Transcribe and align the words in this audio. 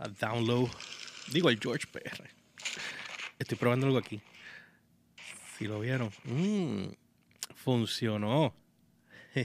a 0.00 0.08
download. 0.08 0.68
Digo, 1.32 1.50
el 1.50 1.60
George 1.60 1.86
PR. 1.92 2.28
Estoy 3.38 3.56
probando 3.56 3.86
algo 3.86 3.98
aquí. 3.98 4.20
Si 5.56 5.66
lo 5.66 5.80
vieron. 5.80 6.10
Mm, 6.24 6.88
funcionó. 7.54 8.54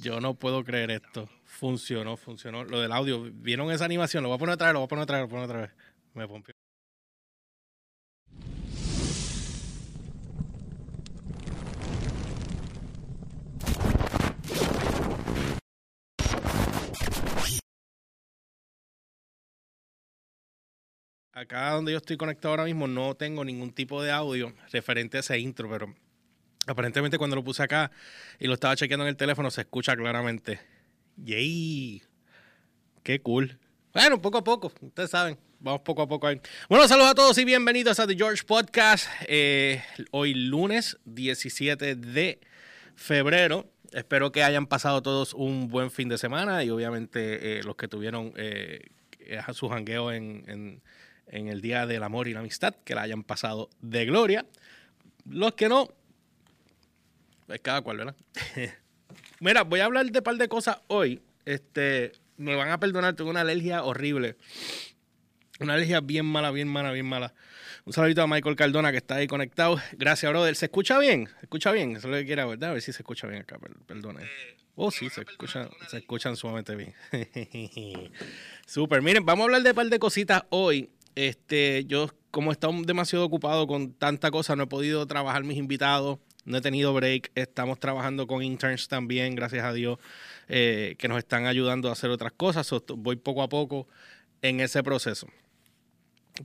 Yo 0.00 0.20
no 0.20 0.34
puedo 0.34 0.62
creer 0.62 0.90
esto. 0.90 1.28
Funcionó, 1.44 2.16
funcionó. 2.16 2.64
Lo 2.64 2.80
del 2.80 2.92
audio. 2.92 3.22
¿Vieron 3.32 3.70
esa 3.70 3.86
animación? 3.86 4.22
Lo 4.22 4.28
voy 4.28 4.36
a 4.36 4.38
poner 4.38 4.54
otra 4.54 4.66
vez, 4.68 4.74
lo 4.74 4.80
voy 4.80 4.86
a 4.86 4.88
poner 4.88 5.02
otra 5.04 5.20
vez, 5.20 5.22
lo 5.22 5.28
voy 5.28 5.44
a 5.44 5.46
poner 5.46 5.56
otra 5.56 5.60
vez. 5.62 5.70
Me 6.14 6.28
pompió. 6.28 6.65
Acá 21.36 21.72
donde 21.72 21.92
yo 21.92 21.98
estoy 21.98 22.16
conectado 22.16 22.52
ahora 22.52 22.64
mismo 22.64 22.88
no 22.88 23.14
tengo 23.14 23.44
ningún 23.44 23.70
tipo 23.70 24.02
de 24.02 24.10
audio 24.10 24.54
referente 24.72 25.18
a 25.18 25.20
ese 25.20 25.38
intro, 25.38 25.68
pero 25.68 25.94
aparentemente 26.66 27.18
cuando 27.18 27.36
lo 27.36 27.44
puse 27.44 27.62
acá 27.62 27.90
y 28.38 28.46
lo 28.46 28.54
estaba 28.54 28.74
chequeando 28.74 29.04
en 29.04 29.10
el 29.10 29.16
teléfono 29.16 29.50
se 29.50 29.60
escucha 29.60 29.94
claramente. 29.94 30.60
¡Yay! 31.16 32.02
¡Qué 33.02 33.20
cool! 33.20 33.58
Bueno, 33.92 34.20
poco 34.20 34.38
a 34.38 34.44
poco, 34.44 34.72
ustedes 34.80 35.10
saben, 35.10 35.38
vamos 35.60 35.82
poco 35.82 36.00
a 36.00 36.08
poco 36.08 36.26
ahí. 36.26 36.40
Bueno, 36.70 36.88
saludos 36.88 37.10
a 37.10 37.14
todos 37.14 37.36
y 37.36 37.44
bienvenidos 37.44 38.00
a 38.00 38.06
The 38.06 38.16
George 38.16 38.42
Podcast. 38.44 39.06
Eh, 39.28 39.82
hoy 40.12 40.32
lunes 40.32 40.96
17 41.04 41.96
de 41.96 42.40
febrero. 42.94 43.70
Espero 43.92 44.32
que 44.32 44.42
hayan 44.42 44.66
pasado 44.66 45.02
todos 45.02 45.34
un 45.34 45.68
buen 45.68 45.90
fin 45.90 46.08
de 46.08 46.16
semana 46.16 46.64
y 46.64 46.70
obviamente 46.70 47.58
eh, 47.58 47.62
los 47.62 47.76
que 47.76 47.88
tuvieron 47.88 48.32
eh, 48.36 48.88
su 49.52 49.68
jangueo 49.68 50.12
en 50.12 50.44
en 50.46 50.82
el 51.26 51.60
Día 51.60 51.86
del 51.86 52.02
Amor 52.02 52.28
y 52.28 52.32
la 52.32 52.40
Amistad, 52.40 52.74
que 52.84 52.94
la 52.94 53.02
hayan 53.02 53.22
pasado 53.22 53.70
de 53.80 54.04
gloria. 54.06 54.46
Los 55.28 55.54
que 55.54 55.68
no, 55.68 55.88
pues 57.46 57.60
cada 57.60 57.80
cual, 57.82 57.98
¿verdad? 57.98 58.16
Mira, 59.40 59.62
voy 59.62 59.80
a 59.80 59.84
hablar 59.84 60.10
de 60.10 60.18
un 60.18 60.24
par 60.24 60.36
de 60.36 60.48
cosas 60.48 60.78
hoy. 60.88 61.22
Este, 61.44 62.12
me 62.36 62.54
van 62.54 62.70
a 62.70 62.80
perdonar, 62.80 63.14
tengo 63.14 63.30
una 63.30 63.42
alergia 63.42 63.84
horrible. 63.84 64.36
Una 65.60 65.74
alergia 65.74 66.00
bien 66.00 66.26
mala, 66.26 66.50
bien 66.50 66.68
mala, 66.68 66.92
bien 66.92 67.06
mala. 67.06 67.32
Un 67.84 67.92
saludito 67.92 68.20
a 68.20 68.26
Michael 68.26 68.56
Cardona 68.56 68.90
que 68.90 68.98
está 68.98 69.16
ahí 69.16 69.26
conectado. 69.26 69.80
Gracias, 69.92 70.30
brother. 70.30 70.56
¿Se 70.56 70.66
escucha 70.66 70.98
bien? 70.98 71.28
¿Se 71.28 71.46
escucha 71.46 71.70
bien? 71.70 71.92
Eso 71.92 72.08
es 72.08 72.12
lo 72.12 72.16
que 72.18 72.26
quiera, 72.26 72.44
¿verdad? 72.44 72.70
A 72.70 72.72
ver 72.74 72.82
si 72.82 72.92
se 72.92 72.98
escucha 73.02 73.26
bien 73.26 73.42
acá, 73.42 73.58
perdone. 73.86 74.24
Eh, 74.24 74.56
oh, 74.74 74.90
sí, 74.90 75.08
se 75.08 75.22
escuchan, 75.22 75.70
se 75.88 75.98
escuchan 75.98 76.36
sumamente 76.36 76.74
bien. 76.74 76.94
Súper. 78.66 79.02
Miren, 79.02 79.24
vamos 79.24 79.44
a 79.44 79.46
hablar 79.46 79.62
de 79.62 79.70
un 79.70 79.76
par 79.76 79.86
de 79.86 79.98
cositas 79.98 80.42
hoy. 80.50 80.90
Este, 81.16 81.84
yo, 81.86 82.10
como 82.30 82.50
he 82.50 82.52
estado 82.52 82.74
demasiado 82.84 83.24
ocupado 83.24 83.66
con 83.66 83.92
tanta 83.94 84.30
cosa, 84.30 84.54
no 84.54 84.64
he 84.64 84.66
podido 84.66 85.06
trabajar 85.06 85.42
mis 85.44 85.56
invitados, 85.56 86.18
no 86.44 86.58
he 86.58 86.60
tenido 86.60 86.94
break. 86.94 87.32
Estamos 87.34 87.80
trabajando 87.80 88.26
con 88.26 88.42
interns 88.42 88.86
también, 88.86 89.34
gracias 89.34 89.64
a 89.64 89.72
Dios, 89.72 89.98
eh, 90.48 90.94
que 90.98 91.08
nos 91.08 91.18
están 91.18 91.46
ayudando 91.46 91.88
a 91.88 91.92
hacer 91.92 92.10
otras 92.10 92.32
cosas. 92.32 92.70
voy 92.96 93.16
poco 93.16 93.42
a 93.42 93.48
poco 93.48 93.88
en 94.42 94.60
ese 94.60 94.82
proceso. 94.82 95.26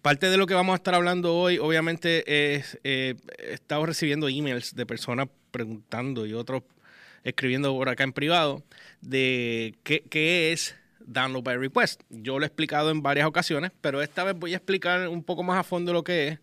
Parte 0.01 0.29
de 0.29 0.37
lo 0.37 0.47
que 0.47 0.53
vamos 0.53 0.71
a 0.71 0.77
estar 0.77 0.95
hablando 0.95 1.35
hoy, 1.35 1.57
obviamente, 1.57 2.55
es 2.55 2.79
eh, 2.85 3.15
he 3.37 3.53
estado 3.53 3.85
recibiendo 3.85 4.29
emails 4.29 4.73
de 4.73 4.85
personas 4.85 5.27
preguntando 5.51 6.25
y 6.25 6.33
otros 6.33 6.63
escribiendo 7.25 7.73
por 7.73 7.89
acá 7.89 8.05
en 8.05 8.13
privado 8.13 8.63
de 9.01 9.75
qué, 9.83 10.01
qué 10.09 10.53
es 10.53 10.75
download 11.05 11.43
by 11.43 11.57
request. 11.57 12.01
Yo 12.09 12.39
lo 12.39 12.45
he 12.45 12.47
explicado 12.47 12.91
en 12.91 13.01
varias 13.01 13.27
ocasiones, 13.27 13.71
pero 13.81 14.01
esta 14.01 14.23
vez 14.23 14.35
voy 14.35 14.53
a 14.53 14.57
explicar 14.57 15.07
un 15.07 15.23
poco 15.23 15.43
más 15.43 15.59
a 15.59 15.63
fondo 15.63 15.93
lo 15.93 16.03
que 16.03 16.27
es, 16.27 16.39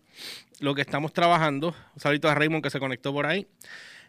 lo 0.59 0.75
que 0.75 0.81
estamos 0.81 1.13
trabajando. 1.13 1.75
Un 1.95 2.01
saludito 2.01 2.29
a 2.29 2.35
Raymond 2.35 2.63
que 2.63 2.69
se 2.69 2.79
conectó 2.79 3.13
por 3.13 3.25
ahí. 3.25 3.47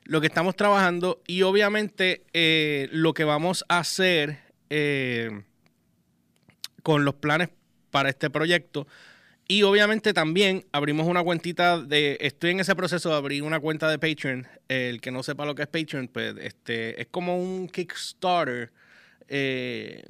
Lo 0.04 0.20
que 0.20 0.26
estamos 0.26 0.56
trabajando 0.56 1.20
y 1.26 1.42
obviamente 1.42 2.24
eh, 2.32 2.88
lo 2.92 3.12
que 3.12 3.24
vamos 3.24 3.64
a 3.68 3.78
hacer 3.78 4.38
eh, 4.70 5.42
con 6.82 7.04
los 7.04 7.14
planes 7.14 7.50
para 7.90 8.08
este 8.08 8.30
proyecto. 8.30 8.86
Y 9.50 9.64
obviamente 9.64 10.12
también 10.12 10.64
abrimos 10.70 11.08
una 11.08 11.24
cuentita 11.24 11.80
de. 11.80 12.18
Estoy 12.20 12.52
en 12.52 12.60
ese 12.60 12.76
proceso 12.76 13.08
de 13.08 13.16
abrir 13.16 13.42
una 13.42 13.58
cuenta 13.58 13.90
de 13.90 13.98
Patreon. 13.98 14.46
El 14.68 15.00
que 15.00 15.10
no 15.10 15.24
sepa 15.24 15.44
lo 15.44 15.56
que 15.56 15.62
es 15.62 15.68
Patreon, 15.68 16.06
pues 16.06 16.36
este 16.40 17.00
es 17.00 17.08
como 17.08 17.36
un 17.36 17.68
Kickstarter 17.68 18.70
eh, 19.30 20.02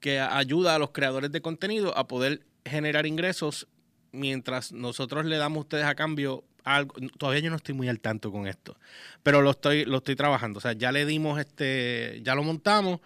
que 0.00 0.18
ayuda 0.20 0.74
a 0.74 0.78
los 0.78 0.90
creadores 0.90 1.30
de 1.30 1.40
contenido 1.40 1.96
a 1.96 2.08
poder 2.08 2.42
generar 2.64 3.06
ingresos 3.06 3.68
mientras 4.10 4.72
nosotros 4.72 5.24
le 5.24 5.36
damos 5.36 5.58
a 5.58 5.60
ustedes 5.60 5.84
a 5.84 5.94
cambio 5.94 6.44
algo. 6.64 6.94
Todavía 7.16 7.40
yo 7.40 7.50
no 7.50 7.56
estoy 7.56 7.74
muy 7.74 7.88
al 7.88 8.00
tanto 8.00 8.32
con 8.32 8.48
esto, 8.48 8.76
pero 9.22 9.42
lo 9.42 9.52
estoy, 9.52 9.84
lo 9.84 9.98
estoy 9.98 10.16
trabajando. 10.16 10.58
O 10.58 10.60
sea, 10.60 10.72
ya 10.72 10.90
le 10.90 11.06
dimos 11.06 11.38
este, 11.38 12.20
ya 12.22 12.34
lo 12.34 12.42
montamos. 12.42 13.00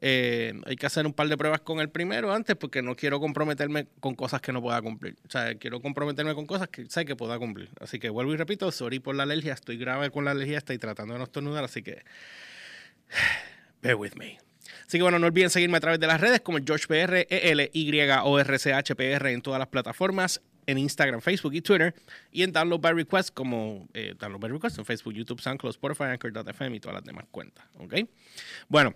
Eh, 0.00 0.54
hay 0.66 0.76
que 0.76 0.86
hacer 0.86 1.04
un 1.04 1.12
par 1.12 1.26
de 1.28 1.36
pruebas 1.36 1.60
con 1.62 1.80
el 1.80 1.90
primero 1.90 2.32
antes 2.32 2.54
porque 2.54 2.82
no 2.82 2.94
quiero 2.94 3.18
comprometerme 3.18 3.88
con 3.98 4.14
cosas 4.14 4.40
que 4.40 4.52
no 4.52 4.62
pueda 4.62 4.80
cumplir. 4.80 5.16
O 5.26 5.30
sea, 5.30 5.56
quiero 5.56 5.82
comprometerme 5.82 6.36
con 6.36 6.46
cosas 6.46 6.68
que 6.68 6.86
sé 6.88 7.04
que 7.04 7.16
pueda 7.16 7.36
cumplir. 7.38 7.70
Así 7.80 7.98
que 7.98 8.08
vuelvo 8.08 8.32
y 8.32 8.36
repito, 8.36 8.70
sorry 8.70 9.00
por 9.00 9.16
la 9.16 9.24
alergia, 9.24 9.54
estoy 9.54 9.76
grave 9.78 10.10
con 10.10 10.24
la 10.24 10.30
alergia, 10.30 10.58
estoy 10.58 10.78
tratando 10.78 11.14
de 11.14 11.18
no 11.18 11.24
estornudar, 11.24 11.64
así 11.64 11.82
que 11.82 12.04
bear 13.82 13.96
with 13.96 14.12
me. 14.14 14.47
Así 14.88 14.96
que 14.96 15.02
bueno, 15.02 15.18
no 15.18 15.26
olviden 15.26 15.50
seguirme 15.50 15.76
a 15.76 15.80
través 15.80 16.00
de 16.00 16.06
las 16.06 16.18
redes 16.18 16.40
como 16.40 16.56
GeorgePR, 16.64 17.26
E-L-Y-O-R-C-H-P-R 17.28 19.32
en 19.32 19.42
todas 19.42 19.58
las 19.58 19.68
plataformas, 19.68 20.40
en 20.66 20.78
Instagram, 20.78 21.20
Facebook 21.20 21.52
y 21.52 21.60
Twitter, 21.60 21.94
y 22.32 22.42
en 22.42 22.52
Download 22.52 22.80
by 22.80 22.94
Request 22.94 23.34
como 23.34 23.86
eh, 23.92 24.14
Download 24.18 24.40
by 24.40 24.52
Request 24.52 24.78
en 24.78 24.86
Facebook, 24.86 25.12
YouTube, 25.12 25.42
SoundCloud, 25.42 25.72
Spotify, 25.72 26.04
Anchor.fm 26.04 26.74
y 26.74 26.80
todas 26.80 26.94
las 26.94 27.04
demás 27.04 27.26
cuentas. 27.30 27.66
¿Ok? 27.78 27.96
Bueno. 28.68 28.94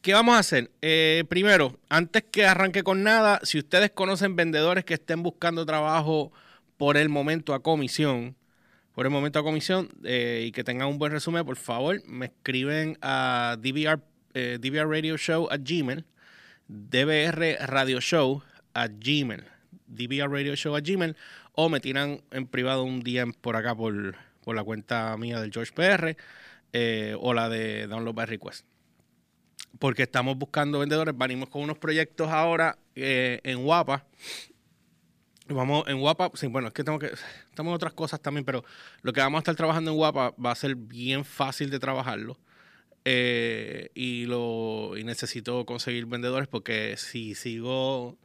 ¿Qué 0.00 0.14
vamos 0.14 0.34
a 0.34 0.40
hacer? 0.40 0.72
Eh, 0.82 1.22
primero, 1.28 1.78
antes 1.88 2.24
que 2.24 2.44
arranque 2.44 2.82
con 2.82 3.04
nada, 3.04 3.38
si 3.44 3.60
ustedes 3.60 3.92
conocen 3.92 4.34
vendedores 4.34 4.84
que 4.84 4.94
estén 4.94 5.22
buscando 5.22 5.64
trabajo 5.64 6.32
por 6.76 6.96
el 6.96 7.08
momento 7.08 7.54
a 7.54 7.62
comisión, 7.62 8.34
por 8.96 9.06
el 9.06 9.12
momento 9.12 9.38
a 9.38 9.44
comisión 9.44 9.90
eh, 10.02 10.46
y 10.48 10.50
que 10.50 10.64
tengan 10.64 10.88
un 10.88 10.98
buen 10.98 11.12
resumen, 11.12 11.46
por 11.46 11.54
favor, 11.54 12.02
me 12.04 12.26
escriben 12.26 12.98
a 13.00 13.56
DVR 13.60 14.00
eh, 14.34 14.58
DVR 14.60 14.88
Radio 14.88 15.16
Show 15.16 15.48
a 15.50 15.56
Gmail, 15.56 16.04
DVR 16.68 17.58
Radio 17.66 18.00
Show 18.00 18.42
a 18.74 18.88
Gmail, 18.88 19.44
DVR 19.86 20.30
Radio 20.30 20.54
Show 20.56 20.74
a 20.74 20.80
Gmail, 20.80 21.16
o 21.52 21.68
me 21.68 21.80
tiran 21.80 22.22
en 22.30 22.46
privado 22.46 22.84
un 22.84 23.00
DM 23.00 23.32
por 23.34 23.56
acá 23.56 23.74
por, 23.74 24.16
la 24.46 24.64
cuenta 24.64 25.16
mía 25.16 25.40
del 25.40 25.52
George 25.52 25.72
PR 25.72 26.16
eh, 26.72 27.16
o 27.20 27.34
la 27.34 27.48
de 27.48 27.86
Download 27.86 28.14
by 28.14 28.26
Request. 28.26 28.66
Porque 29.78 30.02
estamos 30.02 30.36
buscando 30.36 30.78
vendedores, 30.78 31.16
venimos 31.16 31.48
con 31.48 31.62
unos 31.62 31.78
proyectos 31.78 32.28
ahora 32.30 32.78
eh, 32.94 33.40
en 33.44 33.62
Guapa. 33.62 34.06
Vamos 35.48 35.84
en 35.88 35.98
Guapa, 35.98 36.30
sí, 36.34 36.46
bueno, 36.46 36.68
es 36.68 36.74
que 36.74 36.84
tengo 36.84 36.98
que, 36.98 37.06
estamos 37.50 37.70
en 37.70 37.74
otras 37.74 37.92
cosas 37.92 38.20
también, 38.20 38.44
pero 38.44 38.64
lo 39.02 39.12
que 39.12 39.20
vamos 39.20 39.38
a 39.38 39.40
estar 39.40 39.56
trabajando 39.56 39.90
en 39.90 39.96
Guapa 39.96 40.34
va 40.42 40.52
a 40.52 40.54
ser 40.54 40.74
bien 40.76 41.24
fácil 41.24 41.68
de 41.68 41.78
trabajarlo. 41.78 42.38
Eh, 43.04 43.90
y 43.94 44.26
lo 44.26 44.96
y 44.96 45.02
necesito 45.02 45.66
conseguir 45.66 46.06
vendedores 46.06 46.46
porque 46.46 46.96
si 46.96 47.34
sigo 47.34 48.16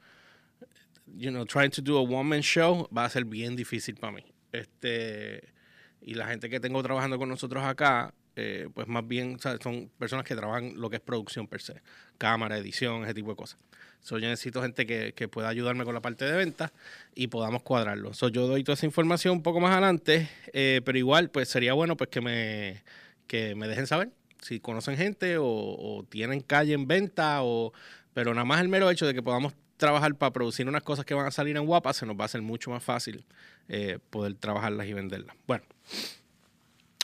you 1.15 1.31
know 1.31 1.45
trying 1.45 1.71
to 1.71 1.81
do 1.81 1.97
a 1.97 2.01
one 2.01 2.29
man 2.29 2.41
show 2.41 2.88
va 2.95 3.06
a 3.06 3.09
ser 3.09 3.25
bien 3.25 3.56
difícil 3.56 3.95
para 3.95 4.13
mí. 4.13 4.24
Este 4.51 5.53
y 6.01 6.13
la 6.13 6.27
gente 6.27 6.50
que 6.50 6.59
tengo 6.59 6.83
trabajando 6.83 7.18
con 7.18 7.27
nosotros 7.27 7.63
acá 7.63 8.13
eh, 8.35 8.69
pues 8.71 8.88
más 8.88 9.07
bien 9.07 9.39
son 9.39 9.89
personas 9.97 10.24
que 10.24 10.35
trabajan 10.35 10.74
lo 10.75 10.91
que 10.91 10.97
es 10.97 11.01
producción 11.01 11.47
per 11.47 11.59
se 11.59 11.81
cámara 12.19 12.57
edición 12.57 13.03
ese 13.03 13.15
tipo 13.15 13.31
de 13.31 13.35
cosas. 13.35 13.59
So, 14.01 14.19
yo 14.19 14.29
necesito 14.29 14.62
gente 14.62 14.85
que, 14.85 15.13
que 15.13 15.27
pueda 15.27 15.50
ayudarme 15.50 15.83
con 15.83 15.95
la 15.95 16.01
parte 16.01 16.24
de 16.24 16.38
venta 16.38 16.71
y 17.15 17.27
podamos 17.27 17.63
cuadrarlo. 17.63 18.13
So, 18.13 18.29
yo 18.29 18.47
doy 18.47 18.63
toda 18.63 18.75
esa 18.75 18.85
información 18.85 19.38
un 19.38 19.44
poco 19.44 19.59
más 19.59 19.71
adelante 19.71 20.29
eh, 20.53 20.81
pero 20.85 21.00
igual 21.00 21.31
pues 21.31 21.50
sería 21.50 21.74
bueno 21.74 21.97
pues 21.97 22.12
que 22.12 22.21
me 22.21 22.83
que 23.25 23.56
me 23.56 23.68
dejen 23.68 23.88
saber 23.88 24.12
si 24.42 24.60
conocen 24.60 24.98
gente 24.98 25.38
o, 25.39 26.06
tienen 26.10 26.42
calle 26.42 26.74
en 26.74 26.88
venta, 26.88 27.44
o, 27.44 27.74
pero 28.13 28.34
nada 28.34 28.45
más 28.45 28.62
el 28.62 28.69
mero 28.69 28.89
hecho 28.89 29.06
de 29.06 29.13
que 29.13 29.24
podamos 29.24 29.54
trabajar 29.78 30.16
para 30.16 30.34
producir 30.34 30.68
unas 30.68 30.84
cosas 30.84 31.06
que 31.06 31.13
van 31.13 31.25
a 31.25 31.31
salir 31.31 31.56
en 31.56 31.66
guapa, 31.66 31.94
se 31.94 32.06
nos 32.06 32.18
va 32.18 32.24
a 32.24 32.25
hacer 32.25 32.42
mucho 32.42 32.72
más 32.72 32.84
fácil 32.84 33.25
eh, 33.69 34.00
poder 34.10 34.34
trabajarlas 34.36 34.88
y 34.88 34.94
venderlas. 34.94 35.36
Bueno, 35.45 35.63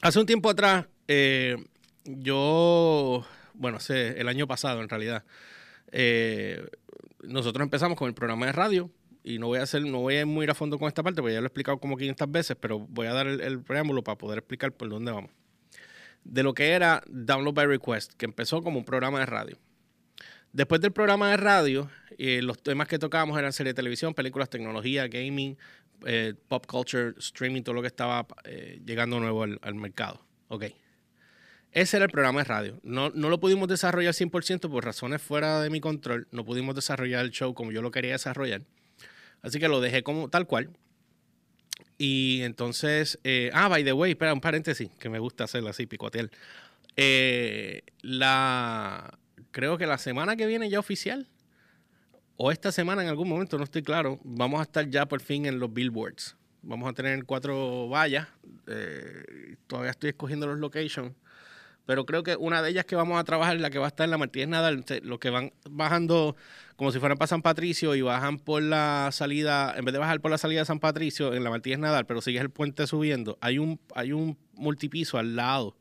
hace 0.01 0.19
un 0.19 0.25
tiempo 0.25 0.49
atrás, 0.49 0.87
eh, 1.07 1.63
yo, 2.03 3.25
bueno, 3.53 3.79
sé, 3.79 4.19
el 4.19 4.27
año 4.27 4.47
pasado 4.47 4.81
en 4.81 4.89
realidad, 4.89 5.23
eh, 5.91 6.65
nosotros 7.21 7.63
empezamos 7.63 7.97
con 7.97 8.07
el 8.07 8.13
programa 8.13 8.47
de 8.47 8.51
radio 8.51 8.89
y 9.23 9.37
no 9.37 9.47
voy 9.47 9.59
a 9.59 9.63
hacer, 9.63 9.85
no 9.85 9.99
voy 9.99 10.15
a 10.15 10.21
ir 10.21 10.25
muy 10.25 10.47
a 10.47 10.55
fondo 10.55 10.79
con 10.79 10.87
esta 10.87 11.03
parte 11.03 11.21
porque 11.21 11.35
ya 11.35 11.41
lo 11.41 11.45
he 11.45 11.47
explicado 11.47 11.77
como 11.77 11.95
500 11.95 12.31
veces, 12.31 12.57
pero 12.59 12.79
voy 12.79 13.07
a 13.07 13.13
dar 13.13 13.27
el 13.27 13.61
preámbulo 13.61 14.03
para 14.03 14.17
poder 14.17 14.39
explicar 14.39 14.71
por 14.71 14.89
dónde 14.89 15.11
vamos 15.11 15.31
de 16.23 16.43
lo 16.43 16.53
que 16.53 16.71
era 16.71 17.03
Download 17.07 17.53
by 17.53 17.67
Request, 17.67 18.13
que 18.13 18.25
empezó 18.25 18.61
como 18.61 18.79
un 18.79 18.85
programa 18.85 19.19
de 19.19 19.25
radio. 19.25 19.57
Después 20.51 20.81
del 20.81 20.91
programa 20.91 21.31
de 21.31 21.37
radio, 21.37 21.89
eh, 22.17 22.41
los 22.43 22.61
temas 22.61 22.87
que 22.87 22.99
tocábamos 22.99 23.37
eran 23.39 23.53
serie 23.53 23.71
de 23.71 23.75
televisión, 23.75 24.13
películas, 24.13 24.49
tecnología, 24.49 25.07
gaming, 25.07 25.57
eh, 26.05 26.35
pop 26.47 26.65
culture, 26.67 27.13
streaming, 27.17 27.63
todo 27.63 27.73
lo 27.73 27.81
que 27.81 27.87
estaba 27.87 28.27
eh, 28.43 28.79
llegando 28.85 29.19
nuevo 29.19 29.43
al, 29.43 29.59
al, 29.63 29.75
mercado. 29.75 30.23
Ok. 30.49 30.65
Ese 31.71 31.97
era 31.97 32.05
el 32.05 32.11
programa 32.11 32.41
de 32.41 32.45
radio. 32.45 32.79
No, 32.83 33.09
no 33.09 33.29
lo 33.29 33.39
pudimos 33.39 33.67
desarrollar 33.67 34.13
100% 34.13 34.69
por 34.69 34.85
razones 34.85 35.23
fuera 35.23 35.59
de 35.59 35.71
mi 35.71 35.81
control. 35.81 36.27
No 36.31 36.45
pudimos 36.45 36.75
desarrollar 36.75 37.25
el 37.25 37.31
show 37.31 37.55
como 37.55 37.71
yo 37.71 37.81
lo 37.81 37.89
quería 37.89 38.11
desarrollar. 38.11 38.61
Así 39.41 39.59
que 39.59 39.67
lo 39.67 39.81
dejé 39.81 40.03
como 40.03 40.29
tal 40.29 40.45
cual. 40.45 40.69
Y 42.05 42.41
entonces, 42.41 43.17
eh, 43.23 43.49
ah, 43.53 43.69
by 43.69 43.85
the 43.85 43.93
way, 43.93 44.11
espera, 44.11 44.33
un 44.33 44.41
paréntesis, 44.41 44.89
que 44.99 45.07
me 45.07 45.19
gusta 45.19 45.45
hacerlo 45.45 45.69
así, 45.69 45.85
picotear. 45.85 46.29
Eh, 46.97 47.83
la, 48.01 49.17
creo 49.51 49.77
que 49.77 49.87
la 49.87 49.97
semana 49.97 50.35
que 50.35 50.45
viene 50.45 50.69
ya 50.69 50.79
oficial, 50.79 51.29
o 52.35 52.51
esta 52.51 52.73
semana 52.73 53.03
en 53.03 53.07
algún 53.07 53.29
momento, 53.29 53.57
no 53.57 53.63
estoy 53.63 53.83
claro, 53.83 54.19
vamos 54.25 54.59
a 54.59 54.63
estar 54.63 54.85
ya 54.89 55.05
por 55.05 55.21
fin 55.21 55.45
en 55.45 55.59
los 55.59 55.73
billboards. 55.73 56.35
Vamos 56.61 56.89
a 56.89 56.93
tener 56.93 57.23
cuatro 57.23 57.87
vallas. 57.87 58.27
Eh, 58.67 59.55
todavía 59.67 59.91
estoy 59.91 60.09
escogiendo 60.09 60.45
los 60.45 60.59
locations 60.59 61.13
pero 61.85 62.05
creo 62.05 62.23
que 62.23 62.35
una 62.35 62.61
de 62.61 62.69
ellas 62.69 62.85
que 62.85 62.95
vamos 62.95 63.19
a 63.19 63.23
trabajar 63.23 63.59
la 63.59 63.69
que 63.69 63.79
va 63.79 63.85
a 63.85 63.89
estar 63.89 64.05
en 64.05 64.11
la 64.11 64.17
Martínez 64.17 64.49
Nadal, 64.49 64.85
los 65.03 65.19
que 65.19 65.29
van 65.29 65.51
bajando 65.69 66.35
como 66.75 66.91
si 66.91 66.99
fueran 66.99 67.17
para 67.17 67.27
San 67.27 67.41
Patricio 67.41 67.95
y 67.95 68.01
bajan 68.01 68.39
por 68.39 68.61
la 68.61 69.09
salida, 69.11 69.73
en 69.77 69.85
vez 69.85 69.93
de 69.93 69.99
bajar 69.99 70.19
por 70.21 70.31
la 70.31 70.37
salida 70.37 70.61
de 70.61 70.65
San 70.65 70.79
Patricio 70.79 71.33
en 71.33 71.43
la 71.43 71.49
Martínez 71.49 71.79
Nadal, 71.79 72.05
pero 72.05 72.21
sigues 72.21 72.41
el 72.41 72.49
puente 72.49 72.87
subiendo, 72.87 73.37
hay 73.41 73.59
un, 73.59 73.79
hay 73.95 74.11
un 74.11 74.37
multipiso 74.53 75.17
al 75.17 75.35
lado 75.35 75.75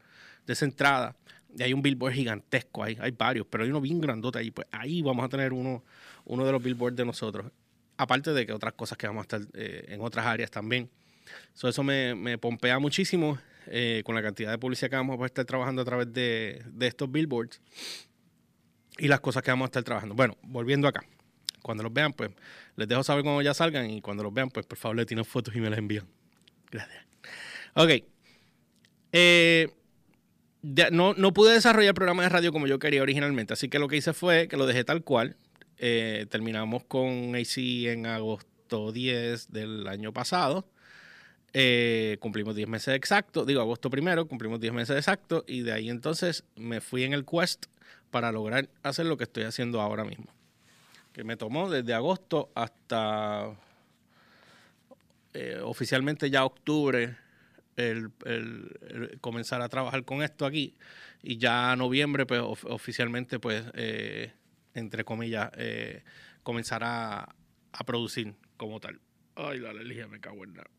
de 0.47 0.53
esa 0.53 0.65
entrada 0.65 1.17
y 1.57 1.63
hay 1.63 1.73
un 1.73 1.83
billboard 1.83 2.15
gigantesco 2.15 2.83
ahí, 2.83 2.97
hay 3.01 3.13
varios, 3.13 3.47
pero 3.49 3.65
hay 3.65 3.71
uno 3.71 3.81
bien 3.81 4.01
grandote 4.01 4.39
ahí, 4.39 4.51
pues 4.51 4.67
ahí 4.71 5.03
vamos 5.03 5.25
a 5.25 5.29
tener 5.29 5.53
uno, 5.53 5.85
uno 6.25 6.45
de 6.45 6.53
los 6.53 6.63
billboards 6.63 6.97
de 6.97 7.05
nosotros, 7.05 7.51
aparte 7.97 8.33
de 8.33 8.47
que 8.47 8.53
otras 8.53 8.75
cosas 8.75 8.99
que 8.99 9.07
vamos 9.07 9.21
a 9.21 9.23
estar 9.23 9.41
eh, 9.55 9.87
en 9.89 10.01
otras 10.01 10.27
áreas 10.27 10.51
también. 10.51 10.91
eso 11.55 11.83
me, 11.83 12.15
me 12.15 12.39
pompea 12.39 12.79
muchísimo 12.79 13.39
eh, 13.67 14.03
con 14.05 14.17
la 14.17 14.23
cantidad 14.23 14.51
de 14.51 14.59
publicidad 14.59 14.91
que 14.91 14.97
vamos 14.97 15.21
a 15.21 15.27
estar 15.27 15.45
trabajando 15.45 15.83
a 15.83 15.85
través 15.85 16.13
de, 16.13 16.65
estos 16.81 17.11
billboards 17.11 17.61
y 18.99 19.09
las 19.09 19.21
cosas 19.21 19.43
que 19.43 19.51
vamos 19.51 19.67
a 19.67 19.69
estar 19.69 19.83
trabajando. 19.83 20.15
Bueno, 20.15 20.37
volviendo 20.43 20.89
acá. 20.89 21.05
Cuando 21.63 21.83
los 21.85 21.93
vean, 21.93 22.13
pues 22.13 22.31
les 22.77 22.89
dejo 22.89 23.05
saber 23.05 23.23
cuando 23.23 23.41
ya 23.43 23.55
salgan 23.55 23.89
y 23.89 24.01
cuando 24.01 24.23
los 24.23 24.35
vean, 24.35 24.51
pues 24.51 24.67
por 24.67 24.79
favor 24.79 24.97
le 24.97 25.07
tienen 25.07 25.25
fotos 25.25 25.55
y 25.55 25.61
me 25.61 25.71
las 25.71 25.79
envían. 25.79 26.07
Gracias. 26.71 27.05
Ok. 27.75 27.91
Eh, 29.13 29.71
no, 30.91 31.15
no, 31.15 31.33
pude 31.33 31.55
desarrollar 31.55 31.91
el 31.91 31.95
programa 31.95 32.23
de 32.23 32.29
radio 32.29 32.53
como 32.53 32.67
yo 32.67 32.79
quería 32.79 33.03
originalmente, 33.03 33.53
así 33.53 33.69
que 33.69 33.79
lo 33.79 33.89
que 33.89 33.97
hice 33.97 34.13
fue 34.13 34.49
que 34.49 34.57
lo 34.57 34.67
dejé 34.67 34.85
tal 34.85 35.03
cual. 35.03 35.37
Eh, 35.79 36.27
terminamos 36.31 36.85
con 36.85 37.35
AC 37.35 37.59
en 37.59 38.07
agosto 38.07 38.93
10 38.93 39.51
del 39.51 39.89
año 39.89 40.13
pasado. 40.13 40.69
Eh, 41.53 42.17
cumplimos 42.21 42.55
10 42.55 42.69
meses 42.69 42.95
exactos, 42.95 43.47
digo 43.47 43.61
agosto 43.61 43.91
primero, 43.91 44.27
cumplimos 44.27 44.61
10 44.61 44.73
meses 44.73 44.97
exactos 44.97 45.45
y 45.47 45.63
de 45.63 45.73
ahí 45.73 45.91
entonces 45.91 46.45
me 46.57 46.81
fui 46.81 47.05
en 47.05 47.13
el 47.13 47.27
quest 47.27 47.67
para 48.13 48.31
lograr 48.31 48.69
hacer 48.85 49.07
lo 49.07 49.17
que 49.17 49.25
estoy 49.25 49.43
haciendo 49.43 49.81
ahora 49.81 50.05
mismo. 50.05 50.27
Que 51.13 51.25
me 51.25 51.37
tomó 51.37 51.69
desde 51.69 51.95
agosto 51.95 52.53
hasta 52.55 53.57
eh, 55.33 55.59
oficialmente 55.65 56.31
ya 56.31 56.45
octubre 56.45 57.17
el, 57.77 58.13
comenzar 59.21 59.63
a 59.63 59.69
trabajar 59.69 60.05
con 60.05 60.23
esto 60.23 60.45
aquí 60.45 60.75
y 61.23 61.39
ya 61.39 61.75
noviembre 61.75 62.27
pues 62.27 62.41
oficialmente 62.43 63.39
pues 63.39 63.65
eh, 63.75 64.33
entre 64.75 65.05
comillas 65.05 65.51
comenzar 66.43 66.83
a, 66.85 67.35
producir 67.87 68.35
como 68.59 68.79
tal. 68.79 69.01
Ay, 69.35 69.59
la 69.59 69.71
alergia 69.71 70.07
me 70.07 70.21
cago 70.21 70.45
en 70.45 70.53
nada. 70.53 70.71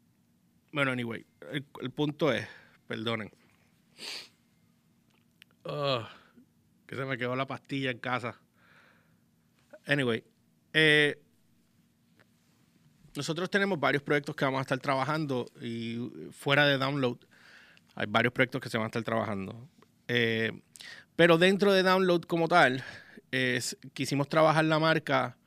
Bueno, 0.71 0.91
anyway, 0.91 1.25
el, 1.51 1.91
punto 1.91 2.31
es, 2.31 2.47
perdonen. 2.87 3.31
Que 6.93 7.01
se 7.01 7.05
me 7.05 7.17
quedó 7.17 7.35
la 7.35 7.47
pastilla 7.47 7.91
en 7.91 7.97
casa. 7.97 8.39
Anyway, 9.85 10.23
eh, 10.73 11.19
nosotros 13.15 13.49
tenemos 13.49 13.79
varios 13.79 14.03
proyectos 14.03 14.35
que 14.35 14.45
vamos 14.45 14.59
a 14.59 14.61
estar 14.61 14.79
trabajando 14.79 15.51
y 15.61 15.97
fuera 16.31 16.65
de 16.65 16.77
download 16.77 17.17
hay 17.95 18.07
varios 18.07 18.33
proyectos 18.33 18.61
que 18.61 18.69
se 18.69 18.77
van 18.77 18.85
a 18.85 18.87
estar 18.87 19.03
trabajando. 19.03 19.69
Eh, 20.07 20.51
pero 21.15 21.37
dentro 21.37 21.73
de 21.73 21.83
download 21.83 22.21
como 22.21 22.47
tal, 22.47 22.83
quisimos 23.93 24.29
trabajar 24.29 24.65
la 24.65 24.79
marca 24.79 25.37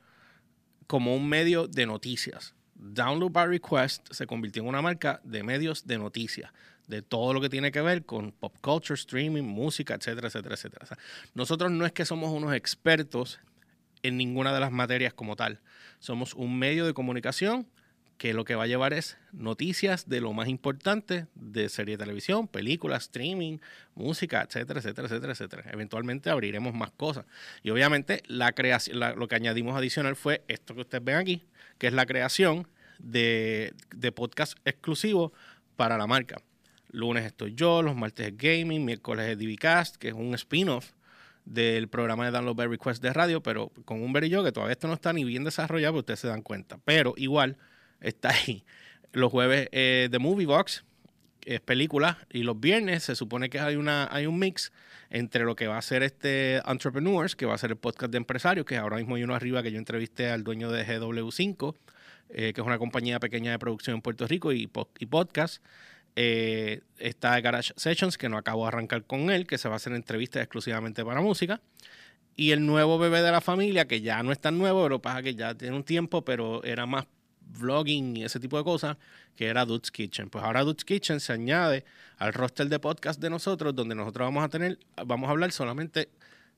como 0.87 1.15
un 1.15 1.27
medio 1.27 1.67
de 1.67 1.85
noticias. 1.85 2.53
Download 2.75 3.31
by 3.31 3.47
Request 3.47 4.11
se 4.13 4.27
convirtió 4.27 4.61
en 4.61 4.69
una 4.69 4.81
marca 4.81 5.19
de 5.23 5.43
medios 5.43 5.85
de 5.85 5.97
noticias, 5.97 6.51
de 6.87 7.01
todo 7.01 7.33
lo 7.33 7.41
que 7.41 7.49
tiene 7.49 7.71
que 7.71 7.81
ver 7.81 8.05
con 8.05 8.31
pop 8.31 8.55
culture, 8.61 8.95
streaming, 8.95 9.43
música, 9.43 9.95
etcétera, 9.95 10.27
etcétera, 10.27 10.55
etcétera. 10.55 10.87
nosotros 11.33 11.71
no 11.71 11.85
es 11.85 11.91
que 11.91 12.05
somos 12.05 12.31
unos 12.31 12.53
expertos 12.53 13.39
en 14.03 14.17
ninguna 14.17 14.53
de 14.53 14.59
las 14.59 14.71
materias 14.71 15.13
como 15.13 15.35
tal. 15.35 15.59
Somos 15.99 16.33
un 16.33 16.57
medio 16.57 16.85
de 16.85 16.93
comunicación 16.93 17.67
que 18.17 18.33
lo 18.33 18.45
que 18.45 18.55
va 18.55 18.63
a 18.63 18.67
llevar 18.67 18.93
es 18.93 19.17
noticias 19.31 20.09
de 20.09 20.21
lo 20.21 20.33
más 20.33 20.47
importante 20.47 21.27
de 21.35 21.69
serie 21.69 21.97
de 21.97 22.03
televisión, 22.03 22.47
películas, 22.47 23.03
streaming, 23.03 23.59
música, 23.95 24.41
etcétera, 24.41 24.79
etcétera, 24.79 25.07
etcétera, 25.07 25.33
etcétera. 25.33 25.63
Eventualmente 25.71 26.29
abriremos 26.29 26.73
más 26.73 26.91
cosas. 26.91 27.25
Y 27.63 27.69
obviamente 27.69 28.23
la 28.27 28.53
creación, 28.53 28.99
lo 28.99 29.27
que 29.27 29.35
añadimos 29.35 29.75
adicional 29.75 30.15
fue 30.15 30.43
esto 30.47 30.73
que 30.73 30.81
ustedes 30.81 31.03
ven 31.03 31.17
aquí, 31.17 31.43
que 31.77 31.87
es 31.87 31.93
la 31.93 32.05
creación 32.05 32.67
de, 32.99 33.73
podcast 34.15 34.57
exclusivo 34.65 35.31
para 35.75 35.97
la 35.97 36.07
marca. 36.07 36.41
Lunes 36.89 37.25
estoy 37.25 37.53
yo, 37.53 37.81
los 37.81 37.95
martes 37.95 38.27
es 38.27 38.37
gaming, 38.37 38.85
miércoles 38.85 39.27
es 39.27 39.37
DVCast, 39.37 39.97
que 39.97 40.09
es 40.09 40.13
un 40.13 40.33
spin-off 40.35 40.93
del 41.45 41.87
programa 41.87 42.25
de 42.25 42.31
Download 42.31 42.55
by 42.55 42.67
Request 42.67 43.01
de 43.01 43.13
radio, 43.13 43.41
pero 43.41 43.71
con 43.85 44.01
un 44.01 44.15
y 44.23 44.29
yo 44.29 44.43
que 44.43 44.51
todavía 44.51 44.73
esto 44.73 44.87
no 44.87 44.93
está 44.93 45.13
ni 45.13 45.23
bien 45.23 45.43
desarrollado, 45.43 45.93
pero 45.93 45.99
ustedes 45.99 46.19
se 46.19 46.27
dan 46.27 46.41
cuenta. 46.41 46.79
Pero 46.83 47.13
igual 47.17 47.57
está 48.01 48.29
ahí. 48.29 48.63
Los 49.13 49.31
jueves 49.31 49.69
eh, 49.71 50.09
de 50.11 50.19
Movie 50.19 50.45
Box 50.45 50.83
es 51.45 51.61
película 51.61 52.17
y 52.29 52.43
los 52.43 52.59
viernes 52.59 53.03
se 53.03 53.15
supone 53.15 53.49
que 53.49 53.59
hay, 53.59 53.77
una, 53.77 54.09
hay 54.11 54.25
un 54.25 54.37
mix 54.37 54.73
entre 55.09 55.45
lo 55.45 55.55
que 55.55 55.67
va 55.67 55.77
a 55.77 55.81
ser 55.81 56.03
este 56.03 56.57
Entrepreneurs, 56.67 57.35
que 57.35 57.45
va 57.45 57.55
a 57.55 57.57
ser 57.57 57.71
el 57.71 57.77
podcast 57.77 58.11
de 58.11 58.17
empresarios, 58.17 58.65
que 58.65 58.75
ahora 58.75 58.97
mismo 58.97 59.15
hay 59.15 59.23
uno 59.23 59.33
arriba 59.33 59.63
que 59.63 59.71
yo 59.71 59.77
entrevisté 59.77 60.29
al 60.29 60.43
dueño 60.43 60.69
de 60.69 60.85
GW5, 60.85 61.75
eh, 62.29 62.51
que 62.51 62.59
es 62.59 62.67
una 62.67 62.77
compañía 62.77 63.21
pequeña 63.21 63.51
de 63.51 63.59
producción 63.59 63.95
en 63.95 64.01
Puerto 64.01 64.27
Rico 64.27 64.51
y 64.51 64.67
podcast. 64.67 65.63
Eh, 66.19 66.81
está 66.97 67.39
Garage 67.41 67.73
Sessions, 67.75 68.17
que 68.17 68.27
no 68.27 68.37
acabo 68.37 68.63
de 68.63 68.69
arrancar 68.69 69.03
con 69.03 69.29
él, 69.29 69.45
que 69.45 69.59
se 69.59 69.67
va 69.69 69.75
a 69.75 69.77
hacer 69.77 69.93
entrevistas 69.93 70.41
exclusivamente 70.41 71.05
para 71.05 71.21
música. 71.21 71.61
Y 72.35 72.51
el 72.51 72.65
nuevo 72.65 72.97
bebé 72.97 73.21
de 73.21 73.31
la 73.31 73.39
familia, 73.39 73.87
que 73.87 74.01
ya 74.01 74.23
no 74.23 74.31
es 74.31 74.39
tan 74.39 74.57
nuevo, 74.57 74.81
pero 74.81 74.99
pasa 74.99 75.21
que 75.21 75.35
ya 75.35 75.53
tiene 75.53 75.75
un 75.75 75.83
tiempo, 75.83 76.25
pero 76.25 76.63
era 76.63 76.87
más 76.87 77.05
vlogging 77.39 78.17
y 78.17 78.23
ese 78.23 78.39
tipo 78.39 78.57
de 78.57 78.63
cosas, 78.63 78.97
que 79.35 79.45
era 79.45 79.63
Dude's 79.63 79.91
Kitchen. 79.91 80.31
Pues 80.31 80.43
ahora 80.43 80.63
Dude's 80.63 80.85
Kitchen 80.85 81.19
se 81.19 81.33
añade 81.33 81.85
al 82.17 82.33
roster 82.33 82.67
de 82.67 82.79
podcast 82.79 83.21
de 83.21 83.29
nosotros, 83.29 83.75
donde 83.75 83.93
nosotros 83.93 84.25
vamos 84.25 84.43
a 84.43 84.49
tener, 84.49 84.79
vamos 85.05 85.27
a 85.27 85.31
hablar 85.31 85.51
solamente 85.51 86.09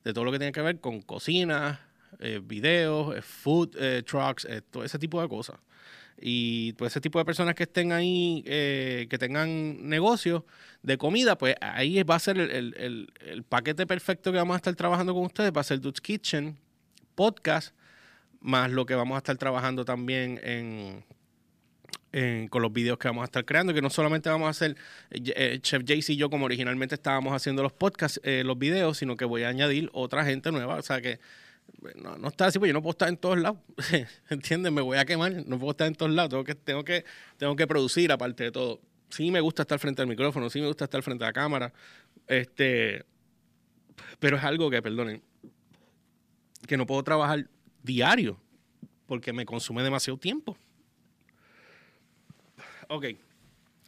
de 0.05 0.13
todo 0.13 0.23
lo 0.23 0.31
que 0.31 0.39
tiene 0.39 0.53
que 0.53 0.61
ver 0.61 0.79
con 0.79 1.01
cocina, 1.01 1.81
eh, 2.19 2.39
videos, 2.41 3.13
eh, 3.13 3.21
food 3.21 3.75
eh, 3.77 4.03
trucks, 4.03 4.47
todo 4.71 4.85
ese 4.85 4.97
tipo 4.97 5.21
de 5.21 5.27
cosas. 5.27 5.57
Y 6.21 6.73
pues 6.73 6.91
ese 6.91 7.01
tipo 7.01 7.19
de 7.19 7.25
personas 7.25 7.55
que 7.55 7.63
estén 7.63 7.91
ahí, 7.91 8.43
que 8.45 9.17
tengan 9.19 9.87
negocios 9.87 10.43
de 10.83 10.97
comida, 10.97 11.37
pues 11.37 11.55
ahí 11.61 12.03
va 12.03 12.15
a 12.15 12.19
ser 12.19 12.37
el, 12.37 12.75
el, 13.19 13.43
paquete 13.43 13.87
perfecto 13.87 14.31
que 14.31 14.37
vamos 14.37 14.55
a 14.55 14.57
estar 14.57 14.75
trabajando 14.75 15.13
con 15.13 15.23
ustedes, 15.23 15.51
va 15.55 15.61
a 15.61 15.63
ser 15.63 15.79
Dude's 15.79 16.01
Kitchen, 16.01 16.57
podcast, 17.15 17.73
más 18.41 18.71
lo 18.71 18.85
que 18.85 18.95
vamos 18.95 19.15
a 19.15 19.19
estar 19.19 19.37
trabajando 19.37 19.83
también 19.85 20.39
en, 22.11 22.47
con 22.49 22.61
los 22.61 22.71
videos 22.71 22.97
que 22.97 23.07
vamos 23.07 23.23
a 23.23 23.25
estar 23.25 23.45
creando, 23.45 23.73
que 23.73 23.81
no 23.81 23.89
solamente 23.89 24.29
vamos 24.29 24.47
a 24.47 24.51
hacer 24.51 24.75
eh, 25.11 25.33
eh, 25.35 25.59
Chef 25.61 25.83
Jayce 25.85 26.13
y 26.13 26.15
yo 26.15 26.29
como 26.29 26.45
originalmente 26.45 26.95
estábamos 26.95 27.33
haciendo 27.33 27.61
los 27.61 27.73
podcasts, 27.73 28.19
eh, 28.23 28.43
los 28.45 28.57
videos, 28.57 28.97
sino 28.97 29.17
que 29.17 29.25
voy 29.25 29.43
a 29.43 29.49
añadir 29.49 29.89
otra 29.93 30.25
gente 30.25 30.51
nueva, 30.51 30.75
o 30.75 30.81
sea 30.81 31.01
que 31.01 31.19
no, 31.95 32.17
no 32.17 32.27
está 32.27 32.47
así, 32.47 32.59
pues 32.59 32.69
yo 32.69 32.73
no 32.73 32.81
puedo 32.81 32.91
estar 32.91 33.09
en 33.09 33.17
todos 33.17 33.37
lados, 33.37 33.59
¿entiendes? 34.29 34.71
Me 34.71 34.81
voy 34.81 34.97
a 34.97 35.05
quemar, 35.05 35.31
no 35.45 35.59
puedo 35.59 35.71
estar 35.71 35.87
en 35.87 35.95
todos 35.95 36.11
lados, 36.11 36.29
tengo 36.29 36.43
que, 36.43 36.55
tengo 36.55 36.83
que, 36.83 37.05
tengo 37.37 37.55
que 37.55 37.67
producir 37.67 38.11
aparte 38.11 38.45
de 38.45 38.51
todo. 38.51 38.81
Sí 39.09 39.31
me 39.31 39.41
gusta 39.41 39.63
estar 39.63 39.79
frente 39.79 40.01
al 40.01 40.07
micrófono, 40.07 40.49
sí 40.49 40.61
me 40.61 40.67
gusta 40.67 40.85
estar 40.85 41.01
frente 41.01 41.23
a 41.23 41.27
la 41.27 41.33
cámara, 41.33 41.73
este, 42.27 43.05
pero 44.19 44.37
es 44.37 44.43
algo 44.43 44.69
que, 44.69 44.81
perdonen, 44.81 45.23
que 46.67 46.77
no 46.77 46.85
puedo 46.85 47.03
trabajar 47.03 47.47
diario, 47.81 48.39
porque 49.07 49.33
me 49.33 49.45
consume 49.45 49.83
demasiado 49.83 50.17
tiempo. 50.17 50.57
Ok, 52.87 53.05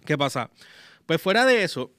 ¿qué 0.06 0.18
pasa? 0.18 0.50
Pues 1.06 1.22
fuera 1.22 1.46
de 1.46 1.64
eso, 1.64 1.92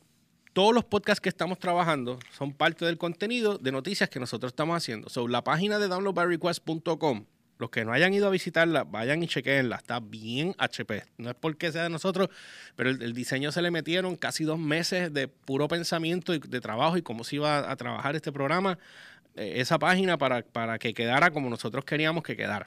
todos 0.52 0.75
los 0.75 0.85
podcasts 0.85 1.21
que 1.21 1.28
estamos 1.28 1.59
trabajando 1.59 2.18
son 2.30 2.52
parte 2.52 2.85
del 2.85 2.99
contenido 2.99 3.59
de 3.59 3.73
noticias 3.73 4.09
que 4.11 4.21
nosotros 4.21 4.52
estamos 4.52 4.76
haciendo. 4.76 5.09
So, 5.09 5.28
la 5.28 5.42
página 5.44 5.78
de 5.78 5.88
downloadbyrequest.com, 5.88 7.25
los 7.59 7.71
que 7.71 7.85
no 7.85 7.92
hayan 7.92 8.12
ido 8.12 8.26
a 8.26 8.30
visitarla, 8.30 8.85
vayan 8.85 9.23
y 9.23 9.28
chequenla. 9.28 9.76
Está 9.76 10.00
bien 10.00 10.54
HP. 10.59 11.04
No 11.16 11.30
es 11.30 11.37
porque 11.37 11.73
sea 11.73 11.85
de 11.85 11.90
nosotros, 11.90 12.28
pero 12.76 12.90
el, 12.90 13.14
diseño 13.14 13.52
se 13.52 13.62
le 13.62 13.71
metieron 13.71 14.16
casi 14.16 14.44
dos 14.44 14.59
meses 14.59 15.12
de 15.12 15.28
puro 15.28 15.68
pensamiento 15.68 16.35
y 16.35 16.38
de 16.38 16.61
trabajo 16.61 16.97
y 16.97 17.02
cómo 17.02 17.25
se 17.25 17.37
iba 17.37 17.71
a, 17.71 17.76
trabajar 17.76 18.16
este 18.16 18.32
programa, 18.32 18.78
eh, 19.37 19.54
esa 19.56 19.78
página 19.78 20.18
para, 20.18 20.42
para 20.42 20.78
que 20.78 20.92
quedara 20.92 21.30
como 21.30 21.49
nosotros 21.49 21.85
queríamos 21.85 22.25
que 22.25 22.37
quedara. 22.37 22.66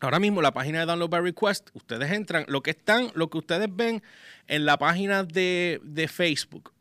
Ahora 0.00 0.18
mismo 0.18 0.42
la 0.42 0.52
página 0.52 0.80
de 0.80 0.86
Download 0.86 1.08
by 1.08 1.22
Request, 1.22 1.70
ustedes 1.72 2.12
entran, 2.12 2.44
lo 2.48 2.62
que 2.62 2.70
están, 2.70 3.10
lo 3.14 3.28
que 3.28 3.38
ustedes 3.38 3.68
ven 3.74 4.02
en 4.46 4.66
la 4.66 4.78
página 4.78 5.24
de, 5.24 5.80
de 5.82 6.06
Facebook, 6.06 6.72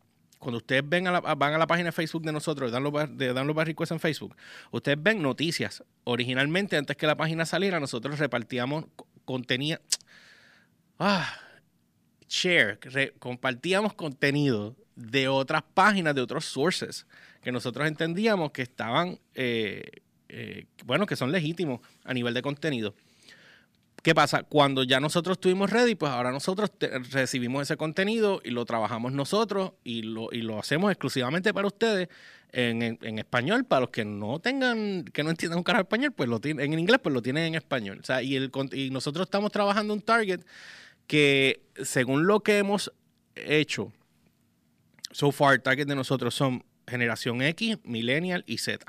cuando 0.46 0.58
ustedes 0.58 0.88
ven 0.88 1.08
a 1.08 1.12
la, 1.12 1.22
van 1.22 1.56
a 1.56 1.58
la 1.58 1.66
página 1.66 1.88
de 1.88 1.92
Facebook 1.92 2.22
de 2.22 2.32
nosotros, 2.32 2.72
de 2.72 3.34
Download, 3.34 3.56
by 3.56 3.66
Request 3.66 3.94
en 3.94 4.00
Facebook, 4.00 4.36
ustedes 4.70 5.02
ven 5.02 5.20
noticias. 5.20 5.84
Originalmente, 6.04 6.78
antes 6.78 6.96
que 6.96 7.08
la 7.08 7.18
página 7.18 7.48
saliera, 7.48 7.80
nosotros 7.80 8.20
repartíamos 8.20 8.86
contenido. 9.26 9.80
Ah, 11.00 11.34
share, 12.30 12.78
compartíamos 13.18 13.96
contenido 13.96 14.76
de 14.96 15.28
otras 15.28 15.64
páginas, 15.74 16.14
de 16.14 16.22
otros 16.22 16.46
sources, 16.46 17.08
que 17.42 17.52
nosotros 17.52 17.88
entendíamos 17.88 18.52
que 18.52 18.62
estaban, 18.62 19.18
eh, 19.34 20.04
eh, 20.30 20.68
bueno, 20.86 21.08
que 21.08 21.16
son 21.16 21.32
legítimos 21.32 21.80
a 22.04 22.14
nivel 22.14 22.36
de 22.36 22.44
contenido. 22.44 22.94
¿Qué 24.06 24.14
pasa? 24.14 24.44
Cuando 24.44 24.84
ya 24.84 25.00
nosotros 25.00 25.38
estuvimos 25.38 25.72
ready, 25.72 25.96
pues 25.96 26.12
ahora 26.12 26.32
nosotros 26.32 26.70
recibimos 27.10 27.64
ese 27.64 27.76
contenido 27.76 28.40
y 28.44 28.52
lo 28.52 28.64
trabajamos 28.64 29.14
nosotros 29.14 29.72
y 29.84 30.04
lo, 30.04 30.32
y 30.32 30.44
lo 30.44 30.60
hacemos 30.60 30.92
exclusivamente 30.92 31.52
para 31.56 31.66
ustedes 31.66 32.08
en, 32.52 33.18
español. 33.18 33.66
Para 33.66 33.80
los 33.80 33.90
que 33.90 34.06
no 34.06 34.38
tengan, 34.38 35.06
que 35.06 35.24
no 35.24 35.32
entiendan 35.32 35.58
un 35.58 35.64
carajo 35.64 35.86
español, 35.86 36.12
pues 36.12 36.30
lo 36.30 36.40
tienen 36.40 36.72
en 36.72 36.78
inglés, 36.78 37.00
pues 37.02 37.16
lo 37.16 37.24
tienen 37.24 37.46
en 37.46 37.56
español. 37.56 37.98
O 38.00 38.06
sea, 38.06 38.22
y, 38.22 38.36
el, 38.36 38.52
y 38.74 38.92
nosotros 38.92 39.26
estamos 39.26 39.52
trabajando 39.52 39.92
un 39.92 40.02
target 40.02 40.42
que, 41.08 41.64
según 41.84 42.28
lo 42.28 42.42
que 42.42 42.60
hemos 42.60 42.94
hecho, 43.34 43.92
so 45.10 45.32
far, 45.32 45.58
target 45.62 45.88
de 45.88 45.96
nosotros 45.96 46.36
son 46.36 46.64
generación 46.88 47.42
X, 47.42 47.80
millennial 47.84 48.44
y 48.46 48.60
Z. 48.60 48.86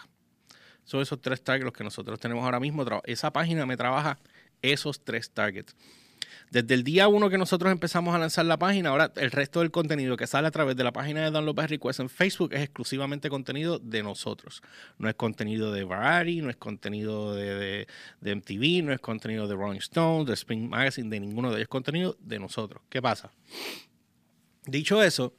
Son 0.84 1.00
esos 1.00 1.22
tres 1.22 1.42
targets 1.42 1.64
los 1.64 1.72
que 1.72 1.84
nosotros 1.84 2.20
tenemos 2.20 2.44
ahora 2.44 2.60
mismo. 2.60 2.84
Esa 3.04 3.32
página 3.32 3.64
me 3.64 3.78
trabaja 3.78 4.18
esos 4.62 5.04
tres 5.04 5.30
targets. 5.30 5.74
Desde 6.50 6.74
el 6.74 6.84
día 6.84 7.08
uno 7.08 7.28
que 7.28 7.38
nosotros 7.38 7.72
empezamos 7.72 8.14
a 8.14 8.18
lanzar 8.18 8.46
la 8.46 8.56
página, 8.56 8.90
ahora 8.90 9.12
el 9.16 9.32
resto 9.32 9.60
del 9.60 9.72
contenido 9.72 10.16
que 10.16 10.28
sale 10.28 10.46
a 10.46 10.50
través 10.52 10.76
de 10.76 10.84
la 10.84 10.92
página 10.92 11.24
de 11.24 11.30
Download 11.30 11.56
by 11.56 11.66
Request 11.66 12.00
en 12.00 12.08
Facebook 12.08 12.52
es 12.54 12.62
exclusivamente 12.62 13.28
contenido 13.28 13.80
de 13.80 14.02
nosotros. 14.02 14.62
No 14.98 15.08
es 15.08 15.16
contenido 15.16 15.72
de 15.72 15.82
Variety, 15.82 16.42
no 16.42 16.50
es 16.50 16.56
contenido 16.56 17.34
de, 17.34 17.86
MTV, 18.22 18.84
no 18.84 18.92
es 18.92 19.00
contenido 19.00 19.48
de 19.48 19.54
Rolling 19.56 19.78
Stone, 19.78 20.24
de 20.24 20.34
Spring 20.34 20.68
Magazine, 20.68 21.10
de 21.10 21.18
ninguno 21.18 21.50
de 21.50 21.56
ellos, 21.56 21.68
contenido 21.68 22.16
de 22.20 22.38
nosotros. 22.38 22.80
¿Qué 22.88 23.02
pasa? 23.02 23.32
Dicho 24.66 25.02
eso, 25.02 25.34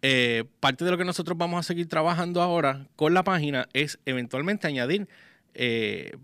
eh, 0.00 0.44
parte 0.60 0.84
de 0.84 0.90
lo 0.90 0.96
que 0.96 1.04
nosotros 1.04 1.36
vamos 1.36 1.60
a 1.60 1.62
seguir 1.62 1.88
trabajando 1.88 2.40
ahora 2.40 2.86
con 2.96 3.12
la 3.12 3.22
página 3.22 3.68
es 3.74 3.98
eventualmente 4.06 4.66
añadir 4.66 5.08
eh, 5.54 6.16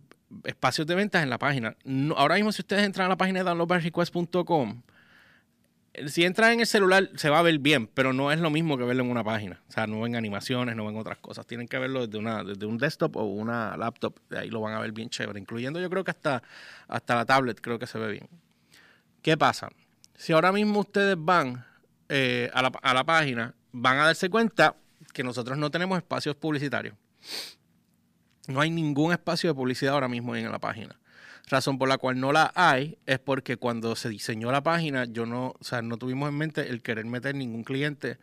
espacios 0.45 0.87
de 0.87 0.95
ventas 0.95 1.23
en 1.23 1.31
la 1.31 1.39
página. 1.39 1.77
ahora 2.17 2.37
mismo, 2.37 2.53
si 2.53 2.63
ustedes 2.63 2.85
entran 2.85 3.07
a 3.07 3.11
la 3.11 3.17
página 3.17 3.41
de 3.41 3.45
downloadbyrequest.com, 3.45 4.83
si 6.07 6.25
entran 6.25 6.53
en 6.53 6.61
el 6.61 6.67
celular 6.67 7.11
se 7.15 7.31
va 7.31 7.39
a 7.39 7.43
ver 7.43 7.59
bien, 7.61 7.87
pero 7.87 8.13
no 8.13 8.33
es 8.33 8.41
lo 8.41 8.51
mismo 8.51 8.77
que 8.77 8.85
verlo 8.85 9.05
en 9.05 9.11
una 9.11 9.23
página. 9.23 9.63
O 9.69 9.73
sea, 9.73 9.87
no 9.87 10.01
ven 10.01 10.17
animaciones, 10.17 10.75
no 10.75 10.85
ven 10.87 10.97
otras 10.97 11.19
cosas. 11.19 11.47
Tienen 11.47 11.69
que 11.69 11.79
verlo 11.79 12.07
desde, 12.07 12.19
una, 12.19 12.43
desde 12.43 12.67
un 12.67 12.79
desktop 12.79 13.17
o 13.17 13.25
una 13.25 13.77
laptop. 13.77 14.19
Ahí 14.37 14.51
lo 14.51 14.61
van 14.61 14.75
a 14.75 14.81
ver 14.81 14.91
bien 14.91 15.09
chévere. 15.09 15.39
Incluyendo 15.39 15.81
yo 15.81 15.89
creo 15.89 16.03
que 16.03 16.11
hasta, 16.11 16.43
hasta 16.89 17.15
la 17.15 17.25
tablet 17.25 17.61
creo 17.61 17.79
que 17.79 17.87
se 17.87 17.99
ve 17.99 18.11
bien. 18.11 18.29
¿Qué 19.23 19.37
pasa? 19.37 19.71
Si 20.17 20.33
ahora 20.33 20.51
mismo 20.51 20.81
ustedes 20.81 21.17
van 21.17 21.65
eh, 22.09 22.51
a, 22.53 22.63
la, 22.63 22.73
a 22.83 22.93
la 22.95 23.05
página, 23.05 23.55
van 23.71 23.99
a 23.99 24.07
darse 24.07 24.29
cuenta 24.29 24.75
que 25.13 25.23
nosotros 25.23 25.57
no 25.57 25.71
tenemos 25.71 25.97
espacios 25.99 26.35
publicitarios. 26.35 26.97
No 28.49 28.61
hay 28.61 28.71
ningún 28.71 29.13
espacio 29.13 29.51
de 29.51 29.55
publicidad 29.55 29.95
ahora 29.95 30.09
mismo 30.09 30.37
en 30.37 30.51
la 30.51 30.59
página. 30.59 30.99
Razón 31.49 31.79
por 31.79 31.89
la 31.89 31.99
cual 31.99 32.19
no 32.19 32.33
la 32.33 32.53
hay 32.55 32.97
es 33.07 33.19
porque 33.19 33.57
cuando 33.57 33.97
se 33.97 34.09
diseñó 34.09 34.51
la 34.51 34.63
página, 34.63 35.05
yo 35.05 35.27
no, 35.27 35.55
o 35.59 35.65
sea, 35.65 35.83
no 35.83 35.99
tuvimos 35.99 36.29
en 36.29 36.37
mente 36.37 36.69
el 36.71 36.81
querer 36.81 37.05
meter 37.05 37.35
ningún 37.35 37.65
cliente 37.65 38.19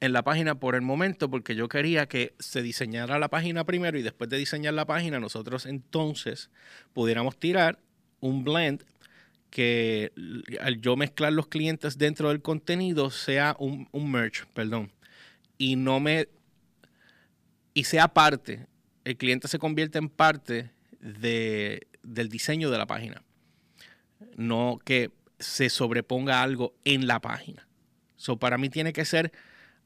en 0.00 0.12
la 0.12 0.22
página 0.22 0.54
por 0.54 0.74
el 0.74 0.82
momento, 0.82 1.30
porque 1.30 1.54
yo 1.54 1.68
quería 1.68 2.06
que 2.06 2.34
se 2.38 2.62
diseñara 2.62 3.18
la 3.18 3.28
página 3.28 3.64
primero 3.64 3.98
y 3.98 4.02
después 4.02 4.30
de 4.30 4.38
diseñar 4.38 4.74
la 4.74 4.86
página, 4.86 5.20
nosotros 5.20 5.66
entonces 5.66 6.50
pudiéramos 6.92 7.38
tirar 7.38 7.78
un 8.20 8.44
blend 8.44 8.82
que 9.50 10.12
al 10.60 10.80
yo 10.80 10.96
mezclar 10.96 11.32
los 11.32 11.46
clientes 11.46 11.96
dentro 11.96 12.30
del 12.30 12.42
contenido 12.42 13.10
sea 13.10 13.56
un, 13.58 13.88
un 13.92 14.10
merch, 14.10 14.46
perdón, 14.46 14.90
y 15.58 15.76
no 15.76 16.00
me 16.00 16.28
y 17.72 17.84
sea 17.84 18.08
parte 18.08 18.66
el 19.04 19.16
cliente 19.16 19.48
se 19.48 19.58
convierte 19.58 19.98
en 19.98 20.08
parte 20.08 20.70
de, 21.00 21.86
del 22.02 22.28
diseño 22.28 22.70
de 22.70 22.78
la 22.78 22.86
página. 22.86 23.22
No 24.36 24.78
que 24.84 25.10
se 25.38 25.68
sobreponga 25.68 26.42
algo 26.42 26.74
en 26.84 27.06
la 27.06 27.20
página. 27.20 27.66
So, 28.16 28.38
para 28.38 28.58
mí 28.58 28.70
tiene 28.70 28.92
que 28.92 29.04
ser 29.04 29.32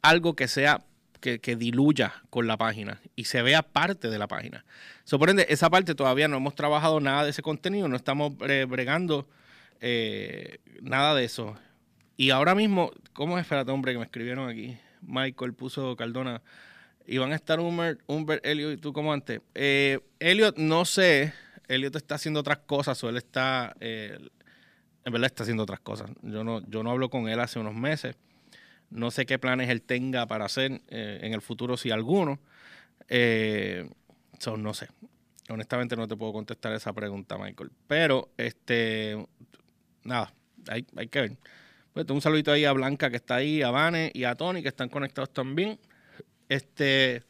algo 0.02 0.36
que 0.36 0.46
sea 0.46 0.84
que, 1.20 1.38
diluya 1.56 2.22
con 2.30 2.46
la 2.46 2.56
página 2.56 3.00
y 3.16 3.24
se 3.24 3.42
vea 3.42 3.62
parte 3.62 4.08
de 4.08 4.18
la 4.18 4.28
página. 4.28 4.64
So, 5.04 5.18
por 5.18 5.30
ende, 5.30 5.46
esa 5.48 5.68
parte 5.70 5.94
todavía 5.94 6.28
no 6.28 6.36
hemos 6.36 6.54
trabajado 6.54 7.00
nada 7.00 7.24
de 7.24 7.30
ese 7.30 7.42
contenido, 7.42 7.88
no 7.88 7.96
estamos 7.96 8.36
bregando 8.36 9.28
eh, 9.80 10.58
nada 10.80 11.14
de 11.16 11.24
eso. 11.24 11.56
Y 12.16 12.30
ahora 12.30 12.54
mismo, 12.54 12.92
¿cómo 13.12 13.38
es? 13.38 13.42
Espérate, 13.42 13.72
hombre, 13.72 13.92
que 13.92 13.98
me 13.98 14.04
escribieron 14.04 14.48
aquí. 14.48 14.76
Michael 15.02 15.54
puso 15.54 15.96
Cardona 15.96 16.42
y 17.08 17.16
van 17.16 17.32
a 17.32 17.36
estar 17.36 17.58
Humbert, 17.58 18.02
Humbert 18.06 18.44
Elliot 18.44 18.74
y 18.74 18.76
tú 18.76 18.92
como 18.92 19.14
antes. 19.14 19.40
Eh, 19.54 19.98
Elliot, 20.20 20.58
no 20.58 20.84
sé. 20.84 21.32
Elliot 21.66 21.96
está 21.96 22.16
haciendo 22.16 22.40
otras 22.40 22.58
cosas 22.58 23.02
o 23.02 23.08
él 23.08 23.16
está. 23.16 23.74
Eh, 23.80 24.18
en 25.06 25.12
verdad 25.12 25.26
está 25.26 25.42
haciendo 25.44 25.62
otras 25.62 25.80
cosas. 25.80 26.10
Yo 26.20 26.44
no, 26.44 26.60
yo 26.68 26.82
no 26.82 26.90
hablo 26.90 27.08
con 27.08 27.26
él 27.26 27.40
hace 27.40 27.58
unos 27.58 27.74
meses. 27.74 28.14
No 28.90 29.10
sé 29.10 29.24
qué 29.24 29.38
planes 29.38 29.70
él 29.70 29.80
tenga 29.80 30.26
para 30.26 30.44
hacer 30.44 30.82
eh, 30.88 31.20
en 31.22 31.32
el 31.32 31.40
futuro, 31.40 31.78
si 31.78 31.90
alguno. 31.90 32.40
son 34.38 34.62
no 34.62 34.74
sé. 34.74 34.88
Honestamente 35.48 35.96
no 35.96 36.06
te 36.06 36.14
puedo 36.14 36.34
contestar 36.34 36.74
esa 36.74 36.92
pregunta, 36.92 37.38
Michael. 37.38 37.70
Pero, 37.86 38.28
este. 38.36 39.26
Nada, 40.04 40.34
hay, 40.68 40.84
hay 40.94 41.08
que 41.08 41.20
ver. 41.22 41.36
Pues 41.94 42.06
un 42.10 42.20
saludito 42.20 42.52
ahí 42.52 42.66
a 42.66 42.72
Blanca 42.72 43.08
que 43.08 43.16
está 43.16 43.36
ahí, 43.36 43.62
a 43.62 43.70
Vane 43.70 44.10
y 44.12 44.24
a 44.24 44.34
Tony 44.34 44.60
que 44.60 44.68
están 44.68 44.90
conectados 44.90 45.32
también. 45.32 45.78
Este, 46.48 47.22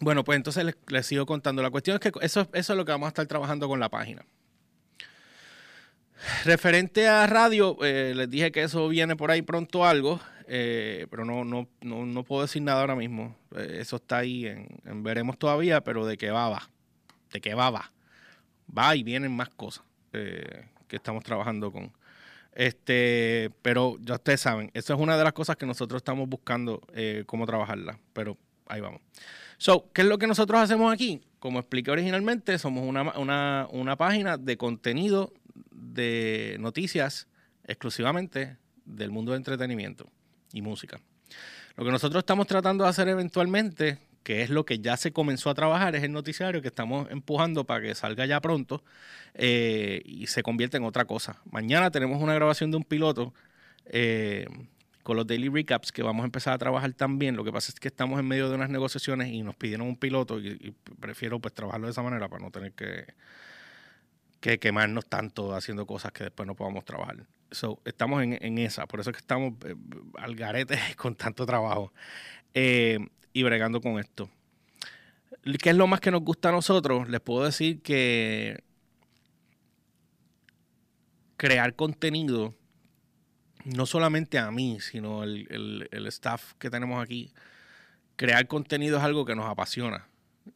bueno, 0.00 0.24
pues 0.24 0.36
entonces 0.36 0.74
les, 0.88 1.06
sigo 1.06 1.26
contando. 1.26 1.62
La 1.62 1.70
cuestión 1.70 1.94
es 1.94 2.00
que 2.00 2.12
eso, 2.22 2.48
eso 2.52 2.72
es 2.72 2.76
lo 2.76 2.84
que 2.84 2.92
vamos 2.92 3.06
a 3.06 3.08
estar 3.08 3.26
trabajando 3.26 3.68
con 3.68 3.80
la 3.80 3.88
página. 3.88 4.24
Referente 6.44 7.08
a 7.08 7.26
radio, 7.26 7.76
eh, 7.82 8.12
les 8.14 8.30
dije 8.30 8.52
que 8.52 8.62
eso 8.62 8.88
viene 8.88 9.16
por 9.16 9.30
ahí 9.30 9.42
pronto 9.42 9.84
algo, 9.84 10.20
eh, 10.46 11.06
pero 11.10 11.24
no, 11.24 11.44
no, 11.44 11.68
no, 11.80 12.22
puedo 12.24 12.42
decir 12.42 12.62
nada 12.62 12.80
ahora 12.80 12.96
mismo. 12.96 13.36
Eh, 13.56 13.78
eso 13.80 13.96
está 13.96 14.18
ahí 14.18 14.46
en, 14.46 15.02
veremos 15.02 15.38
todavía, 15.38 15.82
pero 15.82 16.06
de 16.06 16.16
qué 16.16 16.30
va, 16.30 16.48
va. 16.48 16.70
De 17.32 17.40
qué 17.40 17.54
va, 17.54 17.70
va. 17.70 17.92
Va 18.76 18.94
y 18.96 19.02
vienen 19.02 19.34
más 19.34 19.48
cosas 19.50 19.84
que 20.12 20.96
estamos 20.96 21.24
trabajando 21.24 21.72
con, 21.72 21.90
este, 22.54 23.50
pero 23.62 23.96
ya 24.00 24.14
ustedes 24.14 24.40
saben, 24.40 24.70
eso 24.74 24.94
es 24.94 25.00
una 25.00 25.16
de 25.16 25.24
las 25.24 25.32
cosas 25.32 25.56
que 25.56 25.66
nosotros 25.66 26.00
estamos 26.00 26.28
buscando 26.28 26.80
eh, 26.94 27.24
cómo 27.26 27.46
trabajarla. 27.46 27.98
Pero 28.12 28.36
ahí 28.66 28.80
vamos. 28.80 29.00
So, 29.58 29.90
¿qué 29.92 30.02
es 30.02 30.08
lo 30.08 30.18
que 30.18 30.26
nosotros 30.26 30.60
hacemos 30.60 30.92
aquí? 30.92 31.22
Como 31.38 31.58
expliqué 31.58 31.90
originalmente, 31.90 32.58
somos 32.58 32.84
una, 32.84 33.66
una 33.70 33.96
página 33.96 34.36
de 34.36 34.56
contenido 34.56 35.32
de 35.70 36.56
noticias 36.60 37.28
exclusivamente 37.64 38.56
del 38.84 39.10
mundo 39.10 39.32
de 39.32 39.38
entretenimiento 39.38 40.06
y 40.52 40.62
música. 40.62 41.00
Lo 41.76 41.84
que 41.84 41.90
nosotros 41.90 42.20
estamos 42.20 42.46
tratando 42.46 42.84
de 42.84 42.90
hacer 42.90 43.08
eventualmente 43.08 43.98
que 44.22 44.42
es 44.42 44.50
lo 44.50 44.64
que 44.64 44.78
ya 44.78 44.96
se 44.96 45.12
comenzó 45.12 45.50
a 45.50 45.54
trabajar, 45.54 45.94
es 45.96 46.02
el 46.02 46.12
noticiario 46.12 46.62
que 46.62 46.68
estamos 46.68 47.10
empujando 47.10 47.64
para 47.64 47.82
que 47.82 47.94
salga 47.94 48.26
ya 48.26 48.40
pronto 48.40 48.84
eh, 49.34 50.02
y 50.04 50.26
se 50.28 50.42
convierta 50.42 50.76
en 50.76 50.84
otra 50.84 51.04
cosa. 51.04 51.40
Mañana 51.50 51.90
tenemos 51.90 52.22
una 52.22 52.34
grabación 52.34 52.70
de 52.70 52.76
un 52.76 52.84
piloto 52.84 53.34
eh, 53.86 54.46
con 55.02 55.16
los 55.16 55.26
daily 55.26 55.48
recaps 55.48 55.90
que 55.90 56.02
vamos 56.02 56.22
a 56.22 56.26
empezar 56.26 56.54
a 56.54 56.58
trabajar 56.58 56.92
también. 56.92 57.36
Lo 57.36 57.44
que 57.44 57.52
pasa 57.52 57.72
es 57.72 57.80
que 57.80 57.88
estamos 57.88 58.20
en 58.20 58.26
medio 58.26 58.48
de 58.48 58.54
unas 58.54 58.70
negociaciones 58.70 59.28
y 59.28 59.42
nos 59.42 59.56
pidieron 59.56 59.86
un 59.86 59.96
piloto 59.96 60.38
y, 60.38 60.74
prefiero 61.00 61.40
pues 61.40 61.54
trabajarlo 61.54 61.88
de 61.88 61.92
esa 61.92 62.02
manera 62.02 62.28
para 62.28 62.44
no 62.44 62.50
tener 62.50 62.72
que, 62.72 63.06
que 64.40 64.58
quemarnos 64.58 65.06
tanto 65.06 65.54
haciendo 65.54 65.86
cosas 65.86 66.12
que 66.12 66.24
después 66.24 66.46
no 66.46 66.54
podamos 66.54 66.84
trabajar. 66.84 67.26
So, 67.50 67.80
estamos 67.84 68.22
en, 68.22 68.58
esa, 68.58 68.86
por 68.86 69.00
eso 69.00 69.10
es 69.10 69.16
que 69.16 69.20
estamos 69.20 69.54
eh, 69.66 69.74
al 70.16 70.36
garete 70.36 70.78
con 70.96 71.16
tanto 71.16 71.44
trabajo 71.44 71.92
y 73.32 73.42
bregando 73.42 73.80
con 73.80 73.98
esto. 73.98 74.30
¿Qué 75.60 75.70
es 75.70 75.76
lo 75.76 75.86
más 75.86 76.00
que 76.00 76.10
nos 76.10 76.22
gusta 76.22 76.50
a 76.50 76.52
nosotros? 76.52 77.08
Les 77.08 77.20
puedo 77.20 77.44
decir 77.44 77.82
que 77.82 78.62
crear 81.36 81.74
contenido, 81.74 82.54
no 83.64 83.86
solamente 83.86 84.38
a 84.38 84.50
mí, 84.50 84.78
sino 84.80 85.24
el, 85.24 85.88
el 85.90 86.06
staff 86.06 86.52
que 86.58 86.70
tenemos 86.70 87.02
aquí, 87.02 87.32
crear 88.16 88.46
contenido 88.46 88.98
es 88.98 89.04
algo 89.04 89.24
que 89.24 89.34
nos 89.34 89.46
apasiona 89.46 90.06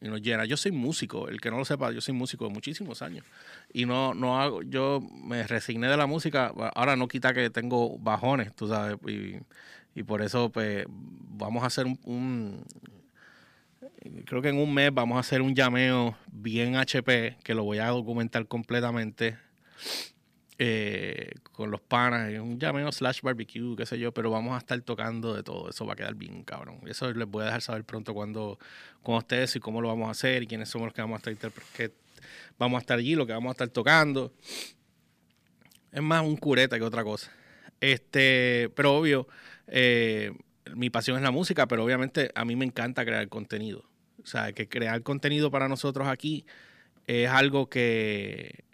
y 0.01 0.07
nos 0.07 0.21
llena. 0.21 0.45
Yo 0.45 0.57
soy 0.57 0.71
músico, 0.71 1.27
el 1.27 1.41
que 1.41 1.51
no 1.51 1.57
lo 1.57 1.65
sepa, 1.65 1.91
yo 1.91 2.01
soy 2.01 2.13
músico 2.13 2.47
de 2.47 2.53
muchísimos 2.53 3.01
años. 3.01 3.25
Y 3.73 3.85
no, 3.85 4.13
no 4.13 4.39
hago, 4.39 4.61
yo 4.61 5.01
me 5.01 5.45
resigné 5.45 5.87
de 5.87 5.97
la 5.97 6.07
música, 6.07 6.53
ahora 6.75 6.95
no 6.95 7.07
quita 7.07 7.33
que 7.33 7.49
tengo 7.49 7.97
bajones, 7.99 8.55
tú 8.55 8.67
sabes, 8.67 8.97
y, 9.07 9.39
por 10.03 10.21
eso 10.21 10.49
pues 10.49 10.85
vamos 10.89 11.63
a 11.63 11.67
hacer 11.67 11.85
un, 11.85 12.63
creo 14.25 14.41
que 14.41 14.49
en 14.49 14.57
un 14.57 14.73
mes 14.73 14.93
vamos 14.93 15.17
a 15.17 15.19
hacer 15.19 15.41
un 15.41 15.55
llameo 15.55 16.17
bien 16.31 16.75
HP, 16.75 17.37
que 17.43 17.53
lo 17.53 17.63
voy 17.63 17.79
a 17.79 17.87
documentar 17.87 18.47
completamente. 18.47 19.37
Eh, 20.59 21.33
con 21.51 21.69
los 21.69 21.81
panas, 21.81 22.33
un 22.39 22.59
llameo 22.59 22.91
slash 22.91 23.21
barbecue, 23.21 23.75
qué 23.75 23.85
sé 23.85 23.99
yo, 23.99 24.11
pero 24.11 24.31
vamos 24.31 24.55
a 24.55 24.57
estar 24.57 24.79
tocando 24.81 25.35
de 25.35 25.43
todo. 25.43 25.69
Eso 25.69 25.85
va 25.85 25.93
a 25.93 25.95
quedar 25.95 26.15
bien, 26.15 26.43
cabrón. 26.43 26.79
Eso 26.87 27.11
les 27.13 27.27
voy 27.27 27.43
a 27.43 27.45
dejar 27.45 27.61
saber 27.61 27.83
pronto 27.83 28.15
cuando 28.15 28.57
con 29.03 29.15
ustedes 29.15 29.55
y 29.55 29.59
cómo 29.59 29.81
lo 29.81 29.89
vamos 29.89 30.07
a 30.07 30.11
hacer 30.11 30.41
y 30.41 30.47
quiénes 30.47 30.69
somos 30.69 30.87
los 30.87 30.93
que 30.95 31.01
vamos 31.01 31.21
a 31.23 31.29
estar 31.29 31.51
que 31.75 31.91
vamos 32.57 32.77
a 32.77 32.81
estar 32.81 32.97
allí, 32.97 33.13
lo 33.13 33.27
que 33.27 33.33
vamos 33.33 33.49
a 33.49 33.51
estar 33.51 33.67
tocando. 33.69 34.33
Es 35.91 36.01
más 36.01 36.23
un 36.23 36.37
cureta 36.37 36.77
que 36.77 36.83
otra 36.83 37.03
cosa. 37.03 37.31
Este, 37.79 38.71
pero 38.75 38.97
obvio, 38.97 39.27
eh, 39.67 40.31
mi 40.75 40.89
pasión 40.89 41.17
es 41.17 41.23
la 41.23 41.31
música, 41.31 41.67
pero 41.67 41.83
obviamente 41.83 42.31
a 42.35 42.45
mí 42.45 42.55
me 42.55 42.65
encanta 42.65 43.05
crear 43.05 43.27
contenido. 43.29 43.83
O 44.23 44.25
sea, 44.25 44.51
que 44.51 44.67
crear 44.67 45.01
contenido 45.03 45.51
para 45.51 45.67
nosotros 45.67 46.07
aquí 46.07 46.45
es 47.05 47.29
algo 47.29 47.69
que 47.69 48.65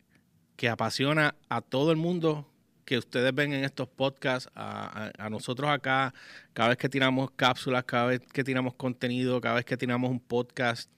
que 0.55 0.69
apasiona 0.69 1.35
a 1.49 1.61
todo 1.61 1.91
el 1.91 1.97
mundo 1.97 2.49
que 2.85 2.97
ustedes 2.97 3.33
ven 3.33 3.53
en 3.53 3.63
estos 3.63 3.87
podcasts, 3.87 4.49
a, 4.55 5.11
nosotros 5.29 5.69
acá, 5.69 6.13
cada 6.53 6.69
vez 6.69 6.77
que 6.77 6.89
tiramos 6.89 7.31
cápsulas, 7.31 7.85
cada 7.85 8.07
vez 8.07 8.21
que 8.21 8.43
tiramos 8.43 8.73
contenido, 8.75 9.39
cada 9.39 9.55
vez 9.55 9.65
que 9.65 9.77
tiramos 9.77 10.11
un 10.11 10.19
podcast, 10.19 10.89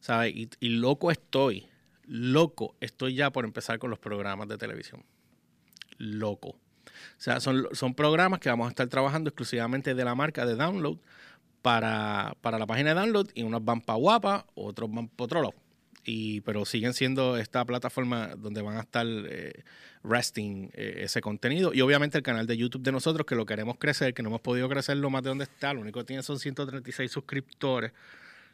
¿sabes? 0.00 0.34
Y, 0.34 0.68
loco 0.68 1.10
estoy, 1.10 1.68
loco 2.04 2.76
estoy 2.80 3.14
ya 3.14 3.30
por 3.30 3.44
empezar 3.44 3.78
con 3.78 3.90
los 3.90 3.98
programas 3.98 4.48
de 4.48 4.58
televisión. 4.58 5.04
Loco. 5.96 6.58
O 7.18 7.20
sea, 7.20 7.40
son, 7.40 7.68
son 7.72 7.94
programas 7.94 8.40
que 8.40 8.48
vamos 8.48 8.66
a 8.66 8.70
estar 8.70 8.86
trabajando 8.88 9.28
exclusivamente 9.30 9.94
de 9.94 10.04
la 10.04 10.14
marca 10.14 10.46
de 10.46 10.54
Download 10.54 10.98
para, 11.62 12.34
para 12.40 12.58
la 12.58 12.66
página 12.66 12.94
de 12.94 13.00
Download 13.00 13.28
y 13.34 13.42
unos 13.42 13.64
van 13.64 13.80
para 13.80 13.98
Guapa, 13.98 14.46
otros 14.54 14.90
van 14.92 15.08
para 15.08 15.24
otro 15.24 15.42
lado 15.42 15.54
y, 16.08 16.40
pero 16.40 16.64
siguen 16.64 16.94
siendo 16.94 17.36
esta 17.36 17.64
plataforma 17.66 18.28
donde 18.28 18.62
van 18.62 18.78
a 18.78 18.80
estar 18.80 19.06
eh, 19.06 19.62
resting 20.02 20.70
eh, 20.72 21.00
ese 21.04 21.20
contenido. 21.20 21.74
Y 21.74 21.82
obviamente 21.82 22.16
el 22.16 22.24
canal 22.24 22.46
de 22.46 22.56
YouTube 22.56 22.82
de 22.82 22.92
nosotros, 22.92 23.26
que 23.26 23.34
lo 23.34 23.44
queremos 23.44 23.76
crecer, 23.78 24.14
que 24.14 24.22
no 24.22 24.30
hemos 24.30 24.40
podido 24.40 24.70
crecerlo 24.70 25.10
más 25.10 25.22
de 25.22 25.28
donde 25.28 25.44
está, 25.44 25.74
lo 25.74 25.82
único 25.82 26.00
que 26.00 26.06
tiene 26.06 26.22
son 26.22 26.38
136 26.38 27.10
suscriptores. 27.12 27.92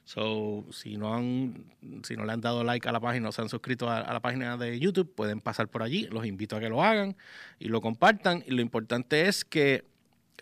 So, 0.05 0.67
si 0.71 0.97
no 0.99 1.15
han, 1.15 1.65
si 2.03 2.15
no 2.15 2.27
le 2.27 2.33
han 2.33 2.41
dado 2.41 2.63
like 2.63 2.87
a 2.89 2.93
la 2.93 3.01
página 3.01 3.31
o 3.31 3.33
se 3.33 3.41
han 3.41 3.49
suscrito 3.49 3.89
a, 3.89 4.13
la 4.13 4.21
página 4.21 4.57
de 4.57 4.79
YouTube, 4.79 5.15
pueden 5.15 5.41
pasar 5.41 5.69
por 5.69 5.83
allí. 5.83 6.07
Los 6.11 6.27
invito 6.27 6.57
a 6.57 6.61
que 6.61 6.69
lo 6.69 6.83
hagan 6.83 7.17
y 7.59 7.69
lo 7.69 7.81
compartan. 7.81 8.45
Y 8.47 8.51
lo 8.51 8.61
importante 8.61 9.29
es 9.29 9.45
que 9.45 9.85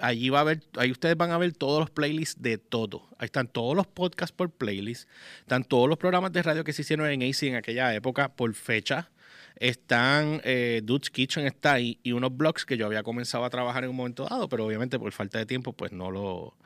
Allí 0.00 0.30
va 0.30 0.40
a 0.40 0.44
ver, 0.44 0.62
ahí 0.78 0.90
ustedes 0.90 1.16
van 1.16 1.32
a 1.32 1.38
ver 1.38 1.52
todos 1.52 1.80
los 1.80 1.90
playlists 1.90 2.40
de 2.40 2.56
todo. 2.56 3.08
Ahí 3.18 3.26
están 3.26 3.46
todos 3.46 3.76
los 3.76 3.86
podcasts 3.86 4.34
por 4.34 4.50
playlist. 4.50 5.08
Están 5.40 5.64
todos 5.64 5.88
los 5.88 5.98
programas 5.98 6.32
de 6.32 6.42
radio 6.42 6.64
que 6.64 6.72
se 6.72 6.82
hicieron 6.82 7.08
en 7.10 7.22
AC 7.22 7.42
en 7.42 7.56
aquella 7.56 7.94
época 7.94 8.34
por 8.34 8.54
fecha. 8.54 9.10
Están 9.56 10.40
eh, 10.44 10.80
Dude's 10.82 11.10
Kitchen 11.10 11.46
está 11.46 11.74
ahí 11.74 11.98
y 12.02 12.12
unos 12.12 12.34
blogs 12.34 12.64
que 12.64 12.78
yo 12.78 12.86
había 12.86 13.02
comenzado 13.02 13.44
a 13.44 13.50
trabajar 13.50 13.84
en 13.84 13.90
un 13.90 13.96
momento 13.96 14.24
dado, 14.24 14.48
pero 14.48 14.64
obviamente 14.64 14.98
por 14.98 15.12
falta 15.12 15.38
de 15.38 15.46
tiempo 15.46 15.74
pues 15.74 15.92
no 15.92 16.10
lo, 16.10 16.56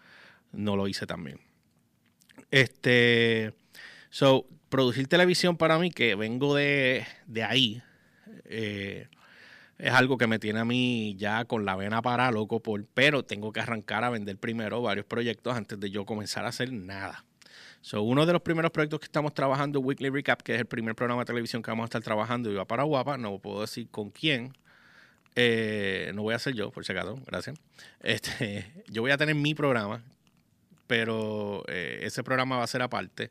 no 0.53 0.77
lo 0.77 0.87
hice 0.87 1.05
también. 1.05 1.41
Este, 2.51 3.55
so, 4.11 4.47
producir 4.69 5.09
televisión 5.09 5.57
para 5.57 5.79
mí, 5.79 5.91
que 5.91 6.15
vengo 6.15 6.55
de, 6.55 7.07
de 7.27 7.43
ahí, 7.43 7.83
eh, 8.45 9.09
es 9.79 9.93
algo 9.93 10.17
que 10.17 10.27
me 10.27 10.39
tiene 10.39 10.61
a 10.61 10.65
mí 10.65 11.17
ya 11.19 11.45
con 11.45 11.65
la 11.65 11.77
vena 11.77 12.01
para 12.03 12.31
loco, 12.31 12.61
por, 12.61 12.85
pero 12.95 13.25
tengo 13.25 13.53
que 13.53 13.61
arrancar 13.61 14.05
a 14.05 14.11
vender 14.11 14.39
primero 14.39 14.81
varios 14.83 15.07
proyectos 15.07 15.55
antes 15.55 15.79
de 15.79 15.91
yo 15.91 16.07
comenzar 16.07 16.45
a 16.47 16.49
hacer 16.49 16.73
nada. 16.73 17.25
So, 17.83 18.03
uno 18.03 18.27
de 18.27 18.33
los 18.33 18.43
primeros 18.43 18.73
proyectos 18.73 19.01
que 19.01 19.07
estamos 19.07 19.35
trabajando, 19.35 19.81
Weekly 19.81 20.11
Recap, 20.11 20.43
que 20.43 20.55
es 20.55 20.61
el 20.61 20.67
primer 20.67 20.95
programa 20.95 21.23
de 21.23 21.27
televisión 21.27 21.63
que 21.63 21.71
vamos 21.71 21.85
a 21.85 21.87
estar 21.87 22.03
trabajando 22.03 22.53
va 22.55 22.65
para 22.65 22.83
Guapa, 22.83 23.17
no 23.19 23.39
puedo 23.39 23.61
decir 23.61 23.89
con 23.91 24.11
quién. 24.11 24.57
Eh, 25.37 26.11
no 26.15 26.23
voy 26.23 26.35
a 26.35 26.39
ser 26.39 26.55
yo, 26.55 26.71
por 26.71 26.85
si 26.85 26.93
acaso, 26.93 27.21
gracias. 27.27 27.59
Este, 28.01 28.73
yo 28.89 29.03
voy 29.03 29.11
a 29.11 29.17
tener 29.19 29.35
mi 29.35 29.55
programa, 29.55 30.03
pero 30.87 31.65
eh, 31.69 32.01
ese 32.03 32.23
programa 32.23 32.57
va 32.59 32.65
a 32.65 32.69
ser 32.69 32.83
aparte. 32.83 33.31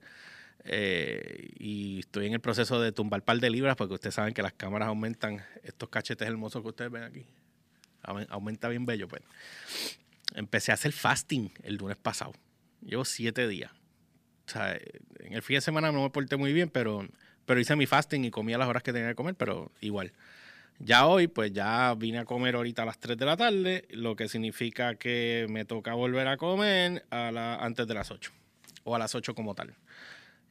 Eh, 0.67 1.49
y 1.59 1.99
estoy 1.99 2.25
en 2.25 2.33
el 2.33 2.39
proceso 2.39 2.81
de 2.81 2.91
tumbar 2.91 3.21
par 3.21 3.39
de 3.39 3.49
libras 3.51 3.75
porque 3.75 3.93
ustedes 3.93 4.15
saben 4.15 4.33
que 4.33 4.41
las 4.41 4.53
cámaras 4.53 4.87
aumentan 4.87 5.43
estos 5.63 5.89
cachetes 5.89 6.27
hermosos 6.27 6.63
que 6.63 6.69
ustedes 6.69 6.91
ven 6.91 7.03
aquí. 7.03 7.25
Aumenta 8.29 8.67
bien 8.69 8.85
bello, 8.85 9.07
pues. 9.07 9.21
Empecé 10.33 10.71
a 10.71 10.75
hacer 10.75 10.91
fasting 10.91 11.51
el 11.63 11.75
lunes 11.75 11.97
pasado. 11.97 12.33
Llevo 12.81 13.05
siete 13.05 13.47
días. 13.47 13.71
O 14.47 14.51
sea, 14.51 14.75
en 15.19 15.33
el 15.33 15.41
fin 15.41 15.55
de 15.55 15.61
semana 15.61 15.91
no 15.91 16.03
me 16.03 16.09
porté 16.09 16.35
muy 16.37 16.53
bien, 16.53 16.69
pero, 16.69 17.07
pero 17.45 17.59
hice 17.59 17.75
mi 17.75 17.87
fasting 17.87 18.25
y 18.25 18.31
comí 18.31 18.53
a 18.53 18.57
las 18.57 18.67
horas 18.67 18.83
que 18.83 18.93
tenía 18.93 19.09
que 19.09 19.15
comer, 19.15 19.35
pero 19.35 19.71
igual. 19.81 20.13
Ya 20.79 21.07
hoy, 21.07 21.27
pues 21.27 21.53
ya 21.53 21.93
vine 21.95 22.19
a 22.19 22.25
comer 22.25 22.55
ahorita 22.55 22.83
a 22.83 22.85
las 22.85 22.99
3 22.99 23.17
de 23.17 23.25
la 23.25 23.38
tarde, 23.38 23.85
lo 23.91 24.15
que 24.15 24.27
significa 24.27 24.95
que 24.95 25.45
me 25.49 25.63
toca 25.63 25.93
volver 25.93 26.27
a 26.27 26.38
comer 26.38 27.05
a 27.09 27.31
la, 27.31 27.55
antes 27.55 27.88
de 27.88 27.93
las 27.93 28.11
8 28.11 28.31
o 28.83 28.95
a 28.95 28.99
las 28.99 29.15
8 29.15 29.33
como 29.35 29.55
tal. 29.55 29.73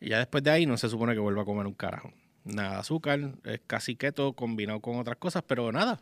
Y 0.00 0.10
ya 0.10 0.18
después 0.18 0.42
de 0.42 0.50
ahí 0.50 0.66
no 0.66 0.76
se 0.76 0.88
supone 0.88 1.12
que 1.12 1.20
vuelva 1.20 1.42
a 1.42 1.44
comer 1.44 1.66
un 1.66 1.74
carajo. 1.74 2.12
Nada 2.44 2.78
azúcar, 2.78 3.32
es 3.44 3.60
casi 3.66 3.96
keto 3.96 4.32
combinado 4.32 4.80
con 4.80 4.98
otras 4.98 5.16
cosas, 5.16 5.42
pero 5.46 5.70
nada. 5.72 6.00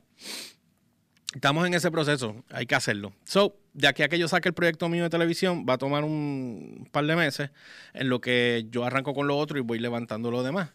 Estamos 1.35 1.67
en 1.67 1.75
ese 1.75 1.91
proceso, 1.91 2.45
hay 2.51 2.67
que 2.67 2.75
hacerlo. 2.75 3.13
So, 3.25 3.57
de 3.73 3.89
aquí 3.89 4.03
a 4.03 4.09
que 4.09 4.19
yo 4.19 4.29
saque 4.29 4.49
el 4.49 4.55
proyecto 4.55 4.89
mío 4.89 5.05
de 5.05 5.11
televisión, 5.11 5.65
va 5.69 5.75
a 5.75 5.79
tomar 5.79 6.05
un 6.05 6.89
par 6.93 7.07
de 7.07 7.17
meses 7.17 7.51
en 7.95 8.09
lo 8.09 8.21
que 8.21 8.67
yo 8.71 8.85
arranco 8.85 9.15
con 9.15 9.27
lo 9.27 9.39
otro 9.39 9.59
y 9.59 9.63
voy 9.63 9.79
levantando 9.79 10.31
lo 10.31 10.43
demás. 10.43 10.71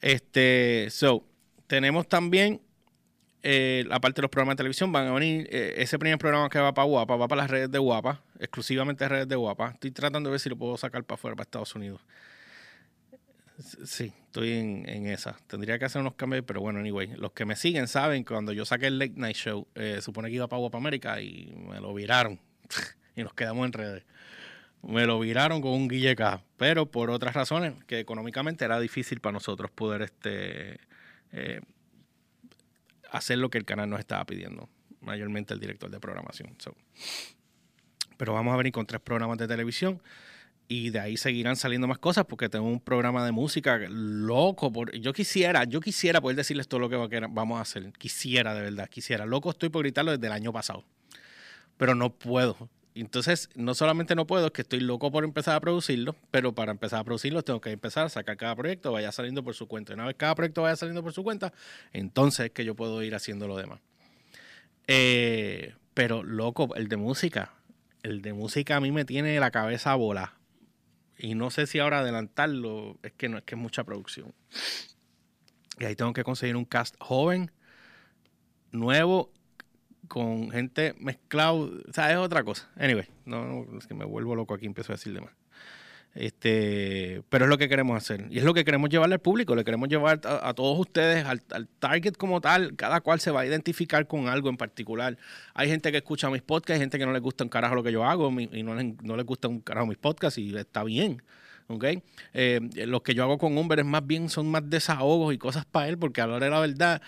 Este, 0.00 0.88
so, 0.90 1.24
tenemos 1.66 2.08
también 2.08 2.60
eh, 3.46 3.84
aparte 3.90 4.16
de 4.16 4.22
los 4.22 4.30
programas 4.30 4.54
de 4.54 4.56
televisión, 4.56 4.90
van 4.90 5.06
a 5.06 5.12
venir 5.12 5.46
eh, 5.50 5.74
ese 5.76 5.98
primer 5.98 6.16
programa 6.16 6.48
que 6.48 6.58
va 6.58 6.72
para 6.72 6.86
Guapa, 6.86 7.16
va 7.16 7.28
para 7.28 7.42
las 7.42 7.50
redes 7.50 7.70
de 7.70 7.78
Guapa, 7.78 8.22
exclusivamente 8.40 9.06
redes 9.06 9.28
de 9.28 9.36
Guapa. 9.36 9.72
Estoy 9.72 9.90
tratando 9.90 10.30
de 10.30 10.32
ver 10.32 10.40
si 10.40 10.48
lo 10.48 10.56
puedo 10.56 10.78
sacar 10.78 11.04
para 11.04 11.16
afuera, 11.16 11.36
para 11.36 11.44
Estados 11.44 11.74
Unidos. 11.74 12.00
Sí, 13.84 14.14
estoy 14.24 14.52
en, 14.52 15.06
esa. 15.08 15.36
Tendría 15.46 15.78
que 15.78 15.84
hacer 15.84 16.00
unos 16.00 16.14
cambios, 16.14 16.42
pero 16.46 16.62
bueno, 16.62 16.78
anyway. 16.80 17.08
Los 17.18 17.32
que 17.32 17.44
me 17.44 17.54
siguen 17.54 17.86
saben 17.86 18.24
que 18.24 18.32
cuando 18.32 18.52
yo 18.52 18.64
saqué 18.64 18.86
el 18.86 18.98
Late 18.98 19.12
Night 19.16 19.36
Show, 19.36 19.68
eh, 19.74 19.98
supone 20.00 20.30
que 20.30 20.36
iba 20.36 20.48
para 20.48 20.60
Guapa 20.60 20.78
América 20.78 21.20
y 21.20 21.54
me 21.68 21.80
lo 21.80 21.92
viraron. 21.92 22.40
y 23.14 23.24
nos 23.24 23.34
quedamos 23.34 23.66
en 23.66 23.74
redes. 23.74 24.04
Me 24.80 25.04
lo 25.04 25.20
viraron 25.20 25.60
con 25.60 25.72
un 25.72 25.86
guilleca, 25.86 26.42
pero 26.56 26.90
por 26.90 27.10
otras 27.10 27.34
razones, 27.34 27.74
que 27.86 27.98
económicamente 27.98 28.64
era 28.64 28.80
difícil 28.80 29.20
para 29.20 29.34
nosotros 29.34 29.70
poder 29.70 30.00
este 30.00 30.80
eh, 31.32 31.60
hacer 33.14 33.38
lo 33.38 33.48
que 33.48 33.58
el 33.58 33.64
canal 33.64 33.88
nos 33.88 34.00
estaba 34.00 34.24
pidiendo, 34.24 34.68
mayormente 35.00 35.54
el 35.54 35.60
director 35.60 35.90
de 35.90 36.00
programación. 36.00 36.56
Pero 38.16 38.32
vamos 38.32 38.52
a 38.52 38.56
venir 38.56 38.72
con 38.72 38.86
tres 38.86 39.00
programas 39.00 39.38
de 39.38 39.46
televisión 39.46 40.02
y 40.66 40.90
de 40.90 40.98
ahí 40.98 41.16
seguirán 41.16 41.56
saliendo 41.56 41.86
más 41.86 41.98
cosas 41.98 42.24
porque 42.24 42.48
tengo 42.48 42.66
un 42.66 42.80
programa 42.80 43.24
de 43.24 43.32
música 43.32 43.78
loco. 43.88 44.72
Por, 44.72 44.92
yo 44.98 45.12
quisiera, 45.12 45.64
yo 45.64 45.80
quisiera 45.80 46.20
poder 46.20 46.36
decirles 46.36 46.66
todo 46.66 46.80
lo 46.80 46.88
que 46.88 47.20
vamos 47.30 47.58
a 47.58 47.62
hacer. 47.62 47.92
Quisiera, 47.92 48.54
de 48.54 48.62
verdad, 48.62 48.88
quisiera. 48.88 49.26
Loco 49.26 49.50
estoy 49.50 49.68
por 49.68 49.82
gritarlo 49.82 50.12
desde 50.12 50.26
el 50.26 50.32
año 50.32 50.52
pasado. 50.52 50.84
Pero 51.76 51.94
no 51.94 52.10
puedo. 52.10 52.68
Entonces, 52.94 53.50
no 53.56 53.74
solamente 53.74 54.14
no 54.14 54.26
puedo, 54.26 54.46
es 54.46 54.52
que 54.52 54.62
estoy 54.62 54.78
loco 54.78 55.10
por 55.10 55.24
empezar 55.24 55.56
a 55.56 55.60
producirlo, 55.60 56.14
pero 56.30 56.54
para 56.54 56.70
empezar 56.70 57.00
a 57.00 57.04
producirlo 57.04 57.42
tengo 57.42 57.60
que 57.60 57.72
empezar 57.72 58.06
a 58.06 58.08
sacar 58.08 58.36
cada 58.36 58.54
proyecto, 58.54 58.92
vaya 58.92 59.10
saliendo 59.10 59.42
por 59.42 59.54
su 59.54 59.66
cuenta. 59.66 59.94
Una 59.94 60.06
vez 60.06 60.14
cada 60.16 60.34
proyecto 60.36 60.62
vaya 60.62 60.76
saliendo 60.76 61.02
por 61.02 61.12
su 61.12 61.24
cuenta, 61.24 61.52
entonces 61.92 62.46
es 62.46 62.52
que 62.52 62.64
yo 62.64 62.76
puedo 62.76 63.02
ir 63.02 63.16
haciendo 63.16 63.48
lo 63.48 63.56
demás. 63.56 63.80
Eh, 64.86 65.74
pero, 65.92 66.22
loco, 66.22 66.74
el 66.76 66.88
de 66.88 66.96
música, 66.96 67.54
el 68.04 68.22
de 68.22 68.32
música 68.32 68.76
a 68.76 68.80
mí 68.80 68.92
me 68.92 69.04
tiene 69.04 69.40
la 69.40 69.50
cabeza 69.50 69.90
a 69.90 69.96
bola. 69.96 70.34
Y 71.18 71.34
no 71.34 71.50
sé 71.50 71.66
si 71.66 71.80
ahora 71.80 72.00
adelantarlo, 72.00 72.98
es 73.02 73.12
que 73.12 73.28
no 73.28 73.38
es 73.38 73.44
que 73.44 73.56
es 73.56 73.60
mucha 73.60 73.82
producción. 73.82 74.34
Y 75.80 75.84
ahí 75.84 75.96
tengo 75.96 76.12
que 76.12 76.22
conseguir 76.22 76.54
un 76.54 76.64
cast 76.64 76.94
joven, 77.00 77.50
nuevo, 78.70 79.32
con 80.08 80.50
gente 80.50 80.94
mezclada, 80.98 81.52
o 81.52 81.70
sea, 81.92 82.10
es 82.10 82.18
otra 82.18 82.44
cosa. 82.44 82.68
Anyway, 82.76 83.06
no, 83.24 83.66
es 83.78 83.86
que 83.86 83.94
me 83.94 84.04
vuelvo 84.04 84.34
loco 84.34 84.54
aquí, 84.54 84.66
empiezo 84.66 84.92
a 84.92 84.96
decir 84.96 85.12
de 85.14 85.20
más. 85.20 85.32
Este, 86.14 87.22
pero 87.28 87.46
es 87.46 87.48
lo 87.48 87.58
que 87.58 87.68
queremos 87.68 87.96
hacer. 87.96 88.26
Y 88.30 88.38
es 88.38 88.44
lo 88.44 88.54
que 88.54 88.64
queremos 88.64 88.88
llevarle 88.88 89.14
al 89.14 89.20
público. 89.20 89.56
Le 89.56 89.64
queremos 89.64 89.88
llevar 89.88 90.20
a, 90.24 90.54
todos 90.54 90.78
ustedes, 90.78 91.24
al, 91.24 91.40
target 91.80 92.14
como 92.14 92.40
tal. 92.40 92.76
Cada 92.76 93.00
cual 93.00 93.18
se 93.18 93.32
va 93.32 93.40
a 93.40 93.46
identificar 93.46 94.06
con 94.06 94.28
algo 94.28 94.48
en 94.48 94.56
particular. 94.56 95.18
Hay 95.54 95.68
gente 95.68 95.90
que 95.90 95.98
escucha 95.98 96.30
mis 96.30 96.42
podcasts, 96.42 96.74
hay 96.74 96.80
gente 96.80 96.98
que 96.98 97.06
no 97.06 97.12
le 97.12 97.18
gusta 97.18 97.42
un 97.42 97.50
carajo 97.50 97.74
lo 97.74 97.82
que 97.82 97.90
yo 97.90 98.04
hago 98.04 98.30
y 98.30 98.62
no 98.62 98.74
les, 98.76 99.02
no 99.02 99.16
les 99.16 99.26
gusta 99.26 99.48
un 99.48 99.60
carajo 99.60 99.86
mis 99.86 99.98
podcasts 99.98 100.38
y 100.38 100.56
está 100.56 100.84
bien. 100.84 101.20
¿okay? 101.68 102.02
Eh, 102.32 102.60
los 102.86 103.02
que 103.02 103.14
yo 103.14 103.24
hago 103.24 103.38
con 103.38 103.56
Humber 103.56 103.80
es 103.80 103.84
más 103.86 104.06
bien, 104.06 104.28
son 104.28 104.50
más 104.50 104.68
desahogos 104.68 105.34
y 105.34 105.38
cosas 105.38 105.64
para 105.64 105.88
él, 105.88 105.98
porque 105.98 106.20
a 106.20 106.26
la 106.26 106.34
hora 106.34 106.46
de 106.46 106.50
la 106.50 106.60
verdad, 106.60 107.02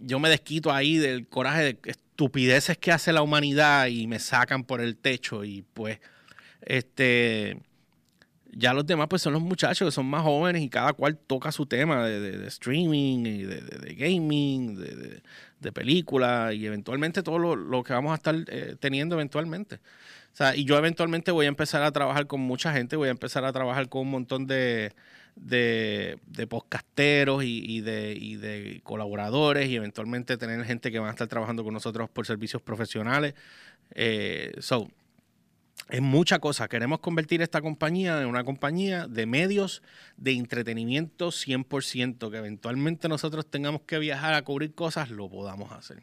yo 0.00 0.18
me 0.18 0.28
desquito 0.28 0.72
ahí 0.72 0.96
del 0.96 1.26
coraje 1.26 1.62
de 1.62 1.78
estupideces 1.84 2.78
que 2.78 2.92
hace 2.92 3.12
la 3.12 3.22
humanidad 3.22 3.86
y 3.86 4.06
me 4.06 4.18
sacan 4.18 4.64
por 4.64 4.80
el 4.80 4.96
techo 4.96 5.44
y 5.44 5.62
pues, 5.74 6.00
este 6.62 7.58
ya 8.50 8.72
los 8.72 8.86
demás 8.86 9.08
pues 9.08 9.22
son 9.22 9.34
los 9.34 9.42
muchachos 9.42 9.88
que 9.88 9.92
son 9.92 10.06
más 10.06 10.22
jóvenes 10.22 10.62
y 10.62 10.68
cada 10.68 10.92
cual 10.92 11.16
toca 11.16 11.52
su 11.52 11.66
tema 11.66 12.06
de, 12.06 12.46
streaming 12.48 13.24
y 13.26 13.42
de, 13.44 13.94
gaming, 13.94 14.74
de, 14.74 15.22
de 15.60 15.72
películas 15.72 16.54
y 16.54 16.66
eventualmente 16.66 17.22
todo 17.22 17.38
lo, 17.38 17.82
que 17.82 17.92
vamos 17.92 18.12
a 18.12 18.16
estar 18.16 18.34
eh, 18.48 18.76
teniendo 18.80 19.14
eventualmente. 19.16 19.76
O 19.76 20.36
sea, 20.38 20.54
y 20.56 20.64
yo 20.64 20.76
eventualmente 20.78 21.30
voy 21.30 21.46
a 21.46 21.48
empezar 21.48 21.82
a 21.82 21.90
trabajar 21.90 22.26
con 22.26 22.40
mucha 22.40 22.72
gente, 22.72 22.96
voy 22.96 23.08
a 23.08 23.12
empezar 23.12 23.44
a 23.44 23.52
trabajar 23.52 23.88
con 23.88 24.02
un 24.02 24.10
montón 24.10 24.46
de, 24.46 24.92
de, 25.40 26.18
podcasteros 26.48 27.44
y, 27.44 27.80
de, 27.80 28.16
y 28.18 28.36
de 28.36 28.80
colaboradores 28.84 29.68
y 29.68 29.76
eventualmente 29.76 30.36
tener 30.36 30.64
gente 30.64 30.90
que 30.90 30.98
van 30.98 31.08
a 31.08 31.12
estar 31.12 31.28
trabajando 31.28 31.64
con 31.64 31.74
nosotros 31.74 32.10
por 32.10 32.26
servicios 32.26 32.62
profesionales. 32.62 33.34
Eh, 33.94 34.52
so, 34.58 34.88
es 35.88 36.02
mucha 36.02 36.38
cosa. 36.38 36.68
Queremos 36.68 37.00
convertir 37.00 37.40
esta 37.40 37.62
compañía 37.62 38.20
en 38.20 38.26
una 38.26 38.44
compañía 38.44 39.06
de 39.06 39.26
medios 39.26 39.82
de 40.16 40.32
entretenimiento 40.32 41.28
100%, 41.28 42.30
que 42.30 42.36
eventualmente 42.36 43.08
nosotros 43.08 43.46
tengamos 43.46 43.82
que 43.82 43.98
viajar 43.98 44.34
a 44.34 44.42
cubrir 44.42 44.74
cosas, 44.74 45.10
lo 45.10 45.30
podamos 45.30 45.72
hacer. 45.72 46.02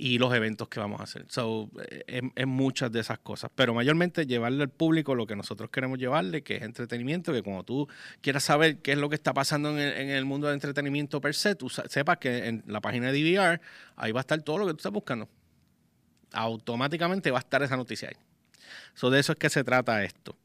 Y 0.00 0.18
los 0.18 0.32
eventos 0.32 0.68
que 0.68 0.78
vamos 0.78 1.00
a 1.00 1.02
hacer. 1.02 1.24
So, 1.28 1.68
es, 2.06 2.46
muchas 2.46 2.92
de 2.92 3.00
esas 3.00 3.18
cosas. 3.18 3.50
Pero 3.52 3.74
mayormente 3.74 4.26
llevarle 4.26 4.62
al 4.62 4.70
público 4.70 5.16
lo 5.16 5.26
que 5.26 5.34
nosotros 5.34 5.70
queremos 5.70 5.98
llevarle, 5.98 6.42
que 6.42 6.56
es 6.56 6.62
entretenimiento, 6.62 7.32
que 7.32 7.42
como 7.42 7.64
tú 7.64 7.88
quieras 8.20 8.44
saber 8.44 8.78
qué 8.78 8.92
es 8.92 8.98
lo 8.98 9.08
que 9.08 9.16
está 9.16 9.34
pasando 9.34 9.70
en 9.70 10.10
el, 10.10 10.24
mundo 10.24 10.46
del 10.46 10.54
entretenimiento 10.54 11.20
per 11.20 11.34
se, 11.34 11.56
sepas 11.88 12.18
que 12.18 12.46
en 12.46 12.62
la 12.68 12.80
página 12.80 13.10
de 13.10 13.18
DVR, 13.18 13.60
ahí 13.96 14.12
va 14.12 14.20
a 14.20 14.22
estar 14.22 14.40
todo 14.42 14.58
lo 14.58 14.66
que 14.66 14.72
tú 14.74 14.76
estás 14.76 14.92
buscando. 14.92 15.28
Automáticamente 16.32 17.32
va 17.32 17.38
a 17.38 17.40
estar 17.40 17.60
esa 17.64 17.76
noticia 17.76 18.08
ahí. 18.08 18.16
So, 18.94 19.10
de 19.10 19.18
eso 19.18 19.32
es 19.32 19.38
que 19.38 19.50
se 19.50 19.64
trata 19.64 20.04
esto. 20.04 20.36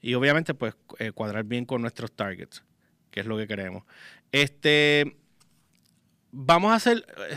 Y 0.00 0.14
obviamente, 0.14 0.54
pues, 0.54 0.76
eh, 1.00 1.10
cuadrar 1.10 1.42
bien 1.42 1.64
con 1.64 1.82
nuestros 1.82 2.12
targets, 2.12 2.62
que 3.10 3.18
es 3.18 3.26
lo 3.26 3.36
que 3.36 3.48
queremos. 3.48 3.82
Este, 4.30 5.16
vamos 6.30 6.70
a 6.70 6.76
hacer... 6.76 7.04
Eh, 7.30 7.36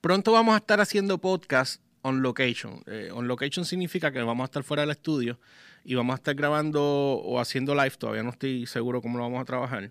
pronto 0.00 0.32
vamos 0.32 0.54
a 0.54 0.58
estar 0.58 0.80
haciendo 0.80 1.18
podcast 1.18 1.80
on 2.02 2.22
location. 2.22 2.82
Eh, 2.86 3.10
on 3.12 3.28
location 3.28 3.64
significa 3.64 4.12
que 4.12 4.22
vamos 4.22 4.44
a 4.44 4.46
estar 4.46 4.62
fuera 4.62 4.82
del 4.82 4.90
estudio 4.90 5.38
y 5.84 5.94
vamos 5.94 6.14
a 6.14 6.16
estar 6.16 6.34
grabando 6.34 6.82
o 6.82 7.40
haciendo 7.40 7.74
live. 7.74 7.92
Todavía 7.98 8.22
no 8.22 8.30
estoy 8.30 8.66
seguro 8.66 9.02
cómo 9.02 9.18
lo 9.18 9.24
vamos 9.24 9.40
a 9.40 9.44
trabajar. 9.44 9.90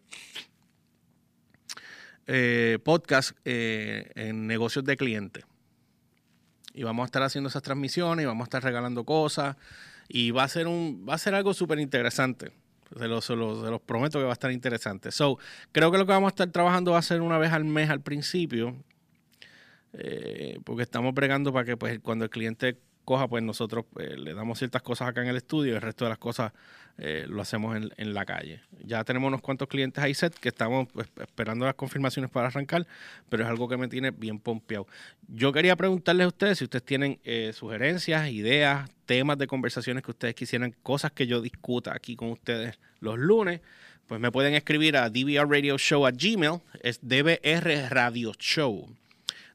podcast 2.84 3.38
en 3.44 4.48
negocios 4.48 4.84
de 4.84 4.98
clientes 4.98 5.46
y 6.76 6.84
vamos 6.84 7.04
a 7.04 7.06
estar 7.06 7.24
haciendo 7.24 7.50
esas 7.50 7.64
transmisiones 7.64 8.24
y 8.24 8.26
vamos 8.26 8.44
a 8.44 8.48
estar 8.48 8.64
regalando 8.64 9.04
cosas 9.06 9.56
y 10.08 10.32
va 10.32 10.44
a 10.44 10.48
ser 10.48 10.68
un 10.68 11.06
va 11.08 11.16
a 11.16 11.18
ser 11.18 11.34
algo 11.34 11.54
súper 11.54 11.80
interesante. 11.80 12.52
Se 12.98 13.08
los, 13.08 13.26
se, 13.26 13.36
los, 13.36 13.82
prometo 13.82 14.20
que 14.20 14.26
va 14.26 14.30
a 14.30 14.34
estar 14.34 14.52
interesante. 14.52 15.12
So, 15.12 15.40
creo 15.72 15.92
que 15.92 15.98
lo 15.98 16.06
que 16.06 16.12
vamos 16.12 16.28
a 16.28 16.30
estar 16.30 16.48
trabajando 16.52 16.92
va 16.92 17.00
a 17.00 17.02
ser 17.02 17.22
una 17.22 17.38
vez 17.38 17.52
al 17.52 17.66
mes 17.66 17.90
al 17.90 18.02
principio, 18.02 18.76
eh, 19.98 20.60
porque 20.64 20.84
estamos 20.84 21.14
bregando 21.14 21.54
para 21.54 21.66
que 21.66 21.78
pues 21.78 22.00
cuando 22.00 22.26
el 22.26 22.30
cliente 22.30 22.78
coja, 23.06 23.28
pues 23.28 23.44
nosotros 23.44 23.86
eh, 24.00 24.16
le 24.18 24.34
damos 24.34 24.58
ciertas 24.58 24.82
cosas 24.82 25.08
acá 25.10 25.22
en 25.22 25.28
el 25.28 25.38
estudio 25.38 25.74
y 25.74 25.76
el 25.76 25.82
resto 25.82 26.06
de 26.06 26.10
las 26.10 26.18
cosas 26.18 26.52
eh, 26.98 27.26
lo 27.28 27.42
hacemos 27.42 27.78
en, 27.98 28.14
la 28.14 28.26
calle. 28.26 28.62
Ya 28.84 29.04
tenemos 29.04 29.28
unos 29.28 29.42
cuantos 29.42 29.68
clientes 29.68 30.04
ahí 30.04 30.14
set 30.14 30.34
que 30.34 30.50
estamos 30.50 30.88
pues, 30.92 31.08
esperando 31.20 31.66
las 31.66 31.76
confirmaciones 31.76 32.32
para 32.32 32.48
arrancar, 32.48 32.88
pero 33.30 33.44
es 33.44 33.50
algo 33.50 33.70
que 33.70 33.78
me 33.78 33.88
tiene 33.88 34.12
bien 34.12 34.40
pompeado. 34.40 34.88
Yo 35.28 35.54
quería 35.54 35.76
preguntarles 35.76 36.26
a 36.26 36.28
ustedes 36.30 36.58
si 36.58 36.64
ustedes 36.64 36.84
tienen 36.84 37.20
sugerencias, 37.54 38.30
ideas, 38.30 38.90
temas 39.06 39.38
de 39.38 39.46
conversaciones 39.48 40.04
que 40.04 40.12
ustedes 40.12 40.36
quisieran, 40.36 40.74
cosas 40.84 41.12
que 41.12 41.28
yo 41.28 41.42
discuta 41.42 41.94
aquí 41.94 42.16
con 42.16 42.32
ustedes 42.32 42.80
los 43.02 43.20
lunes. 43.20 43.62
Pues 44.08 44.20
me 44.22 44.32
pueden 44.32 44.54
escribir 44.54 44.98
a 44.98 45.10
dvradioshow 45.10 46.06
a 46.06 46.12
gmail, 46.12 46.62
es 46.82 47.00
dbr 47.02 47.90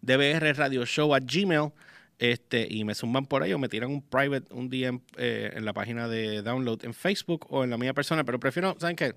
radio 0.03 0.25
show, 0.25 0.39
dbr 0.41 0.57
radio 0.57 0.85
show 0.87 1.15
a 1.15 1.21
gmail 1.21 1.73
este, 2.19 2.67
y 2.71 2.85
me 2.85 2.95
suman 2.95 3.25
por 3.25 3.43
ahí 3.43 3.53
o 3.55 3.59
me 3.59 3.69
tiran 3.69 3.91
un 3.91 4.03
private, 4.03 4.53
un 4.53 4.69
DM 4.69 5.01
eh, 5.17 5.53
en 5.55 5.65
la 5.65 5.73
página 5.73 6.07
de 6.07 6.43
download 6.43 6.85
en 6.85 6.93
Facebook 6.93 7.47
o 7.49 7.65
en 7.65 7.71
la 7.71 7.79
mía 7.79 7.95
persona, 7.95 8.25
pero 8.25 8.39
prefiero, 8.39 8.77
¿saben 8.79 8.95
qué? 8.95 9.15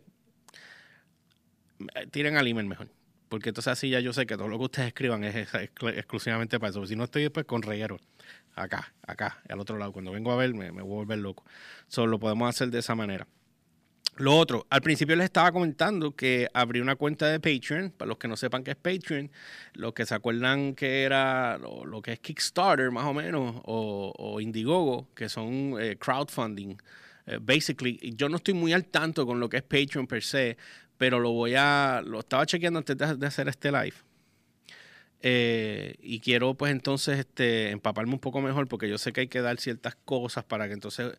Tiren 2.12 2.38
al 2.38 2.48
email 2.48 2.65
mejor. 2.65 2.88
Porque 3.28 3.50
entonces 3.50 3.74
así 3.74 3.89
ya 3.89 4.00
yo 4.00 4.13
sé 4.13 4.26
que 4.26 4.38
todo 4.38 4.48
lo 4.48 4.58
que 4.60 4.65
ustedes 4.65 4.88
escriban 4.89 5.24
es, 5.24 5.36
exclusivamente 5.54 6.60
para 6.60 6.69
eso. 6.69 6.86
Si 6.86 6.96
no 6.96 7.04
estoy 7.04 7.24
después 7.24 7.46
con 7.46 7.62
reguero. 7.62 8.00
Acá, 8.56 8.93
acá, 9.02 9.41
al 9.50 9.60
otro 9.60 9.78
lado. 9.80 9.91
Cuando 9.91 10.12
vengo 10.12 10.32
a 10.32 10.36
ver, 10.36 10.54
me, 10.54 10.72
me 10.72 10.84
voy 10.84 10.91
a 10.91 10.96
volver 10.98 11.17
loco. 11.17 11.43
Solo 11.88 12.12
lo 12.12 12.19
podemos 12.19 12.48
hacer 12.48 12.69
de 12.69 12.78
esa 12.78 12.93
manera. 12.93 13.28
Lo 14.17 14.38
otro, 14.38 14.67
al 14.69 14.82
principio 14.82 15.15
les 15.15 15.26
estaba 15.26 15.52
comentando 15.52 16.15
que 16.15 16.47
abrí 16.54 16.80
una 16.82 16.95
cuenta 16.95 17.28
de 17.28 17.39
Patreon, 17.39 17.91
para 17.97 18.10
los 18.10 18.19
que 18.19 18.28
no 18.28 18.38
sepan 18.38 18.63
qué 18.63 18.71
es 18.71 18.78
Patreon, 18.78 19.32
los 19.73 19.93
que 19.93 20.06
se 20.06 20.13
acuerdan 20.13 20.76
que 20.76 21.02
era 21.04 21.58
lo, 21.58 21.99
que 22.04 22.13
es 22.13 22.19
Kickstarter 22.19 22.91
más 22.91 23.06
o 23.06 23.13
menos, 23.13 23.62
o, 23.65 24.39
Indiegogo, 24.39 25.08
que 25.15 25.30
son 25.30 25.76
eh, 25.80 25.97
crowdfunding. 25.97 26.78
Eh, 27.26 27.39
basically, 27.41 27.97
yo 28.15 28.30
no 28.30 28.38
estoy 28.38 28.54
muy 28.54 28.71
al 28.71 28.86
tanto 28.86 29.26
con 29.26 29.39
lo 29.39 29.49
que 29.49 29.58
es 29.58 29.63
Patreon 29.63 30.06
per 30.06 30.21
se, 30.21 30.58
pero 30.97 31.19
lo 31.19 31.32
voy 31.32 31.56
a, 31.56 32.04
lo 32.06 32.19
estaba 32.19 32.45
chequeando 32.45 32.80
antes 32.80 32.95
de, 32.95 33.26
hacer 33.26 33.47
este 33.47 33.71
live. 33.71 33.95
Eh, 35.21 35.95
y 36.02 36.19
quiero 36.19 36.54
pues 36.54 36.71
entonces 36.71 37.17
este, 37.17 37.71
empaparme 37.71 38.13
un 38.13 38.19
poco 38.19 38.41
mejor 38.41 38.67
porque 38.67 38.89
yo 38.89 38.97
sé 38.97 39.13
que 39.13 39.21
hay 39.21 39.28
que 39.28 39.41
dar 39.41 39.58
ciertas 39.58 39.95
cosas 40.04 40.43
para 40.43 40.67
que 40.67 40.73
entonces 40.73 41.17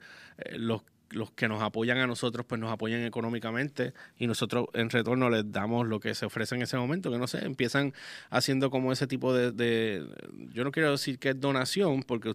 los 0.53 0.83
los 1.11 1.31
que 1.31 1.49
nos 1.49 1.63
apoyan 1.63 1.99
a 1.99 2.07
nosotros, 2.07 2.45
pues 2.47 2.61
nos 2.61 2.73
apoyan 2.73 3.03
económicamente 3.05 3.93
y 4.19 4.27
nosotros 4.27 4.67
en 4.73 4.91
retorno 4.91 5.31
les 5.31 5.51
damos 5.51 5.87
lo 5.87 6.01
que 6.01 6.15
se 6.15 6.27
ofrece 6.27 6.55
en 6.55 6.63
ese 6.63 6.77
momento, 6.77 7.11
que 7.11 7.19
no 7.19 7.27
sé, 7.27 7.45
empiezan 7.45 7.93
haciendo 8.31 8.71
como 8.71 8.93
ese 8.93 9.07
tipo 9.07 9.35
de, 9.35 10.07
yo 10.53 10.65
no 10.65 10.73
quiero 10.73 10.91
decir 10.91 11.19
que 11.19 11.31
es 11.31 11.41
donación, 11.41 12.03
porque 12.03 12.35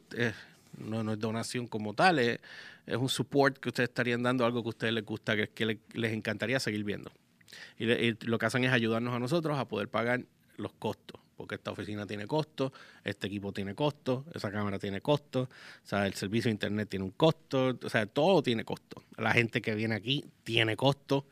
no, 0.78 1.04
no 1.04 1.14
es 1.14 1.20
donación 1.20 1.68
como 1.68 1.94
tal, 1.94 2.20
es, 2.20 2.40
un 2.88 3.10
support 3.10 3.58
que 3.60 3.70
ustedes 3.70 3.90
estarían 3.90 4.24
dando, 4.24 4.46
algo 4.46 4.64
que 4.64 4.68
a 4.68 4.70
ustedes 4.70 4.94
les 4.94 5.06
gusta, 5.06 5.36
que, 5.36 5.48
que 5.50 5.78
les, 5.94 6.14
encantaría 6.14 6.60
seguir 6.60 6.84
viendo. 6.84 7.12
y 7.78 8.14
lo 8.26 8.40
que 8.40 8.46
hacen 8.48 8.64
es 8.64 8.72
ayudarnos 8.72 9.14
a 9.14 9.20
nosotros 9.20 9.60
a 9.60 9.68
poder 9.68 9.90
pagar 9.90 10.22
los 10.58 10.74
costos 10.74 11.22
porque 11.40 11.56
esta 11.56 11.72
oficina 11.72 12.06
tiene 12.06 12.28
costo, 12.28 12.74
este 13.02 13.28
equipo 13.28 13.54
tiene 13.54 13.74
costo, 13.74 14.26
esa 14.34 14.52
cámara 14.52 14.78
tiene 14.78 15.00
costo, 15.00 15.44
o 15.44 15.88
sea, 15.88 16.06
el 16.06 16.14
servicio 16.14 16.50
de 16.50 16.52
internet 16.52 16.90
tiene 16.90 17.06
un 17.06 17.12
costo, 17.12 17.80
o 17.82 17.90
sea, 17.90 18.06
todo 18.08 18.44
tiene 18.44 18.66
costo. 18.66 19.02
La 19.16 19.32
gente 19.32 19.62
que 19.62 19.74
viene 19.74 19.96
aquí 19.96 20.26
tiene 20.44 20.76
costo. 20.76 21.26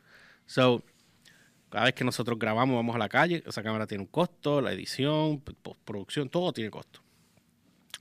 So, 0.46 0.82
cada 1.68 1.84
vez 1.84 1.94
que 1.94 2.04
nosotros 2.04 2.38
grabamos, 2.38 2.74
vamos 2.74 2.96
a 2.96 2.98
la 2.98 3.10
calle, 3.10 3.42
esa 3.46 3.62
cámara 3.62 3.86
tiene 3.86 4.04
un 4.04 4.08
costo, 4.08 4.62
la 4.62 4.72
edición, 4.72 5.40
postproducción, 5.40 6.30
todo 6.30 6.54
tiene 6.54 6.70
costo. 6.70 7.00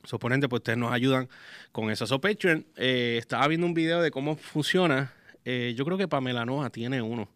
Suponente, 0.06 0.48
pues 0.48 0.62
ustedes 0.62 0.78
nos 0.78 0.94
ayudan 0.94 1.28
con 1.74 1.92
eso. 1.92 2.08
So, 2.08 2.22
Patreon, 2.22 2.66
eh, 2.78 3.18
estaba 3.20 3.46
viendo 3.50 3.68
un 3.68 3.74
video 3.74 4.02
de 4.02 4.12
cómo 4.12 4.38
funciona. 4.38 5.12
Eh, 5.44 5.74
yo 5.76 5.84
creo 5.84 5.98
que 5.98 6.08
Pamela 6.08 6.46
Noja 6.46 6.70
tiene 6.70 7.02
uno. 7.02 7.28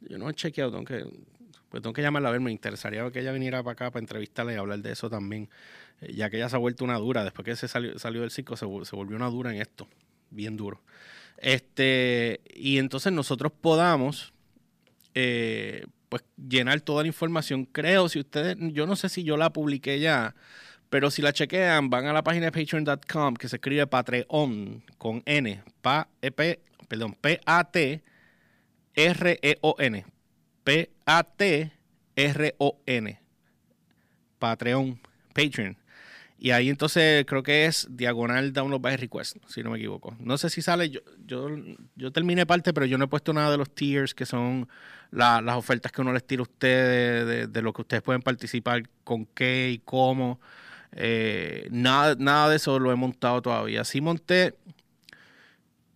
Yo 0.00 0.18
no 0.18 0.28
he 0.28 0.34
chequeado, 0.34 0.72
tengo 0.72 0.84
que 0.84 1.06
pues 1.76 1.82
tengo 1.82 1.92
que 1.92 2.00
llamarla 2.00 2.30
a 2.30 2.32
ver, 2.32 2.40
me 2.40 2.50
interesaría 2.50 3.10
que 3.10 3.20
ella 3.20 3.32
viniera 3.32 3.62
para 3.62 3.72
acá 3.72 3.90
para 3.90 4.00
entrevistarla 4.00 4.54
y 4.54 4.56
hablar 4.56 4.78
de 4.78 4.92
eso 4.92 5.10
también, 5.10 5.50
eh, 6.00 6.14
ya 6.14 6.30
que 6.30 6.38
ella 6.38 6.48
se 6.48 6.56
ha 6.56 6.58
vuelto 6.58 6.86
una 6.86 6.96
dura, 6.96 7.22
después 7.22 7.44
que 7.44 7.54
se 7.54 7.68
salió, 7.68 7.98
salió 7.98 8.22
del 8.22 8.30
circo 8.30 8.56
se, 8.56 8.64
volvió 8.64 9.14
una 9.14 9.28
dura 9.28 9.52
en 9.54 9.60
esto, 9.60 9.86
bien 10.30 10.56
duro. 10.56 10.80
Este, 11.36 12.40
y 12.54 12.78
entonces 12.78 13.12
nosotros 13.12 13.52
podamos 13.52 14.32
eh, 15.12 15.84
pues 16.08 16.24
llenar 16.48 16.80
toda 16.80 17.02
la 17.02 17.08
información. 17.08 17.66
Creo, 17.66 18.08
si 18.08 18.20
ustedes, 18.20 18.56
yo 18.72 18.86
no 18.86 18.96
sé 18.96 19.10
si 19.10 19.22
yo 19.22 19.36
la 19.36 19.52
publiqué 19.52 20.00
ya, 20.00 20.34
pero 20.88 21.10
si 21.10 21.20
la 21.20 21.34
chequean, 21.34 21.90
van 21.90 22.06
a 22.06 22.14
la 22.14 22.24
página 22.24 22.46
de 22.46 22.52
patreon.com 22.52 23.34
que 23.34 23.50
se 23.50 23.56
escribe 23.56 23.86
Patreon 23.86 24.82
con 24.96 25.22
N, 25.26 25.62
pa, 25.82 26.08
e, 26.22 26.30
P, 26.30 26.58
perdón, 26.88 27.14
P-A-T-R-E-O-N, 27.20 28.06
P-A-T-R-O-N. 31.06 31.70
Patreon, 34.38 35.00
Patreon. 35.32 35.76
Y 36.38 36.50
ahí 36.50 36.68
entonces 36.68 37.24
creo 37.26 37.42
que 37.42 37.64
es 37.64 37.86
diagonal 37.90 38.52
download 38.52 38.80
by 38.80 38.96
request, 38.96 39.36
si 39.48 39.62
no 39.62 39.70
me 39.70 39.78
equivoco. 39.78 40.14
No 40.18 40.36
sé 40.36 40.50
si 40.50 40.60
sale, 40.60 40.90
yo, 40.90 41.00
yo, 41.24 41.48
yo 41.94 42.12
terminé 42.12 42.44
parte, 42.44 42.74
pero 42.74 42.84
yo 42.84 42.98
no 42.98 43.04
he 43.06 43.08
puesto 43.08 43.32
nada 43.32 43.50
de 43.50 43.56
los 43.56 43.74
tiers, 43.74 44.14
que 44.14 44.26
son 44.26 44.68
las 45.10 45.56
ofertas 45.56 45.92
que 45.92 46.02
uno 46.02 46.12
les 46.12 46.26
tira 46.26 46.40
a 46.40 46.42
ustedes, 46.42 47.50
de, 47.50 47.62
lo 47.62 47.72
que 47.72 47.82
ustedes 47.82 48.02
pueden 48.02 48.20
participar, 48.20 48.82
con 49.04 49.24
qué 49.26 49.70
y 49.70 49.78
cómo. 49.78 50.40
Eh, 50.92 51.68
nada, 51.70 52.16
nada 52.18 52.50
de 52.50 52.56
eso 52.56 52.78
lo 52.78 52.92
he 52.92 52.96
montado 52.96 53.40
todavía. 53.40 53.84
Sí 53.84 54.00
monté, 54.02 54.56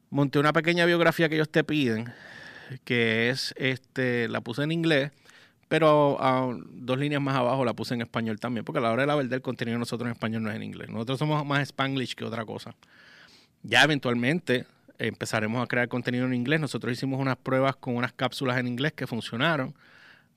monté 0.08 0.38
una 0.38 0.52
pequeña 0.52 0.86
biografía 0.86 1.28
que 1.28 1.34
ellos 1.34 1.50
te 1.50 1.64
piden, 1.64 2.12
que 2.84 3.30
es, 3.30 3.54
este, 3.56 4.28
la 4.28 4.40
puse 4.40 4.62
en 4.62 4.72
inglés 4.72 5.12
pero 5.70 6.18
dos 6.72 6.98
líneas 6.98 7.22
más 7.22 7.36
abajo 7.36 7.64
la 7.64 7.74
puse 7.74 7.94
en 7.94 8.00
español 8.00 8.40
también, 8.40 8.64
porque 8.64 8.80
a 8.80 8.82
la 8.82 8.90
hora 8.90 9.02
de 9.02 9.06
la 9.06 9.14
verdad 9.14 9.34
el 9.34 9.40
contenido 9.40 9.78
nosotros 9.78 10.08
en 10.08 10.14
español 10.14 10.42
no 10.42 10.50
es 10.50 10.56
en 10.56 10.64
inglés. 10.64 10.88
Nosotros 10.88 11.20
somos 11.20 11.46
más 11.46 11.62
spanglish 11.62 12.16
que 12.16 12.24
otra 12.24 12.44
cosa. 12.44 12.74
Ya 13.62 13.84
eventualmente 13.84 14.66
empezaremos 14.98 15.62
a 15.62 15.68
crear 15.68 15.86
contenido 15.86 16.26
en 16.26 16.34
inglés. 16.34 16.58
Nosotros 16.58 16.92
hicimos 16.92 17.20
unas 17.20 17.36
pruebas 17.36 17.76
con 17.76 17.94
unas 17.94 18.12
cápsulas 18.12 18.58
en 18.58 18.66
inglés 18.66 18.94
que 18.94 19.06
funcionaron, 19.06 19.72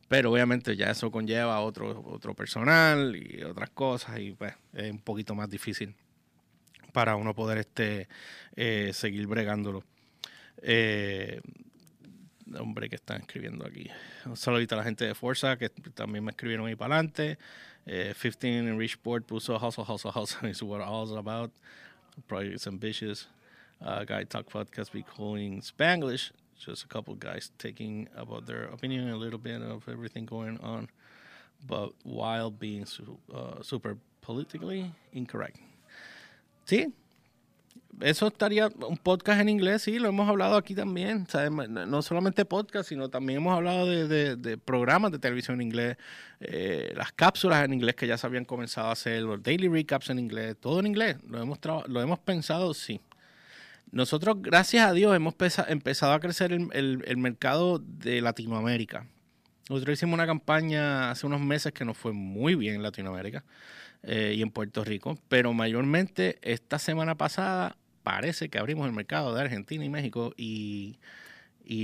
pero 0.08 0.32
obviamente 0.32 0.76
ya 0.76 0.92
eso 0.92 1.10
conlleva 1.10 1.60
otro, 1.62 2.04
otro 2.06 2.36
personal 2.36 3.16
y 3.16 3.42
otras 3.42 3.72
cosas 3.72 4.20
y 4.20 4.34
pues 4.34 4.54
es 4.74 4.92
un 4.92 5.00
poquito 5.00 5.34
más 5.34 5.50
difícil 5.50 5.96
para 6.92 7.16
uno 7.16 7.34
poder 7.34 7.58
este, 7.58 8.08
eh, 8.56 8.92
seguir 8.94 9.26
bregándolo. 9.26 9.84
Eh, 10.62 11.42
hombre 12.58 12.90
que 12.90 12.96
están 12.96 13.22
escribiendo 13.22 13.66
aquí. 13.66 13.90
Un 14.26 14.38
saludito 14.38 14.76
a 14.76 14.80
la 14.80 14.84
gente 14.84 15.06
de 15.06 15.16
Forza 15.16 15.58
que 15.58 15.70
también 15.70 16.24
me 16.24 16.32
escribieron 16.32 16.68
ahí 16.68 16.76
para 16.76 16.96
adelante. 16.96 17.38
15 17.86 18.48
eh, 18.48 18.58
in 18.60 18.78
Richport 18.78 19.26
puso 19.26 19.58
hustle, 19.58 19.84
hustle, 19.84 20.12
hustle 20.12 20.50
is 20.50 20.62
what 20.64 20.82
all 20.82 21.04
is 21.04 21.12
about. 21.12 21.52
Probably 22.28 22.54
it's 22.54 22.68
ambitious. 22.68 23.28
Uh, 23.82 24.06
guy 24.06 24.24
talk 24.24 24.50
podcast 24.50 24.92
be 24.92 25.04
calling 25.04 25.62
Spanglish. 25.62 26.32
Just 26.58 26.86
a 26.86 26.88
couple 26.88 27.16
guys 27.16 27.52
taking 27.58 28.08
about 28.16 28.46
their 28.46 28.66
opinion, 28.66 29.10
a 29.10 29.18
little 29.18 29.40
bit 29.40 29.62
of 29.62 29.90
everything 29.90 30.26
going 30.26 30.58
on, 30.62 30.88
but 31.68 31.92
while 32.04 32.50
being 32.50 32.86
uh, 33.34 33.62
super 33.62 33.98
politically 34.22 34.94
incorrect. 35.12 35.58
Sí, 36.66 36.94
eso 38.02 38.28
estaría 38.28 38.68
un 38.68 38.98
podcast 38.98 39.42
en 39.42 39.50
inglés, 39.50 39.84
sí, 39.84 40.00
lo 40.00 40.10
hemos 40.10 40.28
hablado 40.28 40.56
aquí 40.56 40.76
también. 40.76 41.28
No 41.88 42.02
solamente 42.02 42.46
podcast, 42.46 42.90
sino 42.90 43.10
también 43.10 43.38
hemos 43.38 43.56
hablado 43.56 43.86
de, 43.86 44.58
programas 44.58 45.12
de 45.12 45.20
televisión 45.20 45.62
en 45.62 45.68
inglés, 45.68 45.98
eh, 46.40 46.94
las 46.96 47.12
cápsulas 47.12 47.64
en 47.66 47.74
inglés 47.74 47.96
que 47.96 48.08
ya 48.08 48.18
se 48.18 48.28
habían 48.28 48.46
comenzado 48.46 48.90
a 48.90 48.94
hacer, 48.94 49.22
los 49.22 49.42
daily 49.42 49.68
recaps 49.68 50.10
en 50.10 50.20
inglés, 50.20 50.56
todo 50.60 50.80
en 50.80 50.88
inglés. 50.88 51.18
Lo 51.28 51.42
hemos, 51.42 51.60
lo 51.88 52.02
hemos 52.02 52.20
pensado, 52.20 52.74
sí. 52.74 53.00
Nosotros, 53.92 54.38
gracias 54.42 54.88
a 54.90 54.94
Dios, 54.94 55.16
hemos 55.16 55.36
empezado 55.68 56.14
a 56.14 56.20
crecer 56.20 56.52
el, 56.52 57.18
mercado 57.18 57.80
de 57.80 58.22
Latinoamérica. 58.22 59.06
Nosotros 59.70 59.94
hicimos 59.94 60.16
una 60.16 60.26
campaña 60.26 61.12
hace 61.12 61.28
unos 61.28 61.40
meses 61.42 61.74
que 61.74 61.86
nos 61.86 61.96
fue 61.96 62.12
muy 62.12 62.56
bien 62.56 62.76
en 62.76 62.84
Latinoamérica. 62.84 63.44
Eh, 64.06 64.34
y 64.36 64.42
en 64.42 64.52
Puerto 64.52 64.84
Rico, 64.84 65.18
pero 65.30 65.54
mayormente 65.54 66.38
esta 66.42 66.78
semana 66.78 67.16
pasada 67.16 67.78
parece 68.04 68.50
que 68.50 68.60
abrimos 68.60 68.86
el 68.88 68.94
mercado 68.94 69.34
de 69.34 69.42
Argentina 69.42 69.84
y 69.84 69.90
México 69.90 70.34
y, 70.38 71.00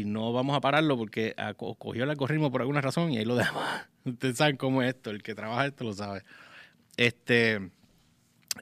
no 0.05 0.34
vamos 0.34 0.55
a 0.55 0.62
pararlo 0.62 0.97
porque 0.97 1.36
cogió 1.55 2.03
el 2.03 2.10
algoritmo 2.10 2.51
por 2.51 2.62
alguna 2.62 2.82
razón 2.82 3.12
y 3.12 3.17
ahí 3.17 3.25
lo 3.25 3.36
dejamos. 3.38 3.63
Ustedes 4.05 4.38
saben 4.38 4.58
cómo 4.58 4.84
es 4.84 4.89
esto, 4.89 5.10
el 5.10 5.23
que 5.23 5.34
trabaja 5.34 5.65
esto 5.65 5.84
lo 5.86 5.93
sabe. 5.93 6.23
Este, 6.97 7.71